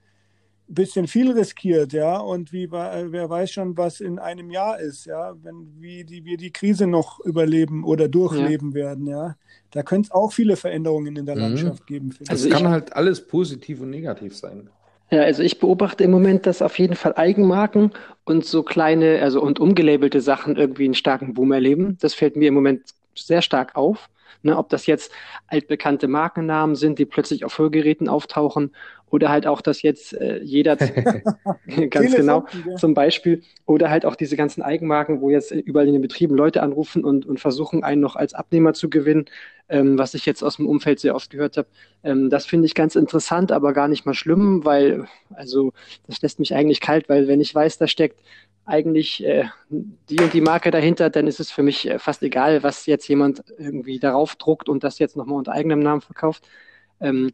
bisschen 0.74 1.06
viel 1.06 1.32
riskiert, 1.32 1.92
ja, 1.92 2.18
und 2.18 2.52
wie 2.52 2.70
wer 2.70 3.28
weiß 3.28 3.50
schon, 3.50 3.76
was 3.76 4.00
in 4.00 4.18
einem 4.18 4.50
Jahr 4.50 4.78
ist, 4.78 5.06
ja, 5.06 5.34
wenn 5.42 5.68
wie 5.78 6.04
die, 6.04 6.24
wir 6.24 6.36
die 6.36 6.50
Krise 6.50 6.86
noch 6.86 7.20
überleben 7.20 7.84
oder 7.84 8.08
durchleben 8.08 8.70
ja. 8.70 8.74
werden, 8.74 9.06
ja. 9.06 9.36
Da 9.70 9.82
könnte 9.82 10.08
es 10.08 10.10
auch 10.10 10.32
viele 10.32 10.56
Veränderungen 10.56 11.16
in 11.16 11.26
der 11.26 11.36
mhm. 11.36 11.40
Landschaft 11.40 11.86
geben. 11.86 12.14
Also 12.28 12.48
es 12.48 12.54
kann 12.54 12.68
halt 12.68 12.94
alles 12.94 13.26
positiv 13.26 13.80
und 13.80 13.90
negativ 13.90 14.36
sein. 14.36 14.68
Ja, 15.10 15.22
also 15.22 15.42
ich 15.42 15.58
beobachte 15.58 16.04
im 16.04 16.10
Moment, 16.10 16.46
dass 16.46 16.62
auf 16.62 16.78
jeden 16.78 16.96
Fall 16.96 17.14
Eigenmarken 17.16 17.92
und 18.24 18.46
so 18.46 18.62
kleine, 18.62 19.20
also 19.20 19.42
und 19.42 19.60
umgelabelte 19.60 20.22
Sachen 20.22 20.56
irgendwie 20.56 20.86
einen 20.86 20.94
starken 20.94 21.34
Boom 21.34 21.52
erleben. 21.52 21.98
Das 22.00 22.14
fällt 22.14 22.34
mir 22.34 22.48
im 22.48 22.54
Moment 22.54 22.82
sehr 23.14 23.42
stark 23.42 23.76
auf. 23.76 24.08
Ne, 24.44 24.58
ob 24.58 24.70
das 24.70 24.86
jetzt 24.86 25.12
altbekannte 25.46 26.08
Markennamen 26.08 26.74
sind, 26.74 26.98
die 26.98 27.04
plötzlich 27.04 27.44
auf 27.44 27.58
Hörgeräten 27.58 28.08
auftauchen 28.08 28.72
oder 29.12 29.28
halt 29.28 29.46
auch, 29.46 29.60
dass 29.60 29.82
jetzt 29.82 30.14
äh, 30.14 30.40
jeder 30.42 30.76
ganz 31.90 32.16
genau 32.16 32.46
zum 32.76 32.94
Beispiel 32.94 33.42
oder 33.66 33.90
halt 33.90 34.06
auch 34.06 34.16
diese 34.16 34.36
ganzen 34.36 34.62
Eigenmarken, 34.62 35.20
wo 35.20 35.28
jetzt 35.30 35.52
überall 35.52 35.86
in 35.86 35.92
den 35.92 36.02
Betrieben 36.02 36.34
Leute 36.34 36.62
anrufen 36.62 37.04
und, 37.04 37.26
und 37.26 37.38
versuchen, 37.38 37.84
einen 37.84 38.00
noch 38.00 38.16
als 38.16 38.32
Abnehmer 38.32 38.72
zu 38.72 38.88
gewinnen, 38.88 39.26
ähm, 39.68 39.98
was 39.98 40.14
ich 40.14 40.24
jetzt 40.24 40.42
aus 40.42 40.56
dem 40.56 40.66
Umfeld 40.66 40.98
sehr 40.98 41.14
oft 41.14 41.30
gehört 41.30 41.58
habe. 41.58 41.68
Ähm, 42.02 42.30
das 42.30 42.46
finde 42.46 42.66
ich 42.66 42.74
ganz 42.74 42.96
interessant, 42.96 43.52
aber 43.52 43.74
gar 43.74 43.86
nicht 43.86 44.06
mal 44.06 44.14
schlimm, 44.14 44.64
weil 44.64 45.06
also 45.34 45.72
das 46.06 46.22
lässt 46.22 46.38
mich 46.38 46.54
eigentlich 46.54 46.80
kalt, 46.80 47.10
weil 47.10 47.28
wenn 47.28 47.40
ich 47.40 47.54
weiß, 47.54 47.76
da 47.76 47.86
steckt 47.86 48.18
eigentlich 48.64 49.22
äh, 49.24 49.44
die 49.68 50.20
und 50.20 50.32
die 50.32 50.40
Marke 50.40 50.70
dahinter, 50.70 51.10
dann 51.10 51.26
ist 51.26 51.40
es 51.40 51.50
für 51.50 51.62
mich 51.62 51.86
äh, 51.86 51.98
fast 51.98 52.22
egal, 52.22 52.62
was 52.62 52.86
jetzt 52.86 53.06
jemand 53.08 53.44
irgendwie 53.58 53.98
darauf 53.98 54.36
druckt 54.36 54.70
und 54.70 54.84
das 54.84 54.98
jetzt 54.98 55.16
nochmal 55.16 55.36
unter 55.36 55.52
eigenem 55.52 55.80
Namen 55.80 56.00
verkauft. 56.00 56.48
Ähm, 56.98 57.32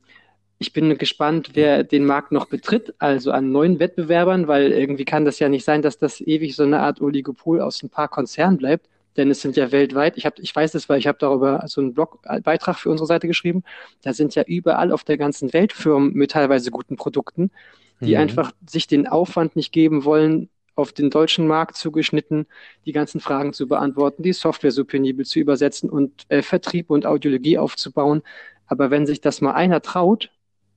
ich 0.58 0.72
bin 0.72 0.98
gespannt, 0.98 1.50
wer 1.54 1.84
den 1.84 2.04
Markt 2.04 2.32
noch 2.32 2.46
betritt, 2.46 2.94
also 2.98 3.30
an 3.30 3.52
neuen 3.52 3.78
Wettbewerbern, 3.78 4.48
weil 4.48 4.72
irgendwie 4.72 5.04
kann 5.04 5.24
das 5.24 5.38
ja 5.38 5.48
nicht 5.48 5.64
sein, 5.64 5.82
dass 5.82 5.98
das 5.98 6.20
ewig 6.20 6.56
so 6.56 6.64
eine 6.64 6.80
Art 6.80 7.00
Oligopol 7.00 7.60
aus 7.60 7.82
ein 7.82 7.90
paar 7.90 8.08
Konzernen 8.08 8.58
bleibt, 8.58 8.88
denn 9.16 9.30
es 9.30 9.40
sind 9.40 9.56
ja 9.56 9.70
weltweit, 9.70 10.16
ich, 10.16 10.26
hab, 10.26 10.38
ich 10.40 10.54
weiß 10.54 10.74
es, 10.74 10.88
weil 10.88 10.98
ich 10.98 11.06
habe 11.06 11.18
darüber 11.18 11.62
so 11.66 11.80
einen 11.80 11.94
Blogbeitrag 11.94 12.76
für 12.76 12.90
unsere 12.90 13.06
Seite 13.06 13.28
geschrieben, 13.28 13.62
da 14.02 14.12
sind 14.12 14.34
ja 14.34 14.42
überall 14.44 14.90
auf 14.90 15.04
der 15.04 15.16
ganzen 15.16 15.52
Welt 15.52 15.72
Firmen 15.72 16.12
mit 16.14 16.32
teilweise 16.32 16.72
guten 16.72 16.96
Produkten, 16.96 17.52
die 18.00 18.14
mhm. 18.14 18.20
einfach 18.22 18.52
sich 18.68 18.88
den 18.88 19.06
Aufwand 19.06 19.54
nicht 19.54 19.72
geben 19.72 20.04
wollen, 20.04 20.48
auf 20.74 20.92
den 20.92 21.10
deutschen 21.10 21.46
Markt 21.48 21.76
zugeschnitten, 21.76 22.46
die 22.86 22.92
ganzen 22.92 23.20
Fragen 23.20 23.52
zu 23.52 23.66
beantworten, 23.66 24.22
die 24.22 24.32
Software 24.32 24.70
so 24.70 24.84
penibel 24.84 25.24
zu 25.24 25.40
übersetzen 25.40 25.90
und 25.90 26.24
äh, 26.28 26.42
Vertrieb 26.42 26.90
und 26.90 27.04
Audiologie 27.04 27.58
aufzubauen. 27.58 28.22
Aber 28.66 28.90
wenn 28.90 29.04
sich 29.04 29.20
das 29.20 29.40
mal 29.40 29.54
einer 29.54 29.82
traut, 29.82 30.30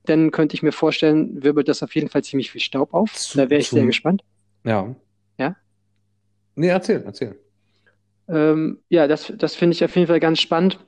dann 0.04 0.30
könnte 0.30 0.54
ich 0.54 0.62
mir 0.62 0.72
vorstellen, 0.72 1.42
wirbelt 1.42 1.68
das 1.68 1.82
auf 1.82 1.94
jeden 1.94 2.08
Fall 2.08 2.24
ziemlich 2.24 2.50
viel 2.50 2.60
Staub 2.60 2.92
auf. 2.94 3.12
Zu, 3.14 3.38
da 3.38 3.50
wäre 3.50 3.60
ich 3.60 3.68
sehr 3.68 3.86
gespannt. 3.86 4.22
Ja. 4.64 4.94
Ja? 5.38 5.56
Nee, 6.54 6.68
erzähl, 6.68 7.02
erzähl. 7.04 7.38
Ähm, 8.28 8.78
ja, 8.88 9.06
das, 9.06 9.32
das 9.36 9.54
finde 9.54 9.74
ich 9.74 9.84
auf 9.84 9.94
jeden 9.94 10.08
Fall 10.08 10.20
ganz 10.20 10.40
spannend. 10.40 10.78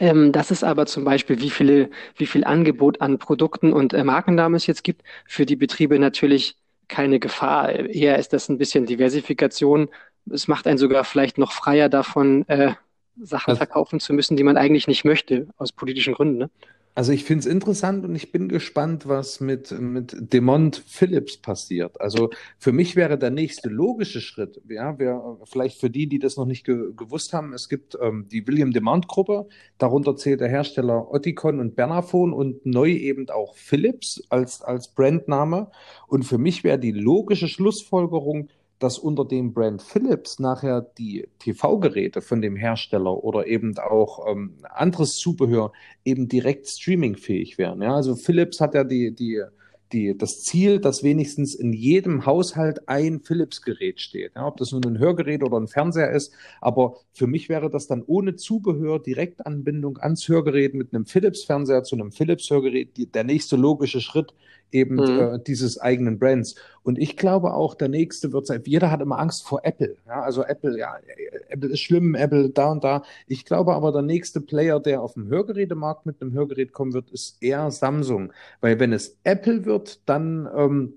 Ähm, 0.00 0.32
das 0.32 0.50
ist 0.50 0.64
aber 0.64 0.86
zum 0.86 1.04
Beispiel, 1.04 1.40
wie 1.40 1.50
viele, 1.50 1.90
wie 2.16 2.26
viel 2.26 2.44
Angebot 2.44 3.00
an 3.00 3.18
Produkten 3.18 3.72
und 3.72 3.92
äh, 3.92 4.04
Markennamen 4.04 4.56
es 4.56 4.66
jetzt 4.66 4.82
gibt, 4.82 5.02
für 5.26 5.46
die 5.46 5.56
Betriebe 5.56 5.98
natürlich 5.98 6.56
keine 6.88 7.18
Gefahr. 7.20 7.70
Eher 7.70 8.18
ist 8.18 8.32
das 8.32 8.48
ein 8.48 8.58
bisschen 8.58 8.86
Diversifikation. 8.86 9.88
Es 10.30 10.48
macht 10.48 10.66
einen 10.66 10.78
sogar 10.78 11.04
vielleicht 11.04 11.38
noch 11.38 11.52
freier 11.52 11.88
davon, 11.88 12.46
äh, 12.48 12.74
Sachen 13.20 13.50
also, 13.50 13.58
verkaufen 13.58 14.00
zu 14.00 14.12
müssen, 14.12 14.36
die 14.36 14.42
man 14.42 14.56
eigentlich 14.56 14.88
nicht 14.88 15.04
möchte, 15.04 15.48
aus 15.56 15.72
politischen 15.72 16.14
Gründen. 16.14 16.38
Ne? 16.38 16.50
Also 16.96 17.10
ich 17.10 17.24
finde 17.24 17.40
es 17.40 17.46
interessant 17.46 18.04
und 18.04 18.14
ich 18.14 18.30
bin 18.30 18.48
gespannt, 18.48 19.08
was 19.08 19.40
mit, 19.40 19.72
mit 19.72 20.32
Demont 20.32 20.76
Phillips 20.86 21.36
passiert. 21.36 22.00
Also 22.00 22.30
für 22.58 22.70
mich 22.70 22.94
wäre 22.94 23.18
der 23.18 23.30
nächste 23.30 23.68
logische 23.68 24.20
Schritt, 24.20 24.62
ja, 24.68 24.96
wär, 24.96 25.38
vielleicht 25.44 25.80
für 25.80 25.90
die, 25.90 26.06
die 26.06 26.20
das 26.20 26.36
noch 26.36 26.46
nicht 26.46 26.64
ge 26.64 26.92
gewusst 26.94 27.32
haben, 27.32 27.52
es 27.52 27.68
gibt 27.68 27.98
ähm, 28.00 28.28
die 28.30 28.46
William 28.46 28.70
Demont 28.70 29.08
Gruppe, 29.08 29.48
darunter 29.78 30.14
zählt 30.14 30.40
der 30.40 30.48
Hersteller 30.48 31.10
Oticon 31.10 31.58
und 31.58 31.74
Bernafon 31.74 32.32
und 32.32 32.64
neu 32.64 32.90
eben 32.90 33.28
auch 33.28 33.56
Philips 33.56 34.22
als, 34.28 34.62
als 34.62 34.94
Brandname. 34.94 35.72
Und 36.06 36.24
für 36.24 36.38
mich 36.38 36.62
wäre 36.62 36.78
die 36.78 36.92
logische 36.92 37.48
Schlussfolgerung, 37.48 38.50
dass 38.84 38.98
unter 38.98 39.24
dem 39.24 39.54
Brand 39.54 39.80
Philips 39.80 40.38
nachher 40.38 40.82
die 40.82 41.26
TV-Geräte 41.38 42.20
von 42.20 42.42
dem 42.42 42.54
Hersteller 42.54 43.24
oder 43.24 43.46
eben 43.46 43.78
auch 43.78 44.30
ähm, 44.30 44.58
anderes 44.62 45.16
Zubehör 45.16 45.72
eben 46.04 46.28
direkt 46.28 46.68
streamingfähig 46.68 47.56
wären. 47.56 47.80
Ja, 47.80 47.94
also 47.94 48.14
Philips 48.14 48.60
hat 48.60 48.74
ja 48.74 48.84
die, 48.84 49.14
die 49.14 49.42
die, 49.92 50.18
das 50.18 50.42
Ziel, 50.42 50.80
dass 50.80 51.02
wenigstens 51.02 51.54
in 51.54 51.72
jedem 51.72 52.26
Haushalt 52.26 52.88
ein 52.88 53.20
Philips-Gerät 53.20 54.00
steht. 54.00 54.32
Ja, 54.34 54.46
ob 54.46 54.56
das 54.56 54.72
nun 54.72 54.84
ein 54.84 54.98
Hörgerät 54.98 55.42
oder 55.42 55.58
ein 55.58 55.68
Fernseher 55.68 56.10
ist. 56.10 56.34
Aber 56.60 56.96
für 57.12 57.26
mich 57.26 57.48
wäre 57.48 57.70
das 57.70 57.86
dann 57.86 58.02
ohne 58.04 58.34
Zubehör, 58.34 58.98
Direktanbindung 58.98 59.98
ans 59.98 60.28
Hörgerät 60.28 60.74
mit 60.74 60.92
einem 60.92 61.06
Philips-Fernseher 61.06 61.84
zu 61.84 61.94
einem 61.94 62.10
Philips-Hörgerät 62.10 63.14
der 63.14 63.24
nächste 63.24 63.56
logische 63.56 64.00
Schritt 64.00 64.34
eben 64.74 64.96
mhm. 64.96 65.20
äh, 65.20 65.38
dieses 65.38 65.80
eigenen 65.80 66.18
Brands. 66.18 66.56
Und 66.82 66.98
ich 66.98 67.16
glaube 67.16 67.54
auch, 67.54 67.74
der 67.74 67.88
nächste 67.88 68.32
wird 68.32 68.46
sein, 68.46 68.62
jeder 68.66 68.90
hat 68.90 69.00
immer 69.00 69.18
Angst 69.18 69.46
vor 69.46 69.60
Apple. 69.62 69.96
Ja, 70.06 70.22
also 70.22 70.44
Apple, 70.44 70.78
ja, 70.78 70.96
Apple 71.48 71.70
ist 71.70 71.80
schlimm, 71.80 72.14
Apple 72.14 72.50
da 72.50 72.72
und 72.72 72.84
da. 72.84 73.02
Ich 73.26 73.44
glaube 73.44 73.74
aber, 73.74 73.92
der 73.92 74.02
nächste 74.02 74.40
Player, 74.40 74.80
der 74.80 75.00
auf 75.00 75.14
dem 75.14 75.28
Hörgerätemarkt 75.28 76.04
mit 76.04 76.20
einem 76.20 76.32
Hörgerät 76.32 76.72
kommen 76.72 76.92
wird, 76.92 77.10
ist 77.10 77.42
eher 77.42 77.70
Samsung. 77.70 78.32
Weil 78.60 78.80
wenn 78.80 78.92
es 78.92 79.16
Apple 79.22 79.64
wird, 79.64 80.00
dann 80.06 80.48
ähm, 80.54 80.94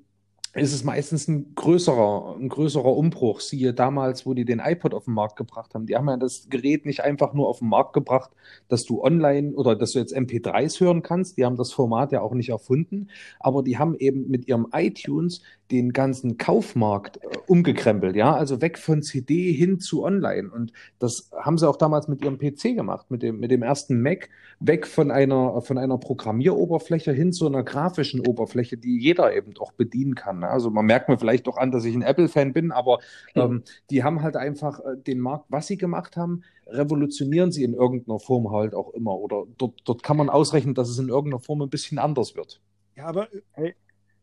ist 0.53 0.73
es 0.73 0.83
meistens 0.83 1.27
ein 1.27 1.53
größerer, 1.55 2.35
ein 2.39 2.49
größerer 2.49 2.95
Umbruch. 2.95 3.41
Siehe 3.41 3.73
damals, 3.73 4.25
wo 4.25 4.33
die 4.33 4.45
den 4.45 4.59
iPod 4.59 4.93
auf 4.93 5.05
den 5.05 5.13
Markt 5.13 5.35
gebracht 5.35 5.73
haben. 5.73 5.85
Die 5.85 5.95
haben 5.95 6.07
ja 6.07 6.17
das 6.17 6.49
Gerät 6.49 6.85
nicht 6.85 7.01
einfach 7.01 7.33
nur 7.33 7.47
auf 7.47 7.59
den 7.59 7.69
Markt 7.69 7.93
gebracht, 7.93 8.31
dass 8.67 8.85
du 8.85 9.03
online 9.03 9.53
oder 9.53 9.75
dass 9.75 9.91
du 9.91 9.99
jetzt 9.99 10.15
MP3s 10.15 10.79
hören 10.79 11.03
kannst. 11.03 11.37
Die 11.37 11.45
haben 11.45 11.57
das 11.57 11.71
Format 11.71 12.11
ja 12.11 12.21
auch 12.21 12.33
nicht 12.33 12.49
erfunden, 12.49 13.09
aber 13.39 13.63
die 13.63 13.77
haben 13.77 13.95
eben 13.95 14.29
mit 14.29 14.47
ihrem 14.47 14.67
iTunes 14.73 15.41
den 15.71 15.91
ganzen 15.91 16.37
Kaufmarkt 16.37 17.17
äh, 17.17 17.27
umgekrempelt, 17.47 18.15
ja, 18.15 18.33
also 18.33 18.61
weg 18.61 18.77
von 18.77 19.01
CD 19.01 19.51
hin 19.51 19.79
zu 19.79 20.03
Online. 20.03 20.49
Und 20.49 20.71
das 20.99 21.29
haben 21.35 21.57
sie 21.57 21.67
auch 21.67 21.75
damals 21.75 22.07
mit 22.07 22.23
ihrem 22.23 22.37
PC 22.37 22.75
gemacht, 22.75 23.11
mit 23.11 23.21
dem, 23.21 23.39
mit 23.39 23.51
dem 23.51 23.63
ersten 23.63 24.01
Mac, 24.01 24.29
weg 24.59 24.87
von 24.87 25.11
einer, 25.11 25.61
von 25.61 25.77
einer 25.77 25.97
Programmieroberfläche 25.97 27.11
hin 27.11 27.33
zu 27.33 27.47
einer 27.47 27.63
grafischen 27.63 28.25
Oberfläche, 28.25 28.77
die 28.77 28.97
jeder 28.97 29.35
eben 29.35 29.53
auch 29.59 29.71
bedienen 29.71 30.15
kann. 30.15 30.39
Ne? 30.39 30.49
Also 30.49 30.69
man 30.69 30.85
merkt 30.85 31.09
mir 31.09 31.17
vielleicht 31.17 31.47
doch 31.47 31.57
an, 31.57 31.71
dass 31.71 31.85
ich 31.85 31.95
ein 31.95 32.01
Apple-Fan 32.01 32.53
bin, 32.53 32.71
aber 32.71 32.99
hm. 33.33 33.41
ähm, 33.41 33.63
die 33.89 34.03
haben 34.03 34.21
halt 34.21 34.35
einfach 34.35 34.79
äh, 34.79 34.97
den 34.97 35.19
Markt, 35.19 35.45
was 35.49 35.67
sie 35.67 35.77
gemacht 35.77 36.17
haben, 36.17 36.43
revolutionieren 36.67 37.51
sie 37.51 37.63
in 37.63 37.73
irgendeiner 37.73 38.19
Form 38.19 38.51
halt 38.51 38.73
auch 38.73 38.93
immer. 38.93 39.15
Oder 39.17 39.43
dort, 39.57 39.81
dort 39.85 40.03
kann 40.03 40.17
man 40.17 40.29
ausrechnen, 40.29 40.75
dass 40.75 40.89
es 40.89 40.99
in 40.99 41.09
irgendeiner 41.09 41.41
Form 41.41 41.61
ein 41.61 41.69
bisschen 41.69 41.97
anders 41.97 42.35
wird. 42.35 42.61
Ja, 42.95 43.05
aber 43.05 43.27
hey, 43.53 43.75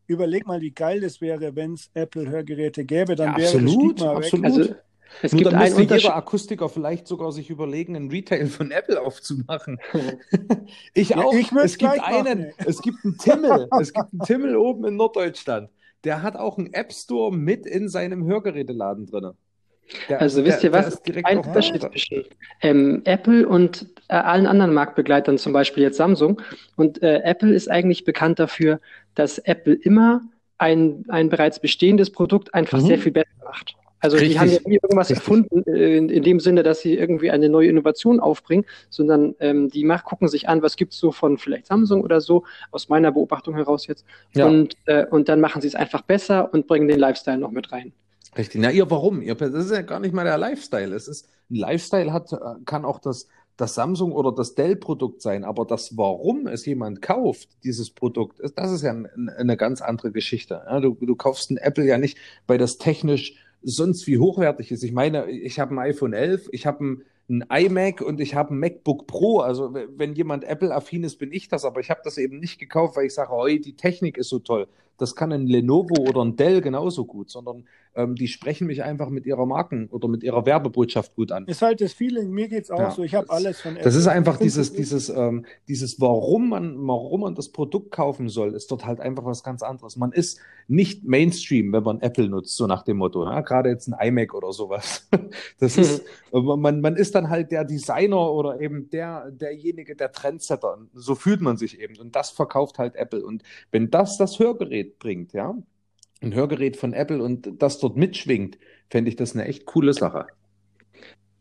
überleg 0.07 0.45
mal, 0.47 0.61
wie 0.61 0.71
geil 0.71 1.01
das 1.01 1.21
wäre, 1.21 1.55
wenn 1.55 1.73
es 1.73 1.89
Apple-Hörgeräte 1.93 2.85
gäbe, 2.85 3.15
dann 3.15 3.31
ja, 3.31 3.37
wäre 3.37 3.57
absolut, 3.57 4.01
das 4.01 4.07
absolut. 4.07 4.45
Also, 4.45 4.75
es 5.21 5.31
Nur 5.31 5.43
gibt 5.43 5.53
dann 5.53 5.61
müsste 5.61 5.95
jeder 5.95 6.15
Akustiker 6.15 6.69
vielleicht 6.69 7.07
sogar 7.07 7.31
sich 7.31 7.49
überlegen, 7.49 7.95
einen 7.95 8.09
Retail 8.09 8.47
von 8.47 8.71
Apple 8.71 9.01
aufzumachen. 9.01 9.79
ich 10.93 11.15
auch. 11.15 11.33
Ja, 11.33 11.39
ich 11.39 11.51
es 11.51 11.77
gibt 11.77 12.03
einen, 12.03 12.39
machen. 12.39 12.53
es 12.65 12.81
gibt 12.81 12.97
einen 13.03 13.17
Timmel, 13.17 13.67
es 13.79 13.93
gibt 13.93 14.07
einen 14.11 14.21
Timmel 14.21 14.55
oben 14.57 14.85
in 14.85 14.95
Norddeutschland. 14.95 15.69
Der 16.03 16.21
hat 16.21 16.35
auch 16.35 16.57
einen 16.57 16.73
App 16.73 16.91
Store 16.93 17.35
mit 17.35 17.65
in 17.65 17.89
seinem 17.89 18.25
Hörgeräteladen 18.25 19.07
drin. 19.07 19.31
Der, 20.09 20.19
also 20.19 20.43
wisst 20.43 20.63
ihr 20.63 20.71
was? 20.71 21.01
Ein 21.23 21.39
Unterschied 21.39 21.81
zwischen 21.81 22.23
ähm, 22.61 23.01
Apple 23.05 23.47
und 23.47 23.87
äh, 24.07 24.15
allen 24.15 24.47
anderen 24.47 24.73
Marktbegleitern, 24.73 25.37
zum 25.37 25.53
Beispiel 25.53 25.83
jetzt 25.83 25.97
Samsung. 25.97 26.41
Und 26.75 27.03
äh, 27.03 27.21
Apple 27.23 27.53
ist 27.53 27.69
eigentlich 27.69 28.03
bekannt 28.03 28.39
dafür, 28.39 28.79
dass 29.15 29.39
Apple 29.39 29.73
immer 29.73 30.21
ein, 30.57 31.05
ein 31.09 31.29
bereits 31.29 31.59
bestehendes 31.59 32.11
Produkt 32.11 32.53
einfach 32.53 32.79
mhm. 32.79 32.85
sehr 32.85 32.99
viel 32.99 33.11
besser 33.11 33.27
macht. 33.43 33.75
Also 33.99 34.17
Richtig. 34.17 34.33
die 34.33 34.39
haben 34.39 34.51
ja 34.51 34.59
nie 34.65 34.79
irgendwas 34.81 35.09
Richtig. 35.09 35.17
erfunden 35.17 35.63
äh, 35.67 35.97
in, 35.97 36.09
in, 36.09 36.21
dem 36.21 36.39
Sinne, 36.39 36.61
dass 36.61 36.81
sie 36.81 36.95
irgendwie 36.95 37.31
eine 37.31 37.49
neue 37.49 37.69
Innovation 37.69 38.19
aufbringen, 38.19 38.65
sondern 38.89 39.33
ähm, 39.39 39.69
die 39.69 39.83
mach, 39.83 40.03
gucken 40.03 40.27
sich 40.27 40.47
an, 40.47 40.61
was 40.61 40.75
gibt's 40.75 40.99
so 40.99 41.11
von 41.11 41.39
vielleicht 41.39 41.65
Samsung 41.65 42.01
oder 42.01 42.21
so, 42.21 42.43
aus 42.71 42.87
meiner 42.87 43.11
Beobachtung 43.11 43.55
heraus 43.55 43.87
jetzt. 43.87 44.05
Ja. 44.35 44.45
Und, 44.45 44.75
äh, 44.85 45.05
und 45.09 45.27
dann 45.27 45.41
machen 45.41 45.61
sie 45.61 45.67
es 45.67 45.75
einfach 45.75 46.01
besser 46.01 46.53
und 46.53 46.67
bringen 46.67 46.87
den 46.87 46.99
Lifestyle 46.99 47.39
noch 47.39 47.51
mit 47.51 47.71
rein. 47.71 47.93
Richtig. 48.37 48.61
Na, 48.61 48.69
ihr 48.69 48.89
warum? 48.91 49.21
Ihr, 49.21 49.33
das 49.33 49.53
ist 49.53 49.71
ja 49.71 49.81
gar 49.81 49.99
nicht 49.99 50.13
mal 50.13 50.25
der 50.25 50.37
Lifestyle. 50.37 50.93
Es 50.93 51.07
ist, 51.07 51.27
ein 51.49 51.55
Lifestyle 51.55 52.11
hat, 52.13 52.31
äh, 52.31 52.37
kann 52.65 52.85
auch 52.85 52.99
das, 52.99 53.27
das 53.57 53.75
Samsung 53.75 54.11
oder 54.11 54.31
das 54.31 54.55
Dell-Produkt 54.55 55.21
sein, 55.21 55.43
aber 55.43 55.65
das, 55.65 55.97
warum 55.97 56.47
es 56.47 56.65
jemand 56.65 57.01
kauft, 57.01 57.49
dieses 57.63 57.89
Produkt, 57.89 58.41
das 58.55 58.71
ist 58.71 58.81
ja 58.81 58.91
eine 58.91 59.57
ganz 59.57 59.81
andere 59.81 60.11
Geschichte. 60.11 60.61
Du, 60.81 60.97
du 60.99 61.15
kaufst 61.15 61.51
ein 61.51 61.57
Apple 61.57 61.85
ja 61.85 61.97
nicht, 61.97 62.17
weil 62.47 62.57
das 62.57 62.77
technisch 62.77 63.35
sonst 63.61 64.07
wie 64.07 64.19
hochwertig 64.19 64.71
ist. 64.71 64.83
Ich 64.83 64.91
meine, 64.91 65.29
ich 65.29 65.59
habe 65.59 65.73
ein 65.73 65.79
iPhone 65.79 66.13
11, 66.13 66.49
ich 66.51 66.65
habe 66.65 66.85
ein 66.85 67.03
ein 67.27 67.43
iMac 67.49 68.01
und 68.01 68.21
ich 68.21 68.35
habe 68.35 68.53
ein 68.53 68.59
MacBook 68.59 69.07
Pro. 69.07 69.39
Also 69.39 69.73
wenn 69.73 70.13
jemand 70.13 70.43
Apple-affin 70.43 71.03
ist, 71.03 71.17
bin 71.17 71.31
ich 71.31 71.47
das, 71.47 71.65
aber 71.65 71.79
ich 71.79 71.89
habe 71.89 72.01
das 72.03 72.17
eben 72.17 72.39
nicht 72.39 72.59
gekauft, 72.59 72.95
weil 72.95 73.07
ich 73.07 73.13
sage, 73.13 73.31
oh, 73.33 73.47
die 73.47 73.75
Technik 73.75 74.17
ist 74.17 74.29
so 74.29 74.39
toll. 74.39 74.67
Das 74.97 75.15
kann 75.15 75.31
ein 75.31 75.47
Lenovo 75.47 76.01
oder 76.07 76.23
ein 76.23 76.35
Dell 76.35 76.61
genauso 76.61 77.05
gut, 77.05 77.29
sondern 77.29 77.65
ähm, 77.95 78.15
die 78.15 78.27
sprechen 78.27 78.67
mich 78.67 78.83
einfach 78.83 79.09
mit 79.09 79.25
ihrer 79.25 79.45
Marken- 79.45 79.87
oder 79.87 80.07
mit 80.07 80.23
ihrer 80.23 80.45
Werbebotschaft 80.45 81.15
gut 81.15 81.31
an. 81.31 81.45
Ist 81.45 81.61
halt 81.61 81.81
das 81.81 81.93
Feeling, 81.93 82.31
mir 82.31 82.49
geht 82.49 82.65
es 82.65 82.71
auch 82.71 82.79
ja, 82.79 82.91
so, 82.91 83.03
ich 83.03 83.15
habe 83.15 83.29
alles 83.29 83.61
von 83.61 83.71
Apple. 83.71 83.83
Das 83.83 83.95
ist 83.95 84.07
einfach 84.07 84.37
dieses, 84.37 84.73
dieses, 84.73 85.09
ähm, 85.09 85.45
dieses, 85.67 85.99
warum 86.01 86.49
man, 86.49 86.75
warum 86.87 87.21
man 87.21 87.35
das 87.35 87.49
Produkt 87.49 87.91
kaufen 87.91 88.29
soll, 88.29 88.53
ist 88.53 88.69
dort 88.71 88.85
halt 88.85 88.99
einfach 88.99 89.25
was 89.25 89.43
ganz 89.43 89.63
anderes. 89.63 89.95
Man 89.95 90.11
ist 90.11 90.39
nicht 90.67 91.05
Mainstream, 91.05 91.71
wenn 91.71 91.83
man 91.83 92.01
Apple 92.01 92.27
nutzt, 92.27 92.57
so 92.57 92.67
nach 92.67 92.83
dem 92.83 92.97
Motto. 92.97 93.23
Ja? 93.23 93.41
Gerade 93.41 93.69
jetzt 93.69 93.87
ein 93.87 94.07
iMac 94.07 94.33
oder 94.33 94.51
sowas. 94.51 95.07
Das 95.59 95.77
ist, 95.77 96.03
man, 96.31 96.81
man 96.81 96.95
ist 96.95 97.15
dann 97.15 97.29
halt 97.29 97.51
der 97.51 97.63
Designer 97.63 98.31
oder 98.31 98.59
eben 98.59 98.89
der, 98.89 99.31
derjenige, 99.31 99.95
der 99.95 100.11
Trendsetter. 100.11 100.77
So 100.93 101.15
fühlt 101.15 101.41
man 101.41 101.57
sich 101.57 101.79
eben. 101.79 101.97
Und 101.99 102.15
das 102.15 102.29
verkauft 102.29 102.77
halt 102.77 102.95
Apple. 102.95 103.25
Und 103.25 103.43
wenn 103.71 103.89
das 103.89 104.17
das 104.17 104.39
Hörgerät 104.39 104.84
bringt, 104.85 105.33
ja, 105.33 105.55
ein 106.21 106.33
Hörgerät 106.33 106.77
von 106.77 106.93
Apple 106.93 107.21
und 107.21 107.61
das 107.61 107.79
dort 107.79 107.97
mitschwingt, 107.97 108.57
fände 108.89 109.09
ich 109.09 109.15
das 109.15 109.33
eine 109.33 109.45
echt 109.45 109.65
coole 109.65 109.93
Sache. 109.93 110.27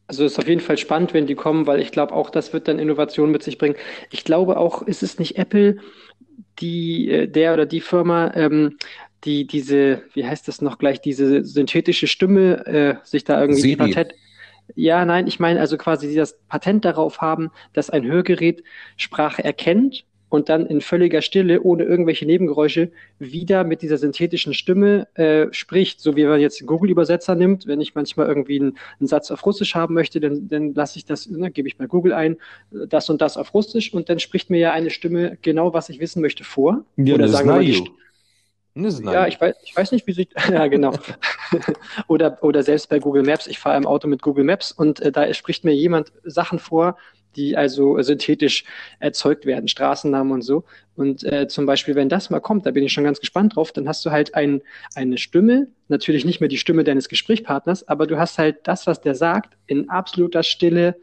Also 0.06 0.24
ist 0.24 0.38
auf 0.38 0.48
jeden 0.48 0.60
Fall 0.60 0.76
spannend, 0.76 1.14
wenn 1.14 1.26
die 1.26 1.34
kommen, 1.34 1.66
weil 1.66 1.80
ich 1.80 1.90
glaube 1.90 2.12
auch, 2.12 2.28
das 2.28 2.52
wird 2.52 2.68
dann 2.68 2.78
Innovation 2.78 3.30
mit 3.30 3.42
sich 3.42 3.56
bringen. 3.56 3.76
Ich 4.10 4.24
glaube 4.24 4.58
auch, 4.58 4.82
ist 4.82 5.02
es 5.02 5.18
nicht 5.18 5.38
Apple, 5.38 5.78
die, 6.58 7.08
äh, 7.10 7.26
der 7.26 7.54
oder 7.54 7.64
die 7.64 7.80
Firma, 7.80 8.32
ähm, 8.34 8.76
die 9.24 9.46
diese, 9.46 10.02
wie 10.12 10.26
heißt 10.26 10.46
das 10.46 10.60
noch 10.60 10.78
gleich, 10.78 11.00
diese 11.00 11.44
synthetische 11.44 12.06
Stimme 12.06 12.66
äh, 12.66 12.94
sich 13.02 13.24
da 13.24 13.40
irgendwie 13.40 13.60
Siri. 13.60 13.76
Patent. 13.76 14.14
Ja, 14.74 15.04
nein, 15.04 15.26
ich 15.26 15.40
meine 15.40 15.60
also 15.60 15.76
quasi, 15.76 16.08
die 16.08 16.14
das 16.14 16.38
Patent 16.48 16.84
darauf 16.84 17.20
haben, 17.20 17.50
dass 17.72 17.90
ein 17.90 18.04
Hörgerät 18.04 18.62
Sprache 18.96 19.44
erkennt 19.44 20.04
und 20.34 20.48
dann 20.48 20.66
in 20.66 20.80
völliger 20.80 21.22
Stille, 21.22 21.62
ohne 21.62 21.84
irgendwelche 21.84 22.26
Nebengeräusche, 22.26 22.90
wieder 23.20 23.62
mit 23.62 23.82
dieser 23.82 23.98
synthetischen 23.98 24.52
Stimme 24.52 25.06
äh, 25.14 25.46
spricht, 25.52 26.00
so 26.00 26.16
wie 26.16 26.24
man 26.24 26.40
jetzt 26.40 26.60
einen 26.60 26.66
Google-Übersetzer 26.66 27.36
nimmt. 27.36 27.68
Wenn 27.68 27.80
ich 27.80 27.94
manchmal 27.94 28.26
irgendwie 28.26 28.58
einen, 28.58 28.76
einen, 28.98 29.06
Satz 29.06 29.30
auf 29.30 29.46
Russisch 29.46 29.76
haben 29.76 29.94
möchte, 29.94 30.18
dann, 30.18 30.48
dann 30.48 30.74
lasse 30.74 30.98
ich 30.98 31.04
das, 31.04 31.28
ne, 31.28 31.52
gebe 31.52 31.68
ich 31.68 31.78
bei 31.78 31.86
Google 31.86 32.12
ein, 32.12 32.36
das 32.70 33.08
und 33.10 33.22
das 33.22 33.36
auf 33.36 33.54
Russisch 33.54 33.94
und 33.94 34.08
dann 34.08 34.18
spricht 34.18 34.50
mir 34.50 34.58
ja 34.58 34.72
eine 34.72 34.90
Stimme 34.90 35.38
genau, 35.40 35.72
was 35.72 35.88
ich 35.88 36.00
wissen 36.00 36.20
möchte, 36.20 36.42
vor. 36.42 36.84
Ja, 36.96 37.14
Oder 37.14 37.28
sagen 37.28 37.48
wir 37.48 37.54
mal, 37.54 37.62
ja, 39.12 39.28
ich 39.28 39.40
weiß, 39.40 39.54
ich 39.62 39.76
weiß 39.76 39.92
nicht, 39.92 40.04
wie 40.08 40.12
sich, 40.12 40.28
ja, 40.50 40.66
genau. 40.66 40.92
oder, 42.08 42.42
oder 42.42 42.64
selbst 42.64 42.88
bei 42.88 42.98
Google 42.98 43.22
Maps, 43.22 43.46
ich 43.46 43.60
fahre 43.60 43.76
im 43.76 43.86
Auto 43.86 44.08
mit 44.08 44.20
Google 44.20 44.42
Maps 44.42 44.72
und 44.72 44.98
äh, 45.00 45.12
da 45.12 45.32
spricht 45.32 45.64
mir 45.64 45.72
jemand 45.72 46.12
Sachen 46.24 46.58
vor, 46.58 46.96
die 47.36 47.56
also 47.56 48.00
synthetisch 48.02 48.64
erzeugt 48.98 49.46
werden, 49.46 49.68
Straßennamen 49.68 50.32
und 50.32 50.42
so. 50.42 50.64
Und 50.96 51.24
äh, 51.24 51.48
zum 51.48 51.66
Beispiel, 51.66 51.94
wenn 51.94 52.08
das 52.08 52.30
mal 52.30 52.40
kommt, 52.40 52.66
da 52.66 52.70
bin 52.70 52.84
ich 52.84 52.92
schon 52.92 53.04
ganz 53.04 53.20
gespannt 53.20 53.56
drauf, 53.56 53.72
dann 53.72 53.88
hast 53.88 54.04
du 54.04 54.10
halt 54.10 54.34
ein, 54.34 54.62
eine 54.94 55.18
Stimme, 55.18 55.68
natürlich 55.88 56.24
nicht 56.24 56.40
mehr 56.40 56.48
die 56.48 56.58
Stimme 56.58 56.84
deines 56.84 57.08
Gesprächspartners, 57.08 57.88
aber 57.88 58.06
du 58.06 58.18
hast 58.18 58.38
halt 58.38 58.58
das, 58.64 58.86
was 58.86 59.00
der 59.00 59.14
sagt, 59.14 59.56
in 59.66 59.90
absoluter 59.90 60.42
Stille, 60.42 60.96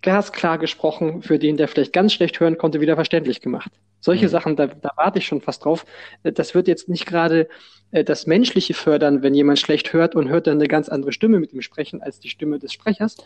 glasklar 0.00 0.58
gesprochen, 0.58 1.22
für 1.22 1.38
den, 1.38 1.56
der 1.56 1.68
vielleicht 1.68 1.92
ganz 1.92 2.12
schlecht 2.12 2.38
hören 2.38 2.56
konnte, 2.56 2.80
wieder 2.80 2.94
verständlich 2.94 3.40
gemacht. 3.40 3.72
Solche 4.00 4.26
mhm. 4.26 4.30
Sachen, 4.30 4.56
da, 4.56 4.68
da 4.68 4.92
warte 4.96 5.18
ich 5.18 5.26
schon 5.26 5.40
fast 5.40 5.64
drauf. 5.64 5.84
Äh, 6.22 6.32
das 6.32 6.54
wird 6.54 6.68
jetzt 6.68 6.88
nicht 6.88 7.06
gerade 7.06 7.48
äh, 7.90 8.04
das 8.04 8.26
Menschliche 8.26 8.74
fördern, 8.74 9.22
wenn 9.22 9.34
jemand 9.34 9.58
schlecht 9.58 9.92
hört 9.92 10.14
und 10.14 10.28
hört 10.28 10.46
dann 10.46 10.58
eine 10.58 10.68
ganz 10.68 10.88
andere 10.88 11.12
Stimme 11.12 11.40
mit 11.40 11.52
ihm 11.52 11.62
sprechen 11.62 12.00
als 12.00 12.20
die 12.20 12.28
Stimme 12.28 12.58
des 12.58 12.72
Sprechers 12.72 13.16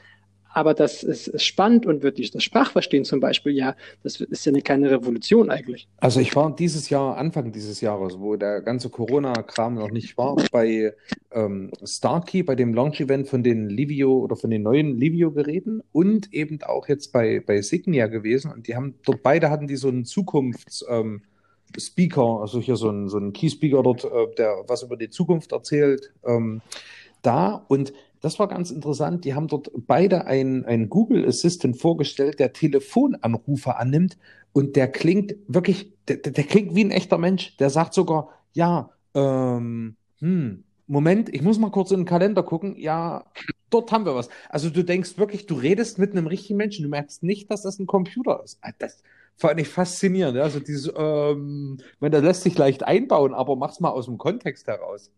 aber 0.54 0.74
das 0.74 1.02
ist, 1.02 1.28
ist 1.28 1.44
spannend 1.44 1.86
und 1.86 2.02
wird 2.02 2.18
das 2.34 2.42
Sprachverstehen 2.42 3.04
zum 3.04 3.20
Beispiel, 3.20 3.52
ja, 3.52 3.74
das 4.02 4.20
ist 4.20 4.44
ja 4.44 4.52
eine 4.52 4.62
kleine 4.62 4.90
Revolution 4.90 5.50
eigentlich. 5.50 5.88
Also 5.98 6.20
ich 6.20 6.34
war 6.36 6.54
dieses 6.54 6.90
Jahr, 6.90 7.16
Anfang 7.16 7.52
dieses 7.52 7.80
Jahres, 7.80 8.18
wo 8.18 8.36
der 8.36 8.60
ganze 8.60 8.90
Corona-Kram 8.90 9.74
noch 9.74 9.90
nicht 9.90 10.16
war, 10.18 10.36
bei 10.50 10.94
ähm, 11.32 11.70
Starkey, 11.84 12.42
bei 12.42 12.54
dem 12.54 12.74
Launch-Event 12.74 13.28
von 13.28 13.42
den 13.42 13.68
Livio 13.68 14.18
oder 14.18 14.36
von 14.36 14.50
den 14.50 14.62
neuen 14.62 14.98
Livio-Geräten 14.98 15.82
und 15.92 16.32
eben 16.32 16.62
auch 16.62 16.88
jetzt 16.88 17.12
bei, 17.12 17.42
bei 17.44 17.62
Signia 17.62 18.06
gewesen 18.06 18.52
und 18.52 18.68
die 18.68 18.76
haben, 18.76 18.94
dort 19.04 19.22
beide 19.22 19.50
hatten 19.50 19.66
die 19.66 19.76
so 19.76 19.88
einen 19.88 20.04
Zukunfts- 20.04 20.84
ähm, 20.88 21.22
Speaker, 21.78 22.40
also 22.42 22.60
hier 22.60 22.76
so 22.76 22.90
ein, 22.90 23.08
so 23.08 23.18
ein 23.18 23.32
Key-Speaker 23.32 23.82
dort, 23.82 24.04
äh, 24.04 24.34
der 24.36 24.64
was 24.66 24.82
über 24.82 24.96
die 24.96 25.08
Zukunft 25.08 25.52
erzählt. 25.52 26.12
Ähm, 26.22 26.60
da 27.22 27.64
und 27.68 27.92
das 28.22 28.38
war 28.38 28.48
ganz 28.48 28.70
interessant. 28.70 29.24
Die 29.24 29.34
haben 29.34 29.48
dort 29.48 29.70
beide 29.74 30.26
einen, 30.26 30.64
einen 30.64 30.88
Google 30.88 31.26
Assistant 31.26 31.76
vorgestellt, 31.76 32.38
der 32.38 32.52
Telefonanrufe 32.52 33.76
annimmt 33.76 34.16
und 34.52 34.76
der 34.76 34.88
klingt 34.88 35.34
wirklich, 35.48 35.92
der, 36.08 36.16
der 36.18 36.44
klingt 36.44 36.74
wie 36.74 36.84
ein 36.84 36.90
echter 36.92 37.18
Mensch. 37.18 37.56
Der 37.58 37.68
sagt 37.68 37.94
sogar, 37.94 38.30
ja, 38.52 38.90
ähm, 39.14 39.96
hm, 40.20 40.64
Moment, 40.86 41.34
ich 41.34 41.42
muss 41.42 41.58
mal 41.58 41.70
kurz 41.70 41.90
in 41.90 42.00
den 42.00 42.06
Kalender 42.06 42.42
gucken. 42.42 42.76
Ja, 42.76 43.24
dort 43.70 43.90
haben 43.92 44.04
wir 44.04 44.14
was. 44.14 44.28
Also 44.48 44.70
du 44.70 44.84
denkst 44.84 45.18
wirklich, 45.18 45.46
du 45.46 45.54
redest 45.54 45.98
mit 45.98 46.12
einem 46.12 46.26
richtigen 46.26 46.58
Menschen. 46.58 46.84
Du 46.84 46.88
merkst 46.88 47.22
nicht, 47.22 47.50
dass 47.50 47.62
das 47.62 47.78
ein 47.78 47.86
Computer 47.86 48.42
ist. 48.44 48.58
Ah, 48.62 48.72
das 48.78 49.02
fand 49.36 49.60
ich 49.60 49.68
faszinierend. 49.68 50.38
Also 50.38 50.60
dieses, 50.60 50.92
ähm, 50.96 51.78
wenn 51.98 52.12
das 52.12 52.22
lässt 52.22 52.42
sich 52.42 52.56
leicht 52.58 52.84
einbauen, 52.84 53.34
aber 53.34 53.56
mach's 53.56 53.80
mal 53.80 53.90
aus 53.90 54.06
dem 54.06 54.18
Kontext 54.18 54.66
heraus. 54.68 55.10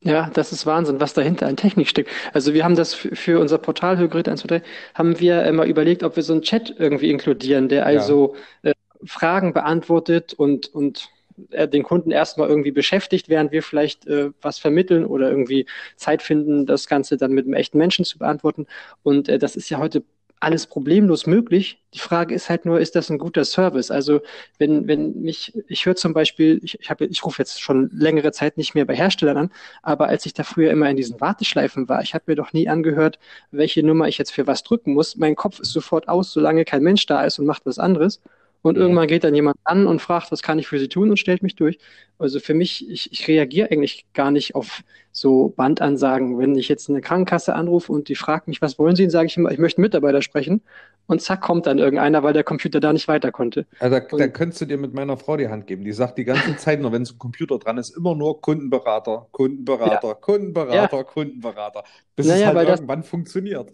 Ja, 0.00 0.30
das 0.32 0.52
ist 0.52 0.66
Wahnsinn, 0.66 1.00
was 1.00 1.14
dahinter 1.14 1.46
an 1.46 1.56
Technik 1.56 1.88
steckt. 1.88 2.10
Also 2.32 2.54
wir 2.54 2.64
haben 2.64 2.76
das 2.76 2.94
für 2.94 3.40
unser 3.40 3.58
Portal 3.58 3.98
Hybrid 3.98 4.28
123, 4.28 4.62
haben 4.94 5.18
wir 5.18 5.50
mal 5.52 5.68
überlegt, 5.68 6.02
ob 6.02 6.16
wir 6.16 6.22
so 6.22 6.32
einen 6.32 6.42
Chat 6.42 6.74
irgendwie 6.78 7.10
inkludieren, 7.10 7.68
der 7.68 7.86
also 7.86 8.36
ja. 8.62 8.70
äh, 8.70 8.74
Fragen 9.04 9.52
beantwortet 9.52 10.34
und, 10.34 10.72
und 10.74 11.08
äh, 11.50 11.66
den 11.66 11.82
Kunden 11.82 12.10
erstmal 12.10 12.48
irgendwie 12.48 12.70
beschäftigt, 12.70 13.28
während 13.28 13.52
wir 13.52 13.62
vielleicht 13.62 14.06
äh, 14.06 14.30
was 14.40 14.58
vermitteln 14.58 15.04
oder 15.06 15.30
irgendwie 15.30 15.66
Zeit 15.96 16.22
finden, 16.22 16.66
das 16.66 16.86
Ganze 16.86 17.16
dann 17.16 17.32
mit 17.32 17.46
einem 17.46 17.54
echten 17.54 17.78
Menschen 17.78 18.04
zu 18.04 18.18
beantworten. 18.18 18.66
Und 19.02 19.28
äh, 19.28 19.38
das 19.38 19.56
ist 19.56 19.70
ja 19.70 19.78
heute 19.78 20.04
alles 20.40 20.66
problemlos 20.66 21.26
möglich. 21.26 21.82
Die 21.94 21.98
Frage 21.98 22.34
ist 22.34 22.50
halt 22.50 22.66
nur, 22.66 22.78
ist 22.78 22.94
das 22.94 23.10
ein 23.10 23.18
guter 23.18 23.44
Service? 23.44 23.90
Also 23.90 24.20
wenn, 24.58 24.86
wenn 24.86 25.22
mich, 25.22 25.54
ich 25.68 25.86
höre 25.86 25.96
zum 25.96 26.12
Beispiel, 26.12 26.60
ich, 26.62 26.78
ich, 26.80 26.90
hab, 26.90 27.00
ich 27.00 27.24
rufe 27.24 27.40
jetzt 27.40 27.60
schon 27.60 27.90
längere 27.92 28.32
Zeit 28.32 28.58
nicht 28.58 28.74
mehr 28.74 28.84
bei 28.84 28.94
Herstellern 28.94 29.36
an, 29.36 29.52
aber 29.82 30.08
als 30.08 30.26
ich 30.26 30.34
da 30.34 30.42
früher 30.42 30.70
immer 30.70 30.90
in 30.90 30.96
diesen 30.96 31.20
Warteschleifen 31.20 31.88
war, 31.88 32.02
ich 32.02 32.14
habe 32.14 32.24
mir 32.26 32.36
doch 32.36 32.52
nie 32.52 32.68
angehört, 32.68 33.18
welche 33.50 33.82
Nummer 33.82 34.08
ich 34.08 34.18
jetzt 34.18 34.32
für 34.32 34.46
was 34.46 34.62
drücken 34.62 34.92
muss. 34.92 35.16
Mein 35.16 35.36
Kopf 35.36 35.58
ist 35.60 35.72
sofort 35.72 36.08
aus, 36.08 36.32
solange 36.32 36.64
kein 36.64 36.82
Mensch 36.82 37.06
da 37.06 37.24
ist 37.24 37.38
und 37.38 37.46
macht 37.46 37.64
was 37.64 37.78
anderes. 37.78 38.20
Und 38.66 38.76
irgendwann 38.76 39.06
geht 39.06 39.22
dann 39.22 39.32
jemand 39.32 39.58
an 39.62 39.86
und 39.86 40.02
fragt, 40.02 40.32
was 40.32 40.42
kann 40.42 40.58
ich 40.58 40.66
für 40.66 40.80
Sie 40.80 40.88
tun 40.88 41.08
und 41.08 41.18
stellt 41.18 41.40
mich 41.40 41.54
durch. 41.54 41.78
Also 42.18 42.40
für 42.40 42.52
mich, 42.52 42.90
ich, 42.90 43.12
ich 43.12 43.28
reagiere 43.28 43.70
eigentlich 43.70 44.06
gar 44.12 44.32
nicht 44.32 44.56
auf 44.56 44.82
so 45.12 45.54
Bandansagen. 45.56 46.36
Wenn 46.36 46.56
ich 46.56 46.68
jetzt 46.68 46.90
eine 46.90 47.00
Krankenkasse 47.00 47.54
anrufe 47.54 47.92
und 47.92 48.08
die 48.08 48.16
fragt 48.16 48.48
mich, 48.48 48.60
was 48.60 48.76
wollen 48.76 48.96
Sie, 48.96 49.04
dann 49.04 49.10
sage 49.10 49.26
ich 49.26 49.36
immer, 49.36 49.52
ich 49.52 49.58
möchte 49.58 49.78
einen 49.78 49.84
Mitarbeiter 49.84 50.20
sprechen. 50.20 50.62
Und 51.06 51.22
zack, 51.22 51.42
kommt 51.42 51.68
dann 51.68 51.78
irgendeiner, 51.78 52.24
weil 52.24 52.32
der 52.32 52.42
Computer 52.42 52.80
da 52.80 52.92
nicht 52.92 53.06
weiter 53.06 53.30
konnte. 53.30 53.66
Also 53.78 54.00
da, 54.00 54.16
da 54.16 54.26
könntest 54.26 54.62
du 54.62 54.64
dir 54.64 54.78
mit 54.78 54.94
meiner 54.94 55.16
Frau 55.16 55.36
die 55.36 55.46
Hand 55.46 55.68
geben. 55.68 55.84
Die 55.84 55.92
sagt 55.92 56.18
die 56.18 56.24
ganze 56.24 56.56
Zeit 56.56 56.80
nur, 56.80 56.90
wenn 56.90 57.04
so 57.04 57.14
ein 57.14 57.20
Computer 57.20 57.60
dran 57.60 57.78
ist, 57.78 57.96
immer 57.96 58.16
nur 58.16 58.40
Kundenberater, 58.40 59.28
Kundenberater, 59.30 60.08
ja. 60.08 60.14
Kundenberater, 60.14 60.96
ja. 60.96 61.04
Kundenberater. 61.04 61.84
Bis 62.16 62.26
naja, 62.26 62.50
es 62.50 62.56
halt 62.56 62.68
irgendwann 62.68 63.02
das, 63.02 63.08
funktioniert. 63.08 63.70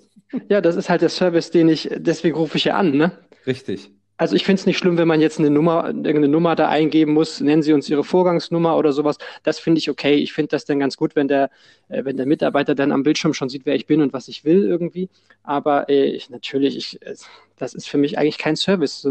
Ja, 0.50 0.60
das 0.60 0.76
ist 0.76 0.90
halt 0.90 1.00
der 1.00 1.08
Service, 1.08 1.50
den 1.50 1.70
ich, 1.70 1.88
deswegen 1.96 2.36
rufe 2.36 2.58
ich 2.58 2.64
ja 2.64 2.76
an, 2.76 2.90
ne? 2.94 3.12
Richtig. 3.46 3.90
Also 4.22 4.36
ich 4.36 4.44
finde 4.44 4.60
es 4.60 4.66
nicht 4.66 4.78
schlimm, 4.78 4.98
wenn 4.98 5.08
man 5.08 5.20
jetzt 5.20 5.40
eine 5.40 5.50
Nummer, 5.50 5.84
irgendeine 5.86 6.28
Nummer 6.28 6.54
da 6.54 6.68
eingeben 6.68 7.12
muss, 7.12 7.40
nennen 7.40 7.60
Sie 7.60 7.72
uns 7.72 7.90
Ihre 7.90 8.04
Vorgangsnummer 8.04 8.76
oder 8.76 8.92
sowas. 8.92 9.18
Das 9.42 9.58
finde 9.58 9.80
ich 9.80 9.90
okay. 9.90 10.14
Ich 10.14 10.32
finde 10.32 10.50
das 10.50 10.64
dann 10.64 10.78
ganz 10.78 10.96
gut, 10.96 11.16
wenn 11.16 11.26
der, 11.26 11.50
äh, 11.88 12.04
wenn 12.04 12.16
der 12.16 12.26
Mitarbeiter 12.26 12.76
dann 12.76 12.92
am 12.92 13.02
Bildschirm 13.02 13.34
schon 13.34 13.48
sieht, 13.48 13.66
wer 13.66 13.74
ich 13.74 13.86
bin 13.86 14.00
und 14.00 14.12
was 14.12 14.28
ich 14.28 14.44
will 14.44 14.62
irgendwie. 14.62 15.08
Aber 15.42 15.88
äh, 15.88 16.04
ich, 16.04 16.30
natürlich, 16.30 16.76
ich, 16.76 17.02
äh, 17.02 17.16
das 17.56 17.74
ist 17.74 17.88
für 17.88 17.98
mich 17.98 18.16
eigentlich 18.16 18.38
kein 18.38 18.54
Service. 18.54 19.04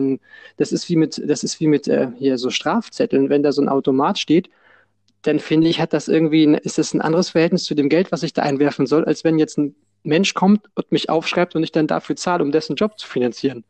Das 0.55 0.71
ist 0.71 0.87
wie 0.87 0.95
mit, 0.95 1.21
das 1.25 1.43
ist 1.43 1.59
wie 1.59 1.67
mit 1.67 1.89
äh, 1.89 2.07
hier 2.17 2.37
so 2.37 2.49
Strafzetteln. 2.49 3.29
Wenn 3.29 3.43
da 3.43 3.51
so 3.51 3.61
ein 3.61 3.67
Automat 3.67 4.17
steht, 4.17 4.49
dann 5.23 5.39
finde 5.39 5.67
ich, 5.67 5.81
hat 5.81 5.91
das 5.91 6.07
irgendwie, 6.07 6.57
ist 6.63 6.77
das 6.77 6.93
ein 6.93 7.01
anderes 7.01 7.31
Verhältnis 7.31 7.65
zu 7.65 7.75
dem 7.75 7.89
Geld, 7.89 8.13
was 8.13 8.23
ich 8.23 8.31
da 8.31 8.43
einwerfen 8.43 8.87
soll, 8.87 9.03
als 9.03 9.25
wenn 9.25 9.37
jetzt 9.39 9.57
ein 9.57 9.75
Mensch 10.03 10.33
kommt 10.35 10.69
und 10.73 10.89
mich 10.93 11.09
aufschreibt 11.09 11.53
und 11.57 11.63
ich 11.63 11.73
dann 11.73 11.87
dafür 11.87 12.15
zahle, 12.15 12.45
um 12.45 12.53
dessen 12.53 12.77
Job 12.77 12.97
zu 12.97 13.09
finanzieren 13.09 13.65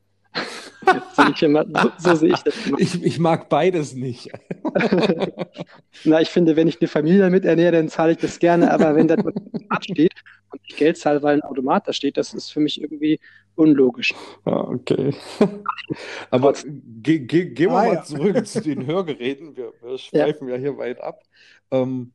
immer, 1.42 1.66
so, 1.98 2.16
sehe 2.16 2.34
ich 2.34 2.42
das. 2.42 2.56
Ich, 2.78 3.04
ich 3.04 3.20
mag 3.20 3.50
beides 3.50 3.94
nicht. 3.94 4.30
Na, 6.04 6.22
ich 6.22 6.30
finde, 6.30 6.56
wenn 6.56 6.68
ich 6.68 6.80
eine 6.82 6.88
Familie 6.88 7.22
damit 7.22 7.46
ernähre, 7.46 7.74
dann 7.74 7.90
zahle 7.90 8.14
ich 8.14 8.18
das 8.18 8.40
gerne, 8.40 8.72
aber 8.72 8.96
wenn 8.96 9.08
da 9.08 9.16
ein 9.16 9.28
Automat 9.28 9.84
steht 9.84 10.14
und 10.52 10.62
ich 10.68 10.76
Geld 10.76 10.98
zahle, 10.98 11.22
weil 11.22 11.36
ein 11.36 11.42
Automat 11.42 11.88
da 11.88 11.94
steht, 11.94 12.18
das 12.18 12.34
ist 12.34 12.52
für 12.52 12.60
mich 12.60 12.82
irgendwie 12.82 13.20
unlogisch. 13.56 14.14
Okay. 14.44 15.14
aber 16.32 16.54
ge 17.02 17.20
ge 17.20 17.46
gehen 17.46 17.70
wir 17.70 17.78
ah, 17.78 17.86
mal 17.86 17.94
ja. 17.96 18.04
zurück 18.04 18.48
zu 18.48 18.62
den 18.62 18.86
Hörgeräten. 18.86 19.56
Wir, 19.56 19.74
wir 19.82 19.98
schweifen 19.98 20.48
ja. 20.48 20.56
ja 20.56 20.60
hier 20.60 20.78
weit 20.78 21.02
ab. 21.02 21.24
Ähm, 21.72 22.12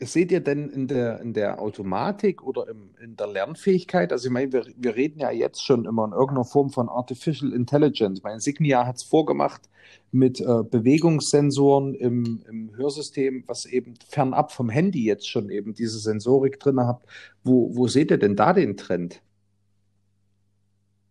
seht 0.00 0.32
ihr 0.32 0.40
denn 0.40 0.70
in 0.70 0.88
der, 0.88 1.20
in 1.20 1.34
der 1.34 1.60
Automatik 1.60 2.42
oder 2.42 2.68
im, 2.68 2.90
in 3.02 3.16
der 3.16 3.26
Lernfähigkeit? 3.26 4.12
Also 4.12 4.28
ich 4.28 4.32
meine, 4.32 4.52
wir, 4.52 4.64
wir 4.76 4.96
reden 4.96 5.20
ja 5.20 5.30
jetzt 5.30 5.64
schon 5.64 5.84
immer 5.84 6.04
in 6.06 6.12
irgendeiner 6.12 6.44
Form 6.44 6.70
von 6.70 6.88
Artificial 6.88 7.52
Intelligence. 7.52 8.18
Ich 8.18 8.24
meine, 8.24 8.40
Signia 8.40 8.86
hat 8.86 8.96
es 8.96 9.02
vorgemacht 9.02 9.68
mit 10.10 10.40
äh, 10.40 10.62
Bewegungssensoren 10.62 11.94
im, 11.94 12.42
im 12.48 12.76
Hörsystem, 12.76 13.44
was 13.46 13.66
eben 13.66 13.94
fernab 14.08 14.52
vom 14.52 14.70
Handy 14.70 15.04
jetzt 15.04 15.28
schon 15.28 15.50
eben 15.50 15.74
diese 15.74 15.98
Sensorik 15.98 16.58
drin 16.60 16.80
habt. 16.80 17.06
Wo, 17.44 17.74
wo 17.76 17.86
seht 17.86 18.10
ihr 18.10 18.18
denn 18.18 18.36
da 18.36 18.52
den 18.52 18.76
Trend? 18.76 19.22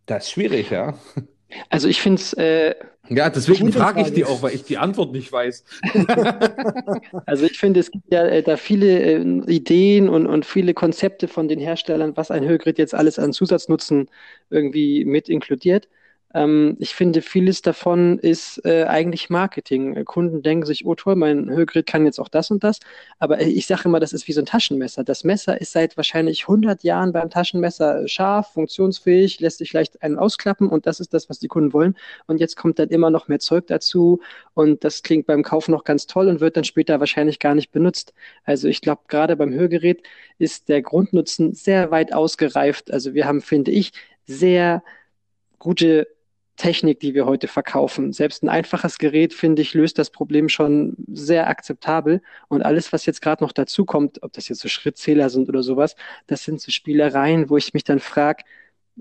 Das 0.06 0.26
ist 0.26 0.32
schwierig, 0.32 0.72
ja. 0.72 0.96
Also 1.70 1.88
ich 1.88 2.02
finde 2.02 2.22
es. 2.22 2.34
Äh, 2.34 2.76
ja, 3.10 3.30
deswegen 3.30 3.72
frage 3.72 4.02
ich 4.02 4.14
die 4.14 4.24
auch, 4.24 4.44
weil 4.44 4.54
ich 4.54 4.64
die 4.64 4.78
Antwort 4.78 5.12
nicht 5.12 5.32
weiß. 5.32 5.64
also 7.26 7.46
ich 7.46 7.58
finde, 7.58 7.80
es 7.80 7.92
gibt 7.92 8.12
ja 8.12 8.26
äh, 8.26 8.44
da 8.44 8.56
viele 8.56 9.02
äh, 9.02 9.22
Ideen 9.52 10.10
und, 10.10 10.28
und 10.28 10.46
viele 10.46 10.74
Konzepte 10.74 11.28
von 11.28 11.48
den 11.48 11.60
Herstellern, 11.60 12.16
was 12.16 12.30
ein 12.30 12.46
Hörgerät 12.46 12.78
jetzt 12.78 12.94
alles 12.94 13.18
an 13.18 13.34
Zusatznutzen 13.34 14.10
irgendwie 14.50 15.06
mit 15.06 15.28
inkludiert. 15.28 15.88
Ähm, 16.34 16.78
ich 16.80 16.94
finde, 16.94 17.22
vieles 17.22 17.62
davon 17.64 18.20
ist 18.20 18.64
äh, 18.64 18.84
eigentlich 18.84 19.30
Marketing. 19.30 20.06
Kunden 20.06 20.44
denken 20.44 20.66
sich, 20.66 20.86
oh 20.86 20.94
toll, 20.94 21.16
mein 21.16 21.50
Hörgerät 21.50 21.88
kann 21.88 22.06
jetzt 22.06 22.20
auch 22.20 22.28
das 22.28 22.52
und 22.52 22.64
das. 22.64 22.80
Aber 23.18 23.42
ich 23.42 23.66
sage 23.66 23.84
immer, 23.86 24.00
das 24.00 24.14
ist 24.14 24.28
wie 24.28 24.34
so 24.34 24.42
ein 24.42 24.46
Taschenmesser. 24.46 25.04
Das 25.04 25.24
Messer 25.24 25.60
ist 25.60 25.72
seit 25.72 25.98
wahrscheinlich 25.98 26.44
100 26.44 26.84
Jahren 26.84 27.14
beim 27.14 27.30
Taschenmesser 27.32 28.08
scharf, 28.08 28.54
funktionsfähig, 28.54 29.40
lässt 29.40 29.58
sich 29.58 29.74
leicht 29.74 30.04
einen 30.04 30.20
ausklappen 30.20 30.70
und 30.70 30.86
das 30.86 31.00
ist 31.00 31.14
das, 31.14 31.30
was 31.30 31.40
die 31.40 31.48
Kunden 31.48 31.74
wollen. 31.74 31.96
Und 32.28 32.40
jetzt 32.40 32.56
kommt 32.56 32.78
dann 32.78 32.90
immer 32.90 33.10
noch 33.10 33.28
mehr 33.28 33.40
Zeug 33.40 33.66
dazu 33.68 34.22
und 34.54 34.84
das 34.84 35.02
klingt 35.02 35.26
beim 35.26 35.42
Kauf 35.44 35.68
noch 35.68 35.84
ganz 35.84 36.06
toll 36.06 36.28
und 36.28 36.42
wird 36.42 36.58
dann 36.58 36.64
später 36.64 37.00
wahrscheinlich 37.00 37.40
gar 37.40 37.56
nicht 37.56 37.72
benutzt. 37.72 38.14
Also 38.44 38.68
ich 38.68 38.82
glaube, 38.82 39.02
gerade 39.08 39.36
beim 39.36 39.52
Hörgerät 39.52 40.04
ist 40.38 40.70
der 40.70 40.82
Grundnutzen 40.84 41.54
sehr 41.54 41.90
weit 41.92 42.14
ausgereift. 42.14 42.92
Also 42.92 43.14
wir 43.16 43.26
haben, 43.26 43.42
finde 43.42 43.72
ich, 43.72 43.92
sehr 44.26 44.84
gute 45.58 46.08
Technik, 46.60 47.00
die 47.00 47.14
wir 47.16 47.26
heute 47.26 47.48
verkaufen. 47.48 48.14
Selbst 48.14 48.44
ein 48.44 48.50
einfaches 48.50 48.98
Gerät, 49.00 49.34
finde 49.34 49.62
ich, 49.62 49.74
löst 49.74 49.98
das 49.98 50.12
Problem 50.12 50.50
schon 50.50 50.96
sehr 51.12 51.48
akzeptabel. 51.48 52.22
Und 52.50 52.62
alles, 52.64 52.94
was 52.94 53.06
jetzt 53.06 53.22
gerade 53.22 53.44
noch 53.44 53.54
dazu 53.54 53.86
kommt, 53.86 54.22
ob 54.24 54.34
das 54.34 54.50
jetzt 54.50 54.60
so 54.62 54.68
Schrittzähler 54.70 55.30
sind 55.30 55.50
oder 55.50 55.64
sowas, 55.64 55.96
das 56.28 56.44
sind 56.44 56.62
so 56.62 56.72
Spielereien, 56.72 57.50
wo 57.50 57.58
ich 57.58 57.74
mich 57.74 57.86
dann 57.86 58.00
frage, 58.00 58.44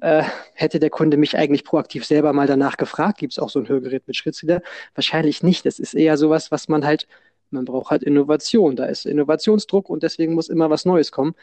äh, 0.00 0.22
hätte 0.54 0.78
der 0.78 0.90
Kunde 0.90 1.16
mich 1.16 1.36
eigentlich 1.36 1.64
proaktiv 1.64 2.04
selber 2.06 2.32
mal 2.32 2.46
danach 2.46 2.76
gefragt, 2.76 3.18
gibt 3.18 3.32
es 3.32 3.38
auch 3.38 3.50
so 3.50 3.58
ein 3.60 3.68
Hörgerät 3.68 4.06
mit 4.06 4.16
Schrittzähler? 4.16 4.62
Wahrscheinlich 4.94 5.42
nicht. 5.42 5.66
Das 5.66 5.78
ist 5.80 5.94
eher 5.94 6.16
sowas, 6.16 6.50
was 6.52 6.68
man 6.68 6.84
halt, 6.86 7.08
man 7.50 7.64
braucht 7.64 7.90
halt 7.90 8.02
Innovation. 8.04 8.76
Da 8.76 8.86
ist 8.86 9.04
Innovationsdruck 9.06 9.90
und 9.90 10.02
deswegen 10.04 10.34
muss 10.34 10.48
immer 10.48 10.70
was 10.70 10.84
Neues 10.84 11.12
kommen. 11.12 11.34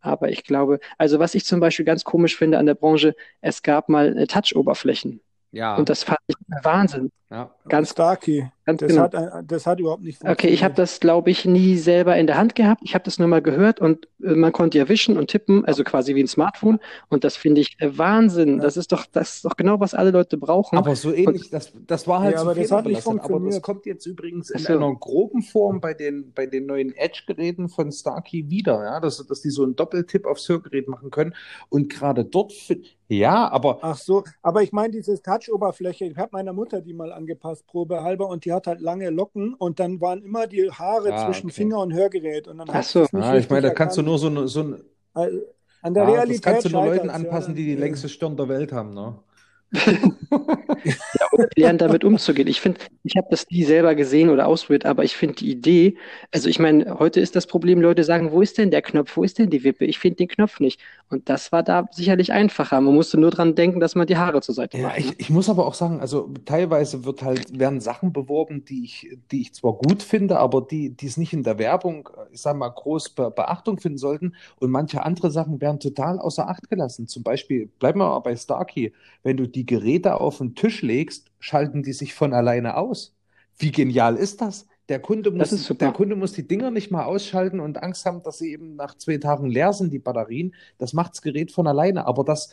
Aber 0.00 0.30
ich 0.30 0.44
glaube, 0.44 0.80
also 0.98 1.18
was 1.18 1.34
ich 1.34 1.44
zum 1.46 1.60
Beispiel 1.60 1.84
ganz 1.86 2.04
komisch 2.04 2.36
finde 2.36 2.58
an 2.58 2.66
der 2.66 2.74
Branche, 2.74 3.14
es 3.40 3.62
gab 3.62 3.88
mal 3.88 4.16
äh, 4.18 4.26
Touch-Oberflächen. 4.26 5.20
Ja. 5.52 5.76
Und 5.76 5.88
das 5.88 6.02
fand 6.02 6.18
ich 6.26 6.34
Wahnsinn. 6.62 7.12
Ja. 7.30 7.54
Ganz 7.68 7.90
Starkey. 7.90 8.50
Ganz 8.64 8.80
das, 8.80 8.88
genau. 8.90 9.02
hat, 9.02 9.44
das 9.50 9.66
hat 9.66 9.80
überhaupt 9.80 10.02
nicht 10.02 10.18
funktioniert. 10.18 10.38
Okay, 10.38 10.48
ich 10.48 10.62
habe 10.62 10.74
das, 10.74 11.00
glaube 11.00 11.30
ich, 11.30 11.44
nie 11.44 11.76
selber 11.76 12.16
in 12.16 12.28
der 12.28 12.38
Hand 12.38 12.54
gehabt. 12.54 12.80
Ich 12.84 12.94
habe 12.94 13.04
das 13.04 13.18
nur 13.18 13.26
mal 13.26 13.42
gehört 13.42 13.80
und 13.80 14.06
äh, 14.22 14.34
man 14.34 14.52
konnte 14.52 14.78
ja 14.78 14.88
wischen 14.88 15.16
und 15.16 15.28
tippen, 15.28 15.64
also 15.64 15.82
quasi 15.82 16.14
wie 16.14 16.22
ein 16.22 16.28
Smartphone. 16.28 16.78
Und 17.08 17.24
das 17.24 17.36
finde 17.36 17.60
ich 17.60 17.74
äh, 17.80 17.98
Wahnsinn. 17.98 18.58
Ja. 18.58 18.62
Das 18.62 18.76
ist 18.76 18.92
doch, 18.92 19.06
das 19.10 19.36
ist 19.36 19.44
doch 19.44 19.56
genau, 19.56 19.80
was 19.80 19.94
alle 19.94 20.12
Leute 20.12 20.36
brauchen. 20.36 20.78
Aber 20.78 20.94
so 20.94 21.12
ähnlich, 21.12 21.44
und, 21.44 21.52
das, 21.52 21.72
das 21.86 22.06
war 22.06 22.20
halt 22.20 22.34
ja, 22.34 22.38
so 22.38 22.50
aber 22.50 22.60
das 22.60 22.70
hat 22.70 22.86
nicht 22.86 23.02
funktioniert. 23.02 23.42
Aber 23.42 23.50
das 23.50 23.62
kommt 23.62 23.86
jetzt 23.86 24.06
übrigens 24.06 24.50
in 24.50 24.60
so. 24.60 24.72
einer 24.74 24.94
groben 24.94 25.42
Form 25.42 25.80
bei 25.80 25.92
den, 25.92 26.32
bei 26.32 26.46
den 26.46 26.66
neuen 26.66 26.94
Edge-Geräten 26.94 27.68
von 27.68 27.90
Starkey 27.90 28.48
wieder, 28.48 28.84
ja, 28.84 29.00
dass, 29.00 29.26
dass 29.26 29.40
die 29.40 29.50
so 29.50 29.64
einen 29.64 29.74
Doppeltipp 29.74 30.24
aufs 30.24 30.48
Hörgerät 30.48 30.86
machen 30.86 31.10
können. 31.10 31.34
Und 31.68 31.92
gerade 31.92 32.24
dort, 32.24 32.52
ja, 33.08 33.50
aber. 33.50 33.78
Ach 33.82 33.96
so, 33.96 34.24
aber 34.40 34.62
ich 34.62 34.72
meine, 34.72 34.92
diese 34.92 35.20
Touch-Oberfläche, 35.20 36.06
ich 36.06 36.16
habe 36.16 36.30
meiner 36.32 36.52
Mutter 36.52 36.80
die 36.80 36.94
mal 36.94 37.12
angepasst, 37.12 37.66
Probe 37.66 38.02
halber, 38.02 38.28
und 38.28 38.44
die 38.44 38.51
hat 38.54 38.66
halt 38.66 38.80
lange 38.80 39.10
Locken 39.10 39.54
und 39.54 39.80
dann 39.80 40.00
waren 40.00 40.22
immer 40.22 40.46
die 40.46 40.70
Haare 40.70 41.12
ah, 41.12 41.26
zwischen 41.26 41.46
okay. 41.46 41.54
Finger 41.54 41.78
und 41.78 41.92
Hörgerät. 41.92 42.48
Und 42.48 42.58
dann 42.58 42.68
Ach 42.70 42.82
so, 42.82 43.06
ah, 43.12 43.36
ich 43.36 43.48
meine, 43.48 43.68
da 43.68 43.70
kannst 43.70 43.96
du 43.96 44.02
nur 44.02 44.18
so, 44.18 44.28
ein. 44.28 44.46
so 44.48 44.62
ein. 44.62 44.82
Also, 45.14 45.38
an 45.82 45.94
der 45.94 46.04
ah, 46.04 46.10
Realität. 46.10 46.46
Das 46.46 46.52
kannst 46.52 46.66
du 46.66 46.70
nur 46.70 46.86
Leuten 46.86 47.10
anpassen, 47.10 47.52
ja, 47.52 47.56
die 47.56 47.64
die 47.64 47.74
längste 47.74 48.08
Stirn 48.08 48.36
der 48.36 48.48
Welt 48.48 48.72
haben, 48.72 48.94
ne? 48.94 49.18
ja, 51.56 51.68
lernen, 51.68 51.78
damit 51.78 52.04
umzugehen. 52.04 52.48
Ich 52.48 52.60
finde, 52.60 52.80
ich 53.04 53.16
habe 53.16 53.26
das 53.30 53.46
nie 53.50 53.64
selber 53.64 53.94
gesehen 53.94 54.30
oder 54.30 54.46
ausprobiert, 54.46 54.86
aber 54.86 55.04
ich 55.04 55.16
finde 55.16 55.36
die 55.36 55.50
Idee, 55.50 55.96
also 56.30 56.48
ich 56.48 56.58
meine, 56.58 56.98
heute 56.98 57.20
ist 57.20 57.36
das 57.36 57.46
Problem, 57.46 57.80
Leute 57.80 58.04
sagen, 58.04 58.32
wo 58.32 58.40
ist 58.42 58.58
denn 58.58 58.70
der 58.70 58.82
Knopf, 58.82 59.16
wo 59.16 59.24
ist 59.24 59.38
denn 59.38 59.50
die 59.50 59.64
Wippe? 59.64 59.84
Ich 59.84 59.98
finde 59.98 60.16
den 60.16 60.28
Knopf 60.28 60.60
nicht. 60.60 60.80
Und 61.08 61.28
das 61.28 61.52
war 61.52 61.62
da 61.62 61.88
sicherlich 61.92 62.32
einfacher. 62.32 62.80
Man 62.80 62.94
musste 62.94 63.18
nur 63.18 63.30
dran 63.30 63.54
denken, 63.54 63.80
dass 63.80 63.94
man 63.94 64.06
die 64.06 64.16
Haare 64.16 64.40
zur 64.42 64.54
Seite 64.54 64.78
Ja, 64.78 64.82
macht. 64.82 64.98
ich, 64.98 65.06
ne? 65.06 65.14
ich 65.18 65.28
muss 65.30 65.50
aber 65.50 65.66
auch 65.66 65.74
sagen, 65.74 66.00
also 66.00 66.32
teilweise 66.46 67.04
wird 67.04 67.22
halt, 67.22 67.58
werden 67.58 67.80
Sachen 67.80 68.12
beworben, 68.12 68.64
die 68.64 68.84
ich, 68.84 69.08
die 69.30 69.42
ich 69.42 69.52
zwar 69.54 69.74
gut 69.74 70.02
finde, 70.02 70.38
aber 70.38 70.62
die, 70.62 70.90
die 70.96 71.06
es 71.06 71.18
nicht 71.18 71.34
in 71.34 71.42
der 71.42 71.58
Werbung, 71.58 72.08
ich 72.30 72.40
sag 72.40 72.56
mal, 72.56 72.70
groß 72.70 73.10
Be 73.10 73.30
Beachtung 73.30 73.78
finden 73.78 73.98
sollten. 73.98 74.34
Und 74.60 74.70
manche 74.70 75.02
andere 75.04 75.30
Sachen 75.30 75.60
werden 75.60 75.78
total 75.78 76.18
außer 76.18 76.48
Acht 76.48 76.70
gelassen. 76.70 77.06
Zum 77.06 77.22
Beispiel, 77.22 77.66
bleiben 77.78 77.98
wir 78.00 78.08
mal 78.08 78.20
bei 78.20 78.34
Starkey, 78.34 78.92
wenn 79.22 79.36
du 79.36 79.46
die 79.46 79.66
Geräte 79.66 80.20
auf 80.20 80.38
den 80.38 80.54
Tisch 80.54 80.80
legst, 80.82 81.26
schalten 81.42 81.82
die 81.82 81.92
sich 81.92 82.14
von 82.14 82.32
alleine 82.32 82.76
aus. 82.76 83.14
Wie 83.58 83.72
genial 83.72 84.16
ist 84.16 84.40
das? 84.40 84.66
Der 84.88 85.00
Kunde 85.00 85.30
muss, 85.30 85.68
der 85.68 85.92
Kunde 85.92 86.16
muss 86.16 86.32
die 86.32 86.46
Dinger 86.46 86.70
nicht 86.70 86.90
mal 86.90 87.04
ausschalten 87.04 87.60
und 87.60 87.82
Angst 87.82 88.06
haben, 88.06 88.22
dass 88.22 88.38
sie 88.38 88.52
eben 88.52 88.76
nach 88.76 88.96
zwei 88.96 89.18
Tagen 89.18 89.48
leer 89.48 89.72
sind, 89.72 89.92
die 89.92 89.98
Batterien. 89.98 90.54
Das 90.78 90.92
macht 90.92 91.12
das 91.12 91.22
Gerät 91.22 91.52
von 91.52 91.66
alleine. 91.66 92.06
Aber 92.06 92.24
das 92.24 92.50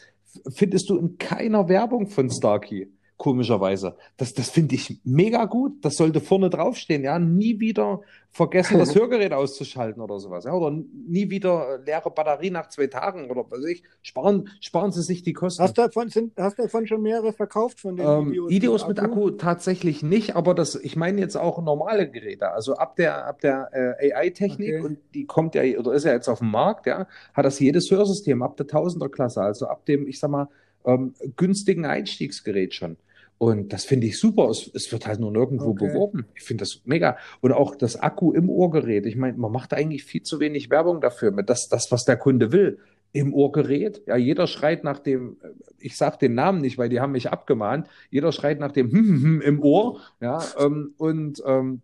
findest 0.52 0.90
du 0.90 0.98
in 0.98 1.18
keiner 1.18 1.70
Werbung 1.70 2.08
von 2.08 2.30
Starkey, 2.30 2.92
komischerweise. 3.20 3.96
Das, 4.16 4.34
das 4.34 4.50
finde 4.50 4.76
ich 4.76 4.98
mega 5.04 5.44
gut. 5.44 5.84
Das 5.84 5.98
sollte 5.98 6.22
vorne 6.22 6.50
draufstehen, 6.50 7.04
ja. 7.04 7.20
Nie 7.20 7.60
wieder 7.60 8.00
vergessen, 8.32 8.80
das 8.80 8.96
Hörgerät 8.96 9.34
auszuschalten 9.34 10.02
oder 10.02 10.20
sowas. 10.20 10.46
Ja? 10.46 10.54
Oder 10.54 10.72
nie 10.72 11.30
wieder 11.30 11.80
leere 11.86 12.10
Batterie 12.12 12.50
nach 12.50 12.70
zwei 12.70 12.88
Tagen 12.88 13.30
oder 13.30 13.44
was 13.44 13.60
weiß 13.60 13.66
ich. 13.66 13.84
Sparen, 14.02 14.48
sparen 14.62 14.94
Sie 14.94 15.02
sich 15.02 15.22
die 15.22 15.34
Kosten. 15.34 15.62
Hast 15.62 15.78
du 15.78 15.82
davon, 15.82 16.08
sind, 16.08 16.32
hast 16.38 16.58
du 16.58 16.64
davon 16.64 16.88
schon 16.88 17.02
mehrere 17.02 17.34
verkauft 17.34 17.82
von 17.82 17.98
den 17.98 18.08
Ähm, 18.08 18.32
Videos? 18.32 18.52
Ideos 18.52 18.88
mit 18.88 19.00
Akku 19.00 19.32
tatsächlich 19.32 20.02
nicht, 20.02 20.38
aber 20.38 20.56
das, 20.56 20.76
ich 20.76 20.96
meine 20.96 21.20
jetzt 21.20 21.36
auch 21.36 21.62
normale 21.62 22.10
Geräte. 22.10 22.52
Also 22.52 22.76
ab 22.76 22.96
der, 22.96 23.28
ab 23.28 23.42
der 23.42 23.70
äh, 24.00 24.14
AI-Technik 24.14 24.76
Okay. 24.76 24.80
und 24.82 24.98
die 25.14 25.26
kommt 25.26 25.56
ja 25.56 25.64
oder 25.78 25.92
ist 25.94 26.06
ja 26.06 26.14
jetzt 26.14 26.30
auf 26.30 26.40
dem 26.40 26.52
Markt, 26.52 26.86
ja, 26.86 27.06
hat 27.34 27.46
das 27.46 27.60
jedes 27.60 27.92
Hörsystem 27.92 28.42
ab 28.42 28.56
der 28.56 28.68
Tausender-Klasse, 28.68 29.42
also 29.42 29.68
ab 29.68 29.86
dem, 29.86 30.08
ich 30.08 30.20
sag 30.20 30.30
mal, 30.32 30.48
ähm, 30.86 31.14
günstigen 31.36 31.86
Einstiegsgerät 31.86 32.74
schon. 32.74 32.96
Und 33.40 33.72
das 33.72 33.86
finde 33.86 34.06
ich 34.06 34.20
super. 34.20 34.50
Es, 34.50 34.70
es 34.74 34.92
wird 34.92 35.08
halt 35.08 35.22
nur 35.22 35.32
nirgendwo 35.32 35.70
Okay. 35.70 35.88
beworben. 35.88 36.26
Ich 36.36 36.44
finde 36.44 36.64
das 36.64 36.82
mega. 36.84 37.18
Und 37.40 37.54
auch 37.54 37.76
das 37.76 37.96
Akku 37.96 38.34
im 38.34 38.50
Ohrgerät. 38.50 39.06
Ich 39.06 39.16
meine, 39.16 39.38
man 39.38 39.52
macht 39.52 39.74
eigentlich 39.74 40.04
viel 40.04 40.22
zu 40.22 40.42
wenig 40.42 40.70
Werbung 40.70 41.00
dafür. 41.00 41.32
Mit 41.32 41.50
das, 41.50 41.70
das, 41.70 41.90
was 41.90 42.04
der 42.04 42.18
Kunde 42.18 42.52
will. 42.52 42.80
Im 43.14 43.34
Ohrgerät. 43.34 44.04
Ja, 44.06 44.18
jeder 44.18 44.46
schreit 44.46 44.84
nach 44.84 45.00
dem, 45.00 45.38
äh, 45.42 45.48
ich 45.80 45.96
sag 45.96 46.20
den 46.20 46.36
Namen 46.36 46.60
nicht, 46.60 46.78
weil 46.78 46.90
die 46.90 47.00
haben 47.00 47.14
mich 47.14 47.32
abgemahnt. 47.32 47.88
Jeder 48.12 48.34
schreit 48.34 48.60
nach 48.60 48.74
dem 48.74 48.92
hm, 48.92 49.08
hm, 49.08 49.24
hm 49.24 49.42
im 49.42 49.64
Ohr. 49.64 50.02
Ja, 50.20 50.44
ähm, 50.60 50.94
und 50.98 51.42
ähm, 51.46 51.82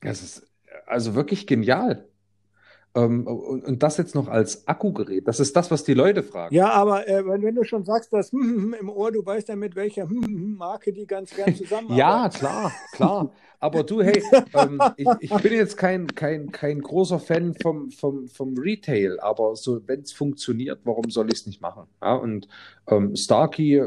das 0.00 0.22
ist 0.22 0.46
also 0.86 1.14
wirklich 1.14 1.46
genial. 1.46 2.06
Ähm, 2.96 3.26
und, 3.26 3.62
und 3.64 3.82
das 3.82 3.98
jetzt 3.98 4.14
noch 4.14 4.26
als 4.26 4.66
Akkugerät. 4.66 5.28
Das 5.28 5.38
ist 5.38 5.54
das, 5.54 5.70
was 5.70 5.84
die 5.84 5.92
Leute 5.92 6.22
fragen. 6.22 6.54
Ja, 6.54 6.70
aber 6.70 7.06
äh, 7.06 7.26
wenn, 7.26 7.42
wenn 7.42 7.54
du 7.54 7.62
schon 7.62 7.84
sagst, 7.84 8.10
dass 8.12 8.32
hm, 8.32 8.40
hm, 8.40 8.62
hm 8.62 8.74
im 8.80 8.88
Ohr, 8.88 9.12
du 9.12 9.24
weißt 9.24 9.50
ja, 9.50 9.56
mit 9.56 9.76
welcher 9.76 10.08
hm, 10.08 10.24
hm, 10.24 10.54
Marke 10.56 10.94
die 10.94 11.06
ganz 11.06 11.34
gern 11.34 11.54
zusammenarbeiten. 11.54 11.98
Ja, 11.98 12.28
klar, 12.30 12.72
klar. 12.92 13.32
Aber 13.60 13.82
du, 13.82 14.02
hey, 14.02 14.22
ähm, 14.54 14.80
ich, 14.96 15.08
ich 15.20 15.30
bin 15.30 15.52
jetzt 15.52 15.76
kein, 15.76 16.06
kein, 16.06 16.50
kein 16.52 16.80
großer 16.80 17.18
Fan 17.18 17.54
vom, 17.54 17.90
vom, 17.90 18.28
vom 18.28 18.56
Retail, 18.56 19.20
aber 19.20 19.56
so, 19.56 19.86
wenn 19.86 20.00
es 20.00 20.12
funktioniert, 20.12 20.80
warum 20.84 21.10
soll 21.10 21.28
ich 21.28 21.40
es 21.40 21.46
nicht 21.46 21.60
machen? 21.60 21.84
Ja, 22.02 22.14
und 22.14 22.48
ähm, 22.86 23.14
Starkey 23.14 23.82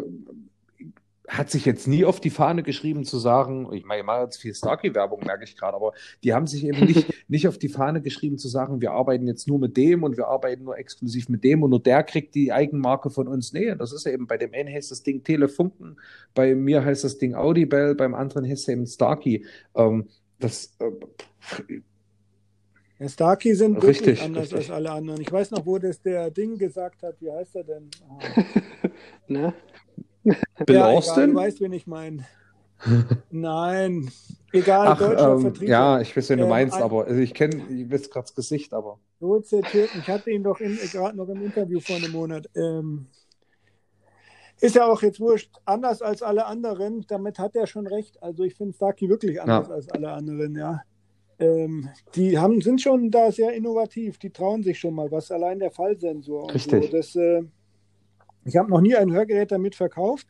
hat 1.29 1.51
sich 1.51 1.63
jetzt 1.65 1.87
nie 1.87 2.05
auf 2.05 2.19
die 2.19 2.31
Fahne 2.31 2.63
geschrieben 2.63 3.05
zu 3.05 3.19
sagen, 3.19 3.71
ich 3.71 3.85
meine, 3.85 4.01
ich 4.01 4.05
mache 4.05 4.23
jetzt 4.23 4.37
viel 4.37 4.53
Starkey-Werbung, 4.53 5.23
merke 5.25 5.43
ich 5.43 5.55
gerade, 5.55 5.75
aber 5.75 5.93
die 6.23 6.33
haben 6.33 6.47
sich 6.47 6.65
eben 6.65 6.85
nicht, 6.85 7.13
nicht 7.29 7.47
auf 7.47 7.59
die 7.59 7.69
Fahne 7.69 8.01
geschrieben 8.01 8.39
zu 8.39 8.47
sagen, 8.47 8.81
wir 8.81 8.91
arbeiten 8.91 9.27
jetzt 9.27 9.47
nur 9.47 9.59
mit 9.59 9.77
dem 9.77 10.03
und 10.03 10.17
wir 10.17 10.27
arbeiten 10.27 10.63
nur 10.63 10.77
exklusiv 10.77 11.29
mit 11.29 11.43
dem 11.43 11.61
und 11.61 11.69
nur 11.69 11.81
der 11.81 12.03
kriegt 12.03 12.33
die 12.33 12.51
Eigenmarke 12.51 13.11
von 13.11 13.27
uns. 13.27 13.53
Nee, 13.53 13.75
das 13.75 13.93
ist 13.93 14.07
eben, 14.07 14.25
bei 14.25 14.37
dem 14.37 14.53
einen 14.53 14.73
heißt 14.73 14.89
das 14.89 15.03
Ding 15.03 15.23
Telefunken, 15.23 15.97
bei 16.33 16.55
mir 16.55 16.83
heißt 16.83 17.03
das 17.03 17.19
Ding 17.19 17.35
Audibel, 17.35 17.93
beim 17.93 18.15
anderen 18.15 18.45
heißt 18.49 18.63
es 18.63 18.67
eben 18.67 18.87
Starkey. 18.87 19.45
Ähm, 19.75 20.09
das, 20.39 20.75
äh, 20.79 21.81
Ja, 22.97 23.07
Starkey 23.07 23.55
sind 23.55 23.75
wirklich 23.75 23.99
Richtig, 23.99 24.21
anders 24.21 24.51
richtig. 24.51 24.57
als 24.57 24.71
alle 24.71 24.91
anderen. 24.91 25.21
Ich 25.21 25.31
weiß 25.31 25.51
noch, 25.51 25.65
wo 25.65 25.77
das 25.77 26.01
der 26.01 26.31
Ding 26.31 26.57
gesagt 26.57 27.01
hat. 27.01 27.15
Wie 27.21 27.31
heißt 27.31 27.55
er 27.55 27.63
denn? 27.63 27.89
Ah. 28.09 28.43
Ne? 29.27 29.53
Bill 30.65 30.75
ja, 30.75 30.85
Austin? 30.85 31.23
Egal, 31.23 31.27
du 31.27 31.35
weißt, 31.35 31.61
wen 31.61 31.73
ich 31.73 31.87
meine. 31.87 32.25
Nein, 33.31 34.09
egal, 34.51 34.87
Ach, 34.87 34.97
deutscher 34.97 35.33
ähm, 35.33 35.39
Vertrieb. 35.41 35.69
ja, 35.69 36.01
ich 36.01 36.15
weiß, 36.15 36.29
wen 36.29 36.37
du 36.39 36.43
Ähm, 36.45 36.49
meinst, 36.49 36.75
ein- 36.77 36.83
aber 36.83 37.05
also 37.05 37.19
ich 37.19 37.33
kenne, 37.33 37.63
ich 37.69 37.91
weiß 37.91 38.09
gerade 38.09 38.25
das 38.25 38.35
Gesicht, 38.35 38.73
aber. 38.73 38.99
So. 39.19 39.41
Ich 39.41 40.09
hatte 40.09 40.31
ihn 40.31 40.43
doch 40.43 40.59
gerade 40.59 41.17
noch 41.17 41.29
im 41.29 41.41
Interview 41.41 41.79
vor 41.79 41.97
einem 41.97 42.11
Monat. 42.11 42.49
Ähm, 42.55 43.07
ist 44.61 44.75
ja 44.75 44.85
auch 44.85 45.01
jetzt 45.01 45.19
wurscht, 45.19 45.51
anders 45.65 46.01
als 46.01 46.21
alle 46.21 46.45
anderen. 46.45 47.05
Damit 47.07 47.39
hat 47.39 47.55
er 47.55 47.67
schon 47.67 47.87
recht. 47.87 48.21
Also 48.21 48.43
ich 48.43 48.55
finde 48.55 48.73
Starkey 48.73 49.09
wirklich 49.09 49.41
anders 49.41 49.69
Ja. 49.69 49.73
als 49.73 49.89
alle 49.89 50.11
anderen, 50.11 50.55
ja. 50.55 50.81
Ähm, 51.39 51.89
die 52.15 52.37
haben, 52.37 52.61
sind 52.61 52.81
schon 52.81 53.11
da 53.11 53.31
sehr 53.31 53.53
innovativ. 53.53 54.17
Die 54.19 54.31
trauen 54.31 54.63
sich 54.63 54.79
schon 54.79 54.93
mal, 54.95 55.11
was 55.11 55.31
allein 55.31 55.59
der 55.59 55.71
Fallsensor 55.71 56.53
und 56.53 56.53
Richtig. 56.55 56.85
so. 56.85 56.97
Das, 56.97 57.15
äh, 57.15 57.43
ich 58.49 58.57
habe 58.57 58.69
noch 58.69 58.81
nie 58.81 58.95
ein 58.95 59.11
Hörgerät 59.11 59.51
damit 59.51 59.75
verkauft, 59.75 60.27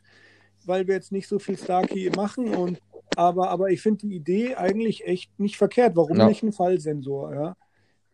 weil 0.66 0.86
wir 0.86 0.94
jetzt 0.94 1.12
nicht 1.12 1.28
so 1.28 1.38
viel 1.38 1.58
Starkey 1.58 2.10
machen. 2.14 2.54
Und, 2.54 2.80
aber, 3.16 3.50
aber 3.50 3.70
ich 3.70 3.80
finde 3.82 4.06
die 4.06 4.14
Idee 4.14 4.54
eigentlich 4.54 5.06
echt 5.06 5.38
nicht 5.38 5.56
verkehrt. 5.56 5.96
Warum 5.96 6.16
Ja. 6.18 6.28
nicht 6.28 6.42
ein 6.42 6.52
Fallsensor? 6.52 7.34
Ja? 7.34 7.56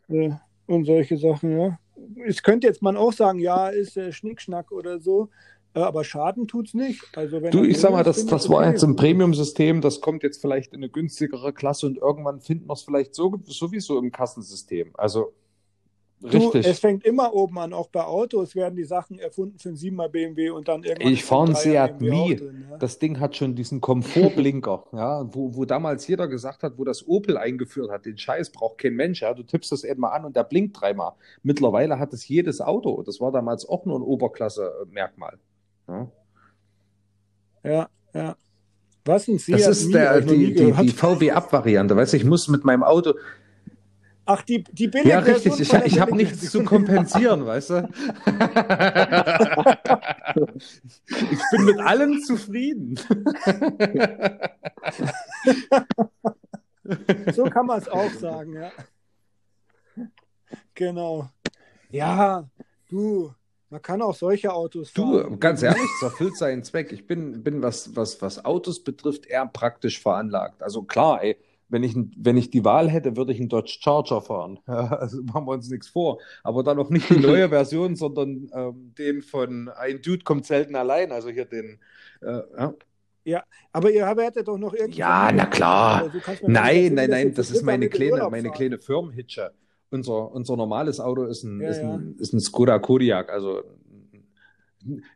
Äh, 0.09 0.31
und 0.67 0.85
solche 0.85 1.17
Sachen, 1.17 1.59
ja. 1.59 1.79
Es 2.27 2.43
könnte 2.43 2.67
jetzt 2.67 2.83
man 2.83 2.97
auch 2.97 3.13
sagen, 3.13 3.39
ja, 3.39 3.69
ist 3.69 3.97
äh, 3.97 4.13
Schnickschnack 4.13 4.71
oder 4.71 5.01
so, 5.01 5.29
äh, 5.75 5.81
aber 5.81 6.05
Schaden 6.05 6.47
tut's 6.47 6.75
nicht. 6.75 7.03
Also 7.17 7.41
wenn 7.41 7.51
Du, 7.51 7.65
ich 7.65 7.79
sag 7.79 7.93
mal, 7.93 8.05
das, 8.05 8.27
das 8.27 8.49
war 8.49 8.59
okay. 8.59 8.71
jetzt 8.71 8.83
ein 8.83 8.97
Premium-System, 8.97 9.81
das 9.81 10.01
kommt 10.01 10.23
jetzt 10.23 10.41
vielleicht 10.41 10.73
in 10.73 10.81
eine 10.81 10.91
günstigere 10.91 11.53
Klasse 11.53 11.87
und 11.87 11.99
irgendwann 11.99 12.41
finden 12.41 12.69
wir 12.69 12.75
es 12.75 12.83
vielleicht 12.83 13.15
so, 13.15 13.39
sowieso 13.45 13.99
im 13.99 14.13
Kassensystem. 14.13 14.91
Also, 14.95 15.33
Du, 16.21 16.29
richtig. 16.29 16.67
es 16.67 16.79
fängt 16.79 17.05
immer 17.05 17.35
oben 17.35 17.59
an, 17.59 17.75
auch 17.75 17.89
bei 17.89 18.03
Autos 18.03 18.57
werden 18.57 18.75
die 18.75 18.85
Sachen 18.85 19.19
erfunden 19.19 19.59
für 19.59 19.69
einen 19.69 19.77
7er 19.77 20.09
BMW 20.09 20.49
und 20.49 20.67
dann 20.67 20.83
irgendwann. 20.83 21.13
Ich 21.13 21.25
fahre 21.25 21.43
ein 21.43 21.49
einen 21.49 21.57
3er 21.57 21.63
Seat 21.63 22.01
Mii. 22.01 22.41
ja. 22.71 22.77
Das 22.79 22.99
Ding 22.99 23.21
hat 23.21 23.37
schon 23.37 23.55
diesen 23.55 23.83
Komfortblinker, 23.83 24.85
ja, 24.93 25.35
wo, 25.35 25.55
wo 25.55 25.67
damals 25.67 26.07
jeder 26.07 26.27
gesagt 26.27 26.63
hat, 26.63 26.79
wo 26.79 26.85
das 26.85 27.07
Opel 27.07 27.37
eingeführt 27.37 27.91
hat, 27.91 28.07
den 28.07 28.17
Scheiß 28.17 28.51
braucht 28.51 28.79
kein 28.79 28.95
Mensch, 28.95 29.21
ja, 29.21 29.35
du 29.35 29.43
tippst 29.43 29.71
das 29.73 29.85
eben 29.85 30.01
mal 30.01 30.13
an 30.13 30.25
und 30.25 30.37
der 30.37 30.45
blinkt 30.45 30.81
dreimal. 30.81 31.13
Mittlerweile 31.43 31.99
hat 31.99 32.15
es 32.15 32.27
jedes 32.27 32.63
Auto. 32.63 33.03
Das 33.03 33.21
war 33.21 33.31
damals 33.31 33.69
auch 33.69 33.85
nur 33.85 33.99
ein 33.99 34.03
Oberklasse-Merkmal. 34.03 35.39
Ja. 35.87 36.09
Ja, 37.63 37.89
ja. 38.15 38.37
Was 39.05 39.29
ein 39.29 39.39
Seat 39.39 39.61
Das 39.61 39.69
ist 39.69 39.87
Mii, 39.87 39.93
der, 39.93 40.21
nie 40.23 40.55
die, 40.55 40.55
die, 40.55 40.73
die 40.73 40.89
VW-Up-Variante. 40.89 41.95
Weißt 41.95 42.15
du, 42.15 42.17
ich 42.17 42.25
muss 42.25 42.49
mit 42.49 42.65
meinem 42.65 42.83
Auto, 42.83 43.15
Ach, 44.29 44.43
die, 44.43 44.65
die 44.65 44.85
Ja, 44.87 44.91
Billigversion 44.91 45.55
richtig. 45.55 45.73
Ich, 45.73 45.93
ich 45.95 46.01
habe 46.01 46.17
nichts 46.17 46.51
zu 46.51 46.65
kompensieren, 46.65 47.47
weißt 47.47 47.71
du? 47.71 47.89
ich 51.31 51.41
bin 51.53 51.65
mit 51.65 51.79
allem 51.81 52.21
zufrieden. 52.23 52.99
So 57.33 57.45
kann 57.45 57.67
man 57.67 57.79
es 57.81 57.89
auch 57.89 58.11
sagen, 58.13 58.53
ja. 58.55 58.71
Genau. 60.75 61.29
Ja, 61.91 62.49
du, 62.89 63.33
man 63.71 63.83
kann 63.83 64.03
auch 64.03 64.15
solche 64.15 64.53
Autos 64.53 64.93
Du, 64.93 65.21
fahren. 65.21 65.41
ganz 65.41 65.63
ehrlich, 65.63 65.83
es 65.97 66.03
erfüllt 66.03 66.37
seinen 66.37 66.63
Zweck. 66.65 66.93
Ich 66.93 67.07
bin, 67.07 67.43
bin 67.43 67.63
was, 67.63 67.95
was, 67.97 68.21
was 68.23 68.45
Autos 68.45 68.83
betrifft, 68.85 69.27
eher 69.27 69.47
praktisch 69.47 70.01
veranlagt. 70.01 70.63
Also 70.63 70.83
klar, 70.83 71.23
ey, 71.23 71.37
wenn 71.69 71.83
ich, 71.83 71.97
wenn 72.17 72.37
ich 72.37 72.51
die 72.51 72.65
Wahl 72.65 72.89
hätte, 72.89 73.17
würde 73.17 73.33
ich 73.33 73.41
einen 73.41 73.49
Dodge 73.49 73.79
Charger 73.81 74.21
fahren. 74.21 74.59
Ja, 74.69 74.87
also 74.89 75.23
machen 75.23 75.47
wir 75.47 75.53
uns 75.53 75.69
nichts 75.69 75.89
vor. 75.89 76.19
Aber 76.43 76.63
dann 76.63 76.79
auch 76.79 76.91
nicht 76.91 77.11
die 77.11 77.19
neue 77.21 77.49
Version, 77.49 77.97
sondern 77.97 78.49
ähm, 78.53 78.95
den 78.99 79.23
von 79.23 79.69
Ein 79.69 80.03
Dude 80.03 80.25
kommt 80.25 80.47
selten 80.47 80.77
allein. 80.77 81.13
Also 81.13 81.29
hier 81.31 81.45
den. 81.45 81.79
Äh, 82.21 82.43
ja. 83.25 83.43
Aber 83.73 83.91
ihr 83.91 84.07
hättet 84.07 84.47
doch 84.47 84.59
noch 84.59 84.73
irgendwie. 84.73 85.01
Ja, 85.01 85.31
na 85.35 85.47
klar. 85.47 86.03
Also, 86.03 86.17
mir 86.17 86.21
gar 86.23 86.37
Nein, 86.47 86.95
nein, 86.95 87.11
nein, 87.11 87.35
das 87.35 87.51
ist 87.51 87.63
meine 87.63 87.89
kleine, 87.89 88.29
meine 88.31 88.51
kleine 88.51 88.79
Firmenhitsche. 88.79 89.53
Unser, 89.91 90.33
unser 90.33 90.57
normales 90.57 91.01
Auto 91.01 91.25
ist 91.25 91.43
ein, 91.45 91.61
Ja, 91.61 91.69
ist 91.69 91.83
ja. 91.83 91.95
ein, 91.95 92.17
ist 92.19 92.33
ein 92.33 92.41
Skoda 92.41 92.79
Kodiaq, 92.79 93.31
also 93.31 93.63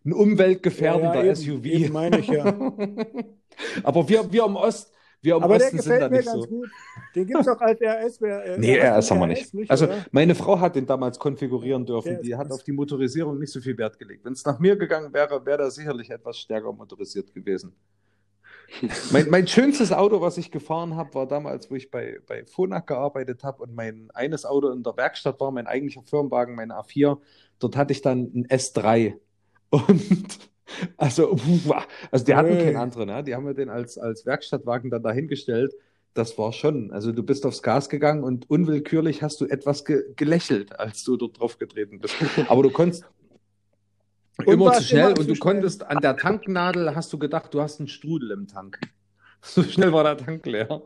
ein 0.04 0.12
umweltgefährdender 0.12 1.16
Ja, 1.16 1.22
ja, 1.22 1.26
eben, 1.26 1.36
SUV. 1.36 1.64
eben 1.64 1.92
meine 1.92 2.18
ich 2.18 2.28
ja. 2.28 2.44
Aber 3.82 4.08
wir, 4.08 4.32
wir 4.32 4.44
im 4.44 4.56
Ost, 4.56 4.92
wir 5.22 5.36
im 5.36 5.42
Aber 5.42 5.58
der 5.58 5.66
Osten 5.66 5.78
sind 5.80 6.00
da 6.00 6.08
gefällt 6.08 6.10
mir 6.10 6.16
nicht 6.18 6.26
ganz 6.26 6.42
so. 6.44 6.48
gut. 6.48 6.70
Den 7.14 7.26
gibt 7.26 7.40
es 7.40 7.48
auch 7.48 7.60
als 7.60 7.80
RS. 7.80 8.22
Äh, 8.22 8.58
Nee, 8.58 8.78
RS 8.78 9.10
haben 9.10 9.20
wir 9.20 9.26
nicht. 9.26 9.52
nicht 9.54 9.70
Also 9.70 9.86
oder? 9.86 10.04
meine 10.12 10.34
Frau 10.34 10.58
hat 10.60 10.76
den 10.76 10.86
damals 10.86 11.18
konfigurieren 11.18 11.84
dürfen. 11.86 12.14
Der 12.14 12.22
Die 12.22 12.36
hat 12.36 12.50
auf 12.50 12.62
die 12.62 12.72
Motorisierung 12.72 13.38
nicht 13.38 13.52
so 13.52 13.60
viel 13.60 13.76
Wert 13.78 13.98
gelegt. 13.98 14.24
Wenn 14.24 14.32
es 14.32 14.44
nach 14.44 14.58
mir 14.58 14.76
gegangen 14.76 15.12
wäre, 15.12 15.44
wäre 15.44 15.58
der 15.58 15.70
sicherlich 15.70 16.10
etwas 16.10 16.38
stärker 16.38 16.72
motorisiert 16.72 17.34
gewesen. 17.34 17.74
Mein, 19.10 19.28
mein 19.30 19.48
schönstes 19.48 19.90
Auto, 19.92 20.20
was 20.20 20.38
ich 20.38 20.52
gefahren 20.52 20.94
habe, 20.94 21.12
war 21.14 21.26
damals, 21.26 21.68
wo 21.70 21.74
ich 21.74 21.90
bei, 21.90 22.20
bei 22.28 22.44
Phonak 22.46 22.86
gearbeitet 22.86 23.42
habe 23.42 23.64
und 23.64 23.74
mein 23.74 24.10
eines 24.14 24.44
Auto 24.46 24.70
in 24.70 24.84
der 24.84 24.96
Werkstatt 24.96 25.40
war, 25.40 25.50
mein 25.50 25.66
eigentlicher 25.66 26.02
Firmenwagen, 26.02 26.54
mein 26.54 26.70
A4. 26.70 27.18
Dort 27.58 27.76
hatte 27.76 27.92
ich 27.92 28.00
dann 28.00 28.30
ein 28.32 28.46
S3. 28.46 29.14
Und 29.70 30.50
also, 30.96 31.36
also 32.10 32.24
die 32.24 32.34
hatten 32.34 32.58
keinen 32.58 32.76
anderen, 32.76 33.08
ne? 33.08 33.24
die 33.24 33.34
haben 33.34 33.44
mir 33.44 33.54
den 33.54 33.68
als, 33.68 33.98
als 33.98 34.26
Werkstattwagen 34.26 34.90
dann 34.90 35.02
dahingestellt. 35.02 35.74
Das 36.14 36.36
war 36.38 36.52
schon, 36.52 36.90
also 36.92 37.12
du 37.12 37.22
bist 37.22 37.46
aufs 37.46 37.62
Gas 37.62 37.88
gegangen 37.88 38.24
und 38.24 38.50
unwillkürlich 38.50 39.22
hast 39.22 39.40
du 39.40 39.46
etwas 39.46 39.84
ge 39.84 40.02
gelächelt, 40.16 40.78
als 40.78 41.04
du 41.04 41.16
dort 41.16 41.38
drauf 41.38 41.58
getreten 41.58 42.00
bist. 42.00 42.16
Aber 42.48 42.62
du 42.62 42.70
konntest, 42.70 43.04
immer 44.44 44.72
zu 44.72 44.82
schnell 44.82 45.10
immer 45.10 45.20
und 45.20 45.28
du 45.28 45.34
schnell. 45.34 45.38
konntest 45.38 45.84
an 45.84 45.98
der 46.00 46.16
Tanknadel 46.16 46.94
hast 46.94 47.12
du 47.12 47.18
gedacht, 47.18 47.54
du 47.54 47.60
hast 47.60 47.78
einen 47.78 47.88
Strudel 47.88 48.30
im 48.32 48.46
Tank. 48.46 48.78
So 49.42 49.62
schnell 49.62 49.90
war 49.90 50.04
der 50.04 50.18
Tank 50.18 50.44
leer. 50.44 50.82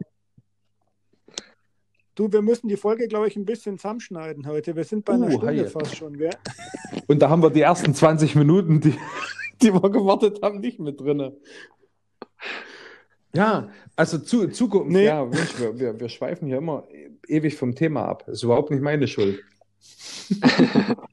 Du, 2.15 2.33
wir 2.33 2.41
müssen 2.41 2.69
die 2.69 2.77
Folge, 2.77 3.09
glaube 3.09 3.27
ich, 3.27 3.35
ein 3.35 3.45
bisschen 3.45 3.79
zusammenschneiden 3.79 4.47
heute. 4.47 4.77
Wir 4.77 4.85
sind 4.85 5.05
bei 5.05 5.15
einer 5.15 5.27
uh, 5.27 5.33
Stunde 5.33 5.65
hi. 5.65 5.67
fast 5.67 5.97
schon, 5.97 6.17
gell? 6.17 6.31
Und 7.09 7.19
da 7.21 7.29
haben 7.29 7.43
wir 7.43 7.51
die 7.51 7.63
ersten 7.63 7.93
20 7.93 8.37
Minuten, 8.37 8.81
die, 8.81 8.95
die 9.65 9.73
wir 9.73 9.91
gewartet 9.91 10.41
haben, 10.43 10.61
nicht 10.61 10.79
mit 10.79 11.01
drin. 11.01 11.33
Ja, 13.35 13.69
also 13.97 14.19
zu, 14.19 14.49
Zukunft, 14.49 14.93
nee. 14.93 15.07
ja, 15.07 15.25
Mensch, 15.25 15.59
wir, 15.59 15.79
wir, 15.79 15.99
wir 15.99 16.09
schweifen 16.09 16.47
hier 16.47 16.59
immer 16.59 16.87
ewig 17.27 17.57
vom 17.57 17.75
Thema 17.75 18.05
ab. 18.05 18.29
Ist 18.29 18.45
überhaupt 18.45 18.71
nicht 18.71 18.83
meine 18.83 19.09
Schuld. 19.09 19.41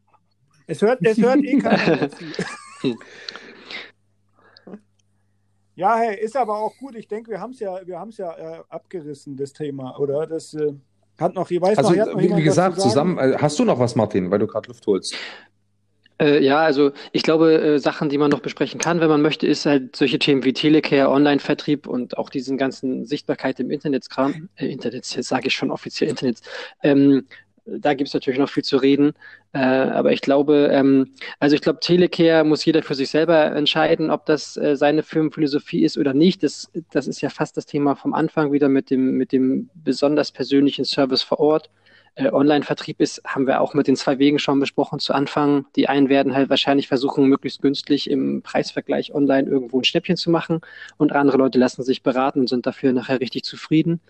Es 0.67 0.81
hört, 0.81 0.99
es 1.01 1.17
hört 1.17 1.43
eh 1.43 1.57
keiner 1.57 1.97
dazu. 1.97 2.23
Ja, 5.75 5.97
hey, 5.97 6.19
ist 6.19 6.35
aber 6.35 6.59
auch 6.59 6.77
gut. 6.77 6.95
Ich 6.95 7.07
denke, 7.07 7.31
wir 7.31 7.39
haben 7.39 7.51
es 7.51 7.59
ja, 7.59 7.79
wir 7.87 7.97
haben 7.97 8.09
es 8.09 8.17
ja 8.17 8.31
äh, 8.37 8.59
abgerissen, 8.69 9.35
das 9.35 9.51
Thema, 9.51 9.97
oder? 9.97 10.27
Das 10.27 10.53
äh, 10.53 10.73
hat 11.17 11.33
noch, 11.33 11.49
ich 11.49 11.61
weiß 11.61 11.77
also, 11.77 11.93
noch, 11.93 12.19
wie, 12.19 12.35
wie 12.35 12.43
gesagt, 12.43 12.79
zusammen, 12.79 13.17
äh, 13.17 13.37
hast 13.37 13.57
du 13.57 13.65
noch 13.65 13.79
was, 13.79 13.95
Martin, 13.95 14.29
weil 14.29 14.39
du 14.39 14.47
gerade 14.47 14.67
Luft 14.67 14.85
holst? 14.85 15.15
Äh, 16.21 16.43
ja, 16.43 16.59
also 16.59 16.91
ich 17.11 17.23
glaube, 17.23 17.53
äh, 17.53 17.79
Sachen, 17.79 18.09
die 18.09 18.19
man 18.19 18.29
noch 18.29 18.41
besprechen 18.41 18.79
kann, 18.79 19.01
wenn 19.01 19.09
man 19.09 19.23
möchte, 19.23 19.47
ist 19.47 19.65
halt 19.65 19.95
solche 19.95 20.19
Themen 20.19 20.43
wie 20.43 20.53
Telecare, 20.53 21.09
Online-Vertrieb 21.09 21.87
und 21.87 22.17
auch 22.17 22.29
diesen 22.29 22.57
ganzen 22.57 23.05
Sichtbarkeit 23.05 23.59
im 23.59 23.71
Internetskram, 23.71 24.49
äh, 24.55 24.67
Internet, 24.67 25.15
jetzt 25.15 25.27
sage 25.27 25.47
ich 25.47 25.55
schon 25.55 25.71
offiziell 25.71 26.11
Internet, 26.11 26.41
ähm, 26.83 27.25
da 27.65 27.93
gibt 27.93 28.07
es 28.07 28.13
natürlich 28.13 28.39
noch 28.39 28.49
viel 28.49 28.63
zu 28.63 28.77
reden. 28.77 29.13
Äh, 29.53 29.59
aber 29.59 30.13
ich 30.13 30.21
glaube, 30.21 30.69
ähm, 30.71 31.13
also 31.39 31.55
ich 31.55 31.61
glaube, 31.61 31.79
Telecare 31.79 32.43
muss 32.43 32.65
jeder 32.65 32.83
für 32.83 32.95
sich 32.95 33.09
selber 33.09 33.55
entscheiden, 33.55 34.11
ob 34.11 34.25
das 34.25 34.57
äh, 34.57 34.75
seine 34.75 35.03
Firmenphilosophie 35.03 35.83
ist 35.83 35.97
oder 35.97 36.13
nicht. 36.13 36.43
Das, 36.43 36.71
das 36.91 37.07
ist 37.07 37.21
ja 37.21 37.29
fast 37.29 37.57
das 37.57 37.65
Thema 37.65 37.95
vom 37.95 38.13
Anfang 38.13 38.51
wieder 38.51 38.69
mit 38.69 38.89
dem, 38.89 39.17
mit 39.17 39.31
dem 39.31 39.69
besonders 39.73 40.31
persönlichen 40.31 40.85
Service 40.85 41.23
vor 41.23 41.39
Ort. 41.39 41.69
Äh, 42.15 42.29
Online-Vertrieb 42.31 42.99
ist, 42.99 43.21
haben 43.25 43.47
wir 43.47 43.61
auch 43.61 43.73
mit 43.73 43.87
den 43.87 43.95
zwei 43.95 44.19
Wegen 44.19 44.37
schon 44.37 44.59
besprochen 44.59 44.99
zu 44.99 45.13
Anfang. 45.13 45.65
Die 45.75 45.87
einen 45.87 46.09
werden 46.09 46.33
halt 46.33 46.49
wahrscheinlich 46.49 46.87
versuchen, 46.87 47.27
möglichst 47.27 47.61
günstig 47.61 48.09
im 48.09 48.41
Preisvergleich 48.41 49.13
online 49.13 49.49
irgendwo 49.49 49.79
ein 49.79 49.85
Schnäppchen 49.85 50.17
zu 50.17 50.29
machen 50.29 50.59
und 50.97 51.13
andere 51.13 51.37
Leute 51.37 51.57
lassen 51.57 51.83
sich 51.83 52.03
beraten 52.03 52.41
und 52.41 52.49
sind 52.49 52.65
dafür 52.65 52.91
nachher 52.91 53.21
richtig 53.21 53.43
zufrieden. 53.43 54.01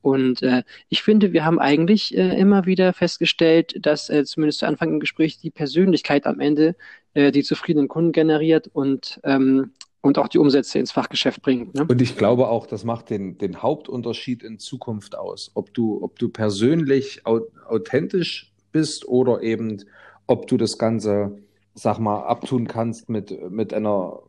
Und 0.00 0.42
äh, 0.42 0.62
ich 0.88 1.02
finde, 1.02 1.32
wir 1.32 1.44
haben 1.44 1.58
eigentlich 1.58 2.16
äh, 2.16 2.38
immer 2.38 2.64
wieder 2.64 2.92
festgestellt, 2.92 3.74
dass 3.84 4.08
äh, 4.08 4.24
zumindest 4.24 4.60
zu 4.60 4.66
Anfang 4.66 4.90
im 4.90 5.00
Gespräch 5.00 5.38
die 5.38 5.50
Persönlichkeit 5.50 6.26
am 6.26 6.40
Ende 6.40 6.76
äh, 7.14 7.32
die 7.32 7.42
zufriedenen 7.42 7.88
Kunden 7.88 8.12
generiert 8.12 8.70
und, 8.72 9.20
ähm, 9.24 9.72
und 10.00 10.18
auch 10.18 10.28
die 10.28 10.38
Umsätze 10.38 10.78
ins 10.78 10.92
Fachgeschäft 10.92 11.42
bringt. 11.42 11.74
Ne? 11.74 11.84
Und 11.88 12.00
ich 12.00 12.16
glaube 12.16 12.48
auch, 12.48 12.66
das 12.66 12.84
macht 12.84 13.10
den, 13.10 13.38
den 13.38 13.62
Hauptunterschied 13.62 14.42
in 14.42 14.58
Zukunft 14.58 15.16
aus. 15.16 15.50
Ob 15.54 15.74
du, 15.74 16.02
ob 16.02 16.18
du 16.18 16.28
persönlich 16.28 17.22
authentisch 17.26 18.52
bist 18.72 19.08
oder 19.08 19.42
eben, 19.42 19.82
ob 20.26 20.46
du 20.46 20.56
das 20.56 20.78
Ganze, 20.78 21.38
sag 21.74 21.98
mal, 21.98 22.24
abtun 22.24 22.68
kannst 22.68 23.08
mit, 23.08 23.50
mit 23.50 23.74
einer 23.74 24.20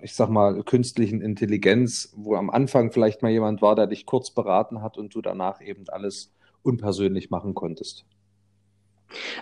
ich 0.00 0.14
sag 0.14 0.28
mal, 0.28 0.62
künstlichen 0.62 1.20
Intelligenz, 1.20 2.12
wo 2.16 2.34
am 2.36 2.50
Anfang 2.50 2.92
vielleicht 2.92 3.22
mal 3.22 3.30
jemand 3.30 3.62
war, 3.62 3.74
der 3.74 3.86
dich 3.86 4.06
kurz 4.06 4.30
beraten 4.30 4.82
hat 4.82 4.96
und 4.96 5.14
du 5.14 5.22
danach 5.22 5.60
eben 5.60 5.88
alles 5.88 6.32
unpersönlich 6.62 7.30
machen 7.30 7.54
konntest? 7.54 8.04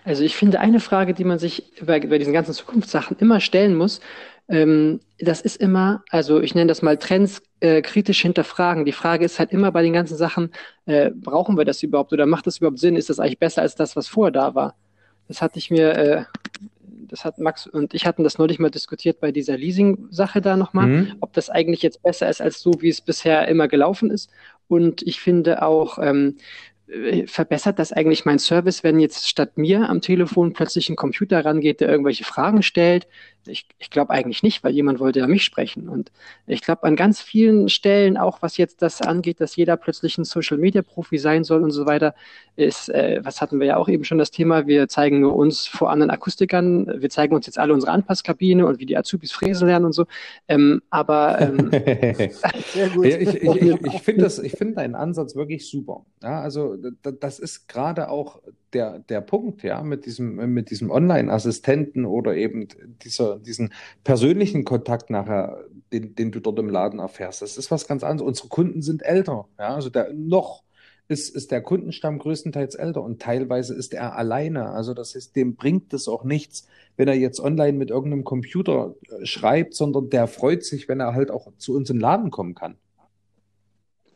Also 0.05 0.23
ich 0.23 0.37
finde 0.37 0.61
eine 0.61 0.81
Frage, 0.81 1.15
die 1.15 1.25
man 1.25 1.39
sich 1.39 1.73
bei, 1.85 2.01
bei 2.01 2.19
diesen 2.19 2.33
ganzen 2.33 2.55
Zukunftssachen 2.55 3.17
immer 3.19 3.41
stellen 3.41 3.75
muss, 3.75 4.01
ähm, 4.49 5.01
das 5.19 5.41
ist 5.41 5.57
immer, 5.57 6.05
also 6.11 6.41
ich 6.41 6.55
nenne 6.55 6.69
das 6.69 6.83
mal 6.83 6.97
Trends 6.99 7.43
äh, 7.61 7.83
kritisch 7.83 8.23
hinterfragen. 8.23 8.85
Die 8.85 8.93
Frage 8.93 9.25
ist 9.25 9.39
halt 9.39 9.51
immer 9.51 9.73
bei 9.73 9.83
den 9.83 9.93
ganzen 9.93 10.17
Sachen, 10.17 10.53
äh, 10.87 11.11
brauchen 11.11 11.57
wir 11.57 11.65
das 11.65 11.83
überhaupt 11.83 12.13
oder 12.13 12.27
macht 12.27 12.47
das 12.47 12.59
überhaupt 12.59 12.79
Sinn? 12.79 12.97
Ist 12.97 13.11
das 13.11 13.19
eigentlich 13.19 13.41
besser 13.41 13.63
als 13.63 13.75
das, 13.75 13.97
was 13.97 14.07
vorher 14.07 14.33
da 14.33 14.55
war? 14.55 14.77
Das 15.27 15.43
hatte 15.43 15.59
ich 15.59 15.71
mir 15.71 15.97
äh, 15.97 16.25
das 17.09 17.25
hat 17.25 17.39
Max 17.39 17.67
und 17.67 17.95
ich 17.95 18.07
hatten 18.07 18.25
das 18.25 18.39
neulich 18.39 18.59
mal 18.59 18.71
diskutiert 18.71 19.21
bei 19.21 19.33
dieser 19.33 19.57
Leasing-Sache 19.57 20.41
da 20.41 20.57
nochmal, 20.57 20.87
mhm. 20.87 21.17
ob 21.21 21.33
das 21.33 21.51
eigentlich 21.51 21.83
jetzt 21.83 22.03
besser 22.03 22.29
ist 22.29 22.41
als 22.41 22.61
so, 22.61 22.73
wie 22.81 22.89
es 22.89 23.01
bisher 23.01 23.49
immer 23.49 23.69
gelaufen 23.69 24.11
ist. 24.11 24.31
Und 24.69 25.03
ich 25.03 25.21
finde 25.21 25.63
auch, 25.63 25.99
ähm, 26.01 26.37
äh, 26.37 26.76
verbessert 27.27 27.81
das 27.81 27.93
eigentlich 27.93 28.25
mein 28.25 28.39
Service, 28.39 28.85
wenn 28.85 29.01
jetzt 29.01 29.29
statt 29.29 29.59
mir 29.59 29.89
am 29.91 30.01
Telefon 30.01 30.53
plötzlich 30.53 30.89
ein 30.89 30.97
Computer 30.97 31.45
rangeht, 31.45 31.81
der 31.81 31.89
irgendwelche 31.89 32.25
Fragen 32.25 32.63
stellt? 32.63 33.09
Ich, 33.49 33.67
ich 33.79 33.91
glaube 33.91 34.11
eigentlich 34.11 34.43
nicht, 34.43 34.65
weil 34.65 34.73
jemand 34.73 34.99
wollte 34.99 35.21
ja 35.21 35.27
mich 35.27 35.45
sprechen. 35.45 35.89
Und 35.89 36.11
ich 36.47 36.63
glaube 36.63 36.85
an 36.85 36.97
ganz 36.97 37.21
vielen 37.21 37.69
Stellen, 37.69 38.17
auch 38.17 38.43
was 38.43 38.57
jetzt 38.57 38.83
das 38.83 39.03
angeht, 39.03 39.41
dass 39.41 39.57
jeder 39.57 39.77
plötzlich 39.77 40.19
ein 40.19 40.25
Social 40.25 40.59
Media 40.59 40.83
Profi 40.83 41.19
sein 41.19 41.45
soll 41.45 41.63
und 41.63 41.71
so 41.71 41.87
weiter, 41.87 42.15
ist, 42.57 42.89
äh, 42.89 43.21
was 43.23 43.41
hatten 43.41 43.61
wir 43.61 43.67
ja 43.67 43.77
auch 43.77 43.89
eben 43.89 44.05
schon 44.05 44.19
das 44.19 44.31
Thema, 44.31 44.67
wir 44.67 44.89
zeigen 44.89 45.21
nur 45.21 45.37
uns 45.37 45.67
vor 45.67 45.91
anderen 45.91 46.11
Akustikern, 46.11 47.01
wir 47.01 47.11
zeigen 47.11 47.35
uns 47.35 47.47
jetzt 47.47 47.59
alle 47.59 47.73
unsere 47.73 47.93
Anpasskabine 47.93 48.67
und 48.67 48.81
wie 48.81 48.87
die 48.87 48.97
Azubis 48.97 49.33
fräsen 49.33 49.69
lernen 49.69 49.87
und 49.87 49.93
so. 49.93 50.07
Ähm, 50.49 50.83
aber 50.91 51.41
ähm, 51.41 51.71
Sehr 52.73 52.89
gut. 52.91 53.07
Ja, 53.07 53.19
ich, 53.19 53.29
ich, 53.29 53.45
ich, 53.45 53.85
ich 53.85 54.03
finde 54.03 54.31
find 54.31 54.77
deinen 54.77 54.95
Ansatz 54.95 55.37
wirklich 55.37 55.69
super. 55.69 56.05
Ja, 56.23 56.41
also 56.41 56.76
das 57.03 57.39
ist 57.39 57.69
gerade 57.69 58.09
auch 58.09 58.41
der, 58.73 58.99
der 58.99 59.21
Punkt, 59.21 59.63
ja, 59.63 59.83
mit 59.83 60.07
diesem, 60.07 60.53
mit 60.53 60.71
diesem 60.71 60.91
Online-Assistenten 60.91 62.05
oder 62.05 62.37
eben 62.37 62.69
dieser, 63.03 63.39
diesen 63.39 63.73
persönlichen 64.05 64.65
Kontakt 64.65 65.11
nachher, 65.11 65.65
den, 65.93 66.15
den 66.15 66.33
du 66.33 66.41
dort 66.41 66.59
im 66.59 66.69
Laden 66.69 66.99
erfährst. 66.99 67.43
Das 67.43 67.57
ist 67.57 67.71
was 67.71 67.87
ganz 67.87 68.03
anderes. 68.03 68.29
Unsere 68.29 68.49
Kunden 68.49 68.83
sind 68.83 69.03
älter, 69.03 69.47
ja, 69.59 69.75
also 69.75 69.91
der 69.91 70.13
noch 70.13 70.63
ist, 71.09 71.35
ist 71.35 71.51
der 71.53 71.63
Kundenstamm 71.63 72.19
größtenteils 72.19 72.75
älter 72.75 73.03
und 73.03 73.23
teilweise 73.23 73.75
ist 73.75 73.95
er 73.95 74.17
alleine. 74.17 74.71
Also 74.71 74.93
das 74.95 75.15
heißt, 75.15 75.37
dem 75.37 75.55
bringt 75.55 75.93
es 75.93 76.09
auch 76.09 76.25
nichts, 76.25 76.67
wenn 76.97 77.09
er 77.09 77.15
jetzt 77.15 77.41
online 77.41 77.79
mit 77.79 77.91
irgendeinem 77.91 78.25
Computer 78.25 78.95
äh, 79.09 79.25
schreibt, 79.25 79.75
sondern 79.75 80.11
der 80.11 80.27
freut 80.27 80.65
sich, 80.65 80.89
wenn 80.89 81.01
er 81.01 81.15
halt 81.15 81.31
auch 81.31 81.53
zu 81.59 81.75
uns 81.75 81.89
den 81.89 82.01
Laden 82.01 82.31
kommen 82.31 82.55
kann. 82.55 82.77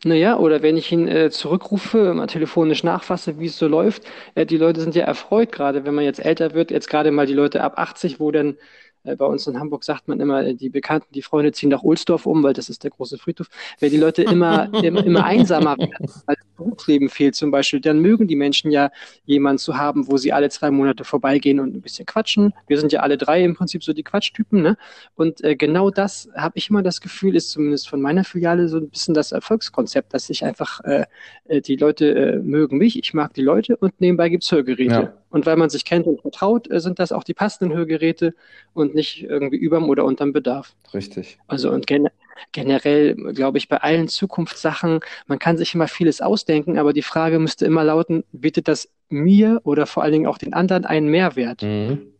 Naja, 0.05 0.38
oder 0.38 0.62
wenn 0.62 0.78
ich 0.78 0.90
ihn 0.92 1.09
äh, 1.09 1.30
zurückrufe, 1.30 2.14
mal 2.14 2.26
telefonisch 2.26 2.82
nachfasse, 2.84 3.38
wie 3.38 3.46
es 3.46 3.59
so 3.59 3.68
läuft. 3.68 4.05
Äh, 4.34 4.46
die 4.46 4.57
Leute 4.57 4.80
sind 4.80 4.94
ja 4.94 5.05
erfreut, 5.05 5.53
gerade 5.53 5.84
wenn 5.84 5.94
man 5.94 6.05
jetzt 6.05 6.24
älter 6.24 6.55
wird, 6.55 6.70
jetzt 6.70 6.88
gerade 6.88 7.11
mal 7.11 7.26
die 7.26 7.34
Leute 7.34 7.62
ab 7.62 7.74
80, 7.78 8.18
wo 8.18 8.30
dann 8.30 8.57
bei 9.03 9.24
uns 9.24 9.46
in 9.46 9.59
Hamburg 9.59 9.84
sagt 9.84 10.09
man 10.09 10.20
immer, 10.20 10.44
äh, 10.44 10.55
die 10.55 10.68
Bekannten, 10.68 11.12
die 11.14 11.22
Freunde 11.22 11.53
ziehen 11.53 11.70
nach 11.70 11.82
Ohlsdorf 11.82 12.26
um, 12.26 12.42
weil 12.42 12.53
das 12.53 12.68
ist 12.68 12.84
der 12.84 12.90
große 12.90 13.18
Friedhof. 13.18 13.48
Wenn 13.78 13.90
die 13.90 13.96
Leute 13.96 14.22
immer, 14.22 14.72
immer, 14.84 15.05
immer 15.05 15.24
einsamer 15.24 15.78
werden, 15.78 16.11
weil 16.26 16.36
das 16.36 16.46
Berufsleben 16.57 17.09
fehlt 17.09 17.34
zum 17.34 17.51
Beispiel, 17.51 17.80
dann 17.80 18.01
mögen 18.01 18.28
die 18.28 18.36
Menschen 18.36 18.70
ja 18.70 18.90
jemanden 19.24 19.59
zu 19.59 19.76
haben, 19.78 20.11
wo 20.11 20.16
sie 20.16 20.32
alle 20.32 20.51
zwei 20.51 20.70
Monate 20.70 21.05
vorbeigehen 21.05 21.61
und 21.61 21.74
ein 21.74 21.80
bisschen 21.80 22.07
quatschen. 22.07 22.53
Wir 22.66 22.78
sind 22.78 22.92
ja 22.92 23.01
alle 23.01 23.16
drei 23.16 23.42
im 23.42 23.55
Prinzip 23.55 23.82
so 23.82 23.92
die 23.92 24.03
Quatschtypen. 24.03 24.61
Ne? 24.62 24.76
Und 25.14 25.42
äh, 25.42 25.57
genau 25.57 25.90
das 25.90 26.28
habe 26.36 26.59
ich 26.59 26.68
immer 26.68 26.82
das 26.82 27.01
Gefühl, 27.01 27.36
ist 27.36 27.51
zumindest 27.51 27.88
von 27.88 28.01
meiner 28.01 28.24
Filiale 28.24 28.68
so 28.68 28.78
ein 28.78 28.90
bisschen 28.90 29.14
das 29.14 29.32
Erfolgskonzept, 29.32 30.12
dass 30.12 30.28
ich 30.30 30.44
einfach, 30.44 30.80
äh, 30.84 31.05
äh 31.44 31.61
die 31.61 31.76
Leute 31.76 32.14
äh, 32.14 32.38
mögen 32.38 32.78
mich, 32.78 32.98
ich 32.98 33.14
mag 33.14 33.34
die 33.34 33.42
Leute 33.42 33.76
und 33.76 34.01
nebenbei 34.01 34.28
gibt's 34.28 34.51
Hörgeräte. 34.53 34.94
Ja. 34.94 35.20
Und 35.31 35.47
weil 35.47 35.57
man 35.57 35.70
sich 35.70 35.85
kennt 35.85 36.07
und 36.07 36.20
vertraut, 36.20 36.70
äh, 36.70 36.81
sind 36.81 36.99
das 36.99 37.12
auch 37.12 37.24
die 37.24 37.35
passenden 37.35 37.74
Hörgeräte 37.74 38.35
und 38.74 38.95
nicht 38.95 39.22
irgendwie 39.22 39.57
überm 39.57 39.89
oder 39.89 40.05
unterm 40.05 40.33
Bedarf. 40.33 40.74
Richtig. 40.93 41.39
Also 41.47 41.70
und 41.70 41.87
gen 41.87 42.09
generell 42.53 43.14
glaube 43.35 43.59
ich 43.59 43.68
bei 43.68 43.76
allen 43.76 44.09
Zukunftssachen, 44.09 45.01
man 45.26 45.39
kann 45.39 45.59
sich 45.59 45.74
immer 45.74 45.89
vieles 45.89 46.20
ausdenken, 46.20 46.78
aber 46.78 46.93
die 46.93 47.03
Frage 47.03 47.39
müsste 47.39 47.66
immer 47.66 47.85
lauten, 47.85 48.24
bietet 48.33 48.66
das 48.66 48.89
mir 49.09 49.61
oder 49.64 49.87
vor 49.87 50.03
allen 50.03 50.12
Dingen 50.12 50.26
auch 50.26 50.39
den 50.39 50.55
anderen 50.55 50.85
einen 50.85 51.09
Mehrwert? 51.09 51.62
Mhm. 51.62 52.14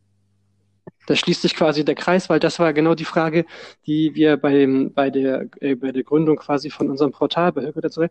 Da 1.07 1.17
schließt 1.17 1.43
sich 1.43 1.57
quasi 1.57 1.85
der 1.85 1.95
Kreis, 1.95 2.29
weil 2.29 2.39
das 2.39 2.59
war 2.59 2.73
genau 2.73 2.95
die 2.95 3.05
Frage, 3.05 3.45
die 3.87 4.15
wir 4.15 4.37
bei, 4.37 4.53
dem, 4.53 4.93
bei, 4.93 5.11
der, 5.11 5.47
äh, 5.61 5.75
bei 5.75 5.93
der 5.93 6.05
Gründung 6.05 6.37
quasi 6.37 6.71
von 6.71 6.91
unserem 6.91 7.11
Portal 7.11 7.53
bei 7.53 7.63
Hörgeräte 7.63 8.11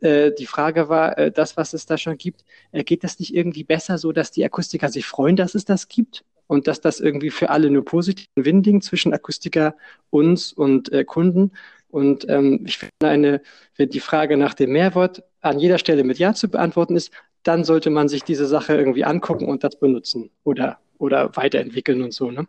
äh, 0.00 0.32
die 0.32 0.46
Frage 0.46 0.88
war, 0.88 1.18
äh, 1.18 1.32
das, 1.32 1.56
was 1.56 1.72
es 1.72 1.86
da 1.86 1.98
schon 1.98 2.18
gibt, 2.18 2.44
äh, 2.72 2.84
geht 2.84 3.04
das 3.04 3.18
nicht 3.18 3.34
irgendwie 3.34 3.64
besser 3.64 3.98
so, 3.98 4.12
dass 4.12 4.30
die 4.30 4.44
Akustiker 4.44 4.88
sich 4.88 5.06
freuen, 5.06 5.36
dass 5.36 5.54
es 5.54 5.64
das 5.64 5.88
gibt? 5.88 6.24
Und 6.48 6.68
dass 6.68 6.80
das 6.80 7.00
irgendwie 7.00 7.30
für 7.30 7.50
alle 7.50 7.70
nur 7.70 7.84
positiv 7.84 8.26
ein 8.36 8.44
Winding 8.44 8.80
zwischen 8.80 9.12
Akustiker, 9.12 9.74
uns 10.10 10.52
und 10.52 10.92
äh, 10.92 11.04
Kunden 11.04 11.50
Und 11.88 12.28
ähm, 12.28 12.62
ich 12.66 12.78
finde 12.78 12.92
eine, 13.00 13.42
wenn 13.76 13.88
die 13.88 14.00
Frage 14.00 14.36
nach 14.36 14.54
dem 14.54 14.72
Mehrwert 14.72 15.22
an 15.40 15.58
jeder 15.58 15.78
Stelle 15.78 16.04
mit 16.04 16.18
Ja 16.18 16.34
zu 16.34 16.48
beantworten 16.48 16.96
ist, 16.96 17.10
dann 17.42 17.64
sollte 17.64 17.90
man 17.90 18.08
sich 18.08 18.22
diese 18.24 18.46
Sache 18.46 18.74
irgendwie 18.74 19.04
angucken 19.04 19.46
und 19.48 19.64
das 19.64 19.78
benutzen 19.78 20.30
oder, 20.44 20.78
oder 20.98 21.36
weiterentwickeln 21.36 22.02
und 22.02 22.12
so, 22.12 22.30
ne? 22.30 22.46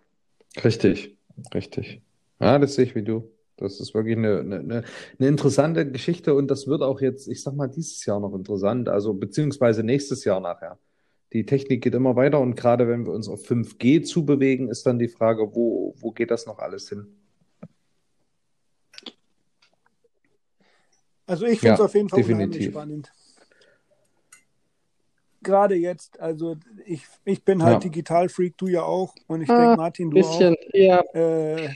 Richtig, 0.64 1.16
richtig. 1.54 2.02
Ja, 2.39 2.58
das 2.60 2.76
sehe 2.76 2.86
ich 2.86 2.95
wie 2.95 3.04
du. 3.04 3.30
Das 3.58 3.80
ist 3.80 3.93
wirklich 3.93 4.18
eine, 4.18 4.39
eine, 4.39 4.60
eine 4.60 5.28
interessante 5.28 5.89
Geschichte 5.91 6.34
und 6.36 6.49
das 6.49 6.68
wird 6.68 6.82
auch 6.82 7.01
jetzt, 7.01 7.28
ich 7.28 7.41
sag 7.41 7.55
mal, 7.55 7.68
dieses 7.68 8.05
Jahr 8.05 8.20
noch 8.20 8.34
interessant, 8.34 8.88
also 8.88 9.14
beziehungsweise 9.14 9.84
nächstes 9.84 10.24
Jahr 10.24 10.39
nachher. 10.39 10.78
Die 11.34 11.45
Technik 11.45 11.84
geht 11.84 11.93
immer 11.93 12.16
weiter 12.16 12.39
und 12.39 12.55
gerade 12.55 12.88
wenn 12.88 13.05
wir 13.05 13.14
uns 13.14 13.28
auf 13.28 13.43
5G 13.49 14.03
zubewegen, 14.03 14.70
ist 14.70 14.86
dann 14.86 14.99
die 14.99 15.10
Frage, 15.10 15.53
wo, 15.53 15.93
wo 15.97 16.12
geht 16.12 16.32
das 16.32 16.45
noch 16.45 16.60
alles 16.60 16.88
hin? 16.89 17.08
Also 21.26 21.45
ich 21.45 21.60
finde 21.60 21.74
es 21.74 21.80
ja, 21.80 21.86
auf 21.86 21.93
jeden 21.93 22.08
Fall 22.08 22.22
definitiv. 22.22 22.72
spannend 22.72 23.12
gerade 25.48 25.76
jetzt, 25.76 26.20
also 26.20 26.58
ich, 26.86 27.02
ich 27.26 27.43
bin 27.43 27.64
halt 27.64 27.84
ja. 27.84 27.89
Digital-Freak, 27.89 28.58
du 28.58 28.68
ja 28.68 28.84
auch. 28.84 29.16
Und 29.28 29.41
ich 29.41 29.50
ah, 29.50 29.58
denke, 29.58 29.78
Martin, 29.78 30.12
du 30.12 30.18
bisschen, 30.18 30.54
auch. 30.54 30.74
Ja. 30.74 31.02
Äh, 31.14 31.70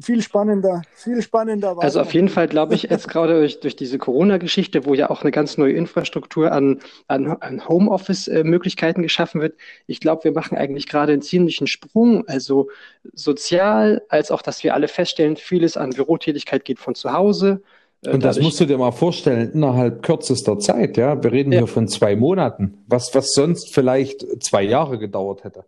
viel 0.00 0.22
spannender, 0.22 0.82
viel 0.94 1.20
spannender 1.22 1.76
war. 1.76 1.84
Also 1.84 2.00
auf 2.00 2.14
jeden 2.14 2.28
Fall 2.28 2.48
glaube 2.48 2.74
ich, 2.74 2.84
jetzt 2.84 3.08
gerade 3.08 3.40
durch, 3.40 3.60
durch 3.60 3.76
diese 3.76 3.98
Corona-Geschichte, 3.98 4.86
wo 4.86 4.94
ja 4.94 5.10
auch 5.10 5.22
eine 5.22 5.30
ganz 5.30 5.58
neue 5.58 5.74
Infrastruktur 5.74 6.52
an, 6.52 6.80
an, 7.06 7.26
an 7.26 7.68
Homeoffice-Möglichkeiten 7.68 9.02
geschaffen 9.02 9.40
wird, 9.40 9.56
ich 9.86 10.00
glaube, 10.00 10.24
wir 10.24 10.32
machen 10.32 10.56
eigentlich 10.56 10.88
gerade 10.88 11.12
einen 11.12 11.22
ziemlichen 11.22 11.66
Sprung, 11.66 12.26
also 12.26 12.70
sozial, 13.12 14.02
als 14.08 14.30
auch, 14.30 14.42
dass 14.42 14.64
wir 14.64 14.74
alle 14.74 14.88
feststellen, 14.88 15.36
vieles 15.36 15.76
an 15.76 15.90
Bürotätigkeit 15.90 16.64
geht 16.64 16.78
von 16.78 16.94
zu 16.94 17.12
Hause. 17.12 17.62
Äh, 18.04 18.10
Und 18.10 18.24
das 18.24 18.40
musst 18.40 18.60
du 18.60 18.66
dir 18.66 18.78
mal 18.78 18.92
vorstellen, 18.92 19.52
innerhalb 19.52 20.02
kürzester 20.02 20.58
Zeit, 20.58 20.96
ja. 20.96 21.22
Wir 21.22 21.32
reden 21.32 21.52
ja. 21.52 21.60
hier 21.60 21.66
von 21.66 21.88
zwei 21.88 22.16
Monaten, 22.16 22.84
was, 22.86 23.14
was 23.14 23.32
sonst 23.32 23.74
vielleicht 23.74 24.26
zwei 24.42 24.62
Jahre 24.62 24.98
gedauert 24.98 25.44
hätte. 25.44 25.64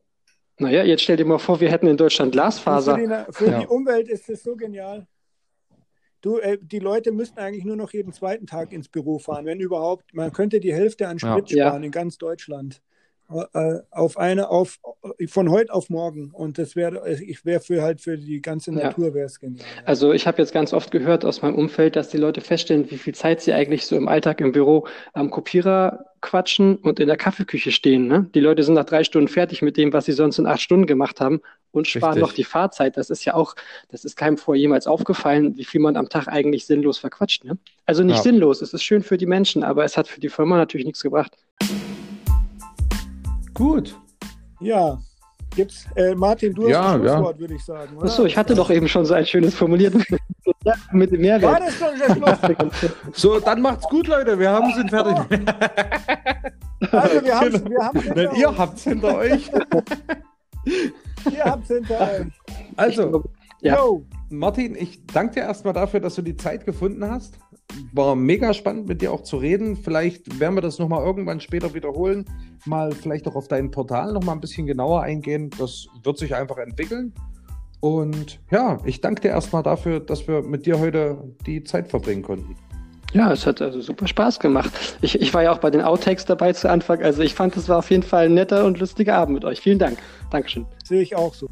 Naja, 0.59 0.85
jetzt 0.85 1.03
stell 1.03 1.17
dir 1.17 1.25
mal 1.25 1.39
vor, 1.39 1.61
wir 1.61 1.71
hätten 1.71 1.87
in 1.87 1.97
Deutschland 1.97 2.33
Glasfaser. 2.33 2.97
Für 2.97 3.01
die, 3.01 3.33
für 3.33 3.47
ja. 3.51 3.61
die 3.61 3.67
Umwelt 3.67 4.09
ist 4.09 4.29
das 4.29 4.43
so 4.43 4.55
genial. 4.55 5.07
Du, 6.21 6.39
äh, 6.39 6.57
die 6.61 6.79
Leute 6.79 7.11
müssten 7.11 7.41
eigentlich 7.41 7.65
nur 7.65 7.77
noch 7.77 7.93
jeden 7.93 8.13
zweiten 8.13 8.47
Tag 8.47 8.73
ins 8.73 8.89
Büro 8.89 9.19
fahren, 9.19 9.45
wenn 9.45 9.59
überhaupt. 9.59 10.15
Man 10.15 10.33
könnte 10.33 10.61
die 10.61 10.73
Hälfte 10.73 11.09
an 11.09 11.19
Sprit 11.19 11.51
ja. 11.51 11.69
sparen 11.69 11.83
in 11.83 11.91
ganz 11.91 12.17
Deutschland. 12.17 12.81
Äh, 13.55 13.81
auf 13.91 14.19
eine, 14.19 14.49
auf 14.51 14.79
von 15.29 15.51
heute 15.51 15.73
auf 15.73 15.91
morgen. 15.91 16.31
Und 16.33 16.59
das 16.59 16.77
wäre, 16.77 17.11
ich 17.11 17.45
wäre 17.45 17.61
für 17.61 17.83
halt 17.83 18.01
für 18.01 18.19
die 18.19 18.41
ganze 18.41 18.73
Natur 18.73 19.09
ja. 19.09 19.15
wäre 19.15 19.27
es 19.27 19.41
genial. 19.41 19.65
Also 19.85 20.13
ich 20.13 20.27
habe 20.27 20.39
jetzt 20.39 20.53
ganz 20.53 20.73
oft 20.73 20.91
gehört 20.91 21.25
aus 21.25 21.43
meinem 21.43 21.57
Umfeld, 21.57 21.97
dass 21.97 22.09
die 22.09 22.19
Leute 22.19 22.41
feststellen, 22.41 22.91
wie 22.91 22.99
viel 22.99 23.15
Zeit 23.15 23.41
sie 23.41 23.53
eigentlich 23.53 23.87
so 23.87 23.97
im 23.97 24.09
Alltag 24.09 24.41
im 24.41 24.53
Büro 24.53 24.87
am 25.13 25.31
Kopierer 25.31 26.07
quatschen 26.21 26.77
und 26.77 27.01
in 27.01 27.09
der 27.09 27.17
Kaffeeküche 27.17 27.73
stehen. 27.73 28.07
Ne? 28.07 28.31
Die 28.35 28.41
Leute 28.41 28.63
sind 28.63 28.75
nach 28.75 28.85
drei 28.85 29.05
Stunden 29.05 29.29
fertig 29.29 29.61
mit 29.61 29.77
dem, 29.77 29.93
was 29.93 30.05
sie 30.05 30.13
sonst 30.13 30.39
in 30.39 30.47
acht 30.47 30.61
Stunden 30.61 30.87
gemacht 30.87 31.21
haben 31.21 31.41
und 31.73 31.89
sparen 31.89 32.15
Richtig. 32.15 32.23
noch 32.23 32.33
die 32.33 32.45
Fahrzeit. 32.45 32.97
Das 32.97 33.11
ist 33.11 33.25
ja 33.25 33.35
auch, 33.35 33.55
das 33.91 34.05
ist 34.05 34.17
keinem 34.17 34.39
vorher 34.39 34.61
jemals 34.61 34.87
aufgefallen, 34.87 35.57
wie 35.57 35.65
viel 35.65 35.81
man 35.81 35.97
am 35.97 36.09
Tag 36.09 36.29
eigentlich 36.29 36.67
sinnlos 36.67 36.99
verquatscht. 36.99 37.45
Ne? 37.45 37.59
Also 37.87 38.05
nicht 38.05 38.17
ja. 38.17 38.23
sinnlos, 38.23 38.63
es 38.63 38.73
ist 38.73 38.85
schön 38.85 39.03
für 39.03 39.17
die 39.17 39.27
Menschen, 39.27 39.65
aber 39.65 39.85
es 39.85 39.97
hat 39.97 40.07
für 40.07 40.21
die 40.21 40.29
Firma 40.29 40.57
natürlich 40.57 40.87
nichts 40.87 41.03
gebracht. 41.03 41.37
Gut. 43.55 43.97
Ja. 44.61 44.99
Gibt's, 45.55 45.87
äh, 45.97 46.15
Martin, 46.15 46.55
du 46.55 46.69
ja, 46.69 46.83
hast 46.83 46.95
ein 46.95 47.01
Schlusswort, 47.01 47.35
ja. 47.35 47.41
würde 47.41 47.55
ich 47.55 47.65
sagen. 47.65 48.03
Achso, 48.03 48.25
ich 48.25 48.37
hatte 48.37 48.55
doch 48.55 48.71
eben 48.71 48.89
schon 48.89 49.05
so 49.05 49.13
ein 49.13 49.27
schönes 49.27 49.55
formuliert 49.55 49.95
mit 50.93 51.13
dem 51.13 51.21
Mehrwert. 51.21 51.53
War 51.53 51.61
das 51.61 51.75
schon 51.75 51.99
der 51.99 52.15
Schluss? 52.15 52.93
so, 53.13 53.39
dann 53.39 53.61
macht's 53.61 53.87
gut, 53.89 54.07
Leute. 54.07 54.39
Wir 54.39 54.51
haben 54.51 54.73
sind 54.73 54.89
fertig. 54.89 55.15
also, 56.91 57.25
wir 57.25 57.39
haben 57.39 57.71
wir 57.71 57.85
haben's 57.85 58.03
hinter 58.05 58.29
Nein, 58.29 58.37
Ihr 58.37 58.59
habt's 58.59 58.85
hinter 58.85 59.17
euch. 59.17 59.51
ihr 61.31 61.45
habt's 61.45 61.69
hinter 61.69 62.01
euch. 62.01 62.27
Also, 62.77 63.25
ja. 63.61 63.79
Martin, 64.31 64.75
ich 64.75 65.05
danke 65.07 65.35
dir 65.35 65.41
erstmal 65.41 65.75
dafür, 65.75 66.01
dass 66.01 66.15
du 66.15 66.23
die 66.23 66.37
Zeit 66.37 66.65
gefunden 66.65 67.09
hast 67.11 67.39
war 67.93 68.15
mega 68.15 68.53
spannend, 68.55 68.87
mit 68.87 69.03
dir 69.03 69.13
auch 69.13 69.23
zu 69.23 69.37
reden. 69.37 69.77
Vielleicht 69.77 70.41
werden 70.41 70.55
wir 70.55 70.61
das 70.61 70.79
nochmal 70.79 71.05
irgendwann 71.05 71.41
später 71.41 71.75
wiederholen. 71.75 72.25
Mal 72.67 72.93
vielleicht 72.93 73.27
auch 73.29 73.35
auf 73.35 73.49
dein 73.49 73.71
Portal 73.71 74.13
nochmal 74.13 74.35
ein 74.35 74.41
bisschen 74.41 74.67
genauer 74.67 75.03
eingehen. 75.03 75.51
Das 75.59 75.87
wird 76.03 76.19
sich 76.19 76.35
einfach 76.35 76.59
entwickeln. 76.59 77.13
Und 77.81 78.41
ja, 78.51 78.79
ich 78.85 79.01
danke 79.01 79.23
dir 79.23 79.29
erstmal 79.29 79.63
dafür, 79.63 80.01
dass 80.01 80.29
wir 80.29 80.43
mit 80.43 80.67
dir 80.67 80.79
heute 80.79 81.19
die 81.47 81.65
Zeit 81.65 81.89
verbringen 81.89 82.23
konnten. 82.23 82.57
Ja, 83.13 83.31
es 83.33 83.47
hat 83.47 83.61
also 83.61 83.81
super 83.81 84.07
Spaß 84.07 84.41
gemacht. 84.41 84.73
Ich, 85.03 85.21
ich 85.21 85.35
war 85.35 85.43
ja 85.43 85.53
auch 85.53 85.59
bei 85.59 85.71
den 85.71 85.83
Outtakes 85.83 86.25
dabei 86.25 86.53
zu 86.53 86.71
Anfang. 86.71 87.03
Also 87.03 87.23
ich 87.23 87.35
fand, 87.35 87.57
es 87.57 87.69
war 87.69 87.79
auf 87.79 87.91
jeden 87.91 88.03
Fall 88.03 88.27
ein 88.27 88.35
netter 88.35 88.65
und 88.65 88.79
lustiger 88.79 89.17
Abend 89.17 89.35
mit 89.35 89.45
euch. 89.45 89.61
Vielen 89.61 89.79
Dank. 89.79 89.99
Dankeschön. 90.31 90.65
Sehe 90.85 91.03
ich 91.03 91.15
auch 91.15 91.35
so. 91.35 91.49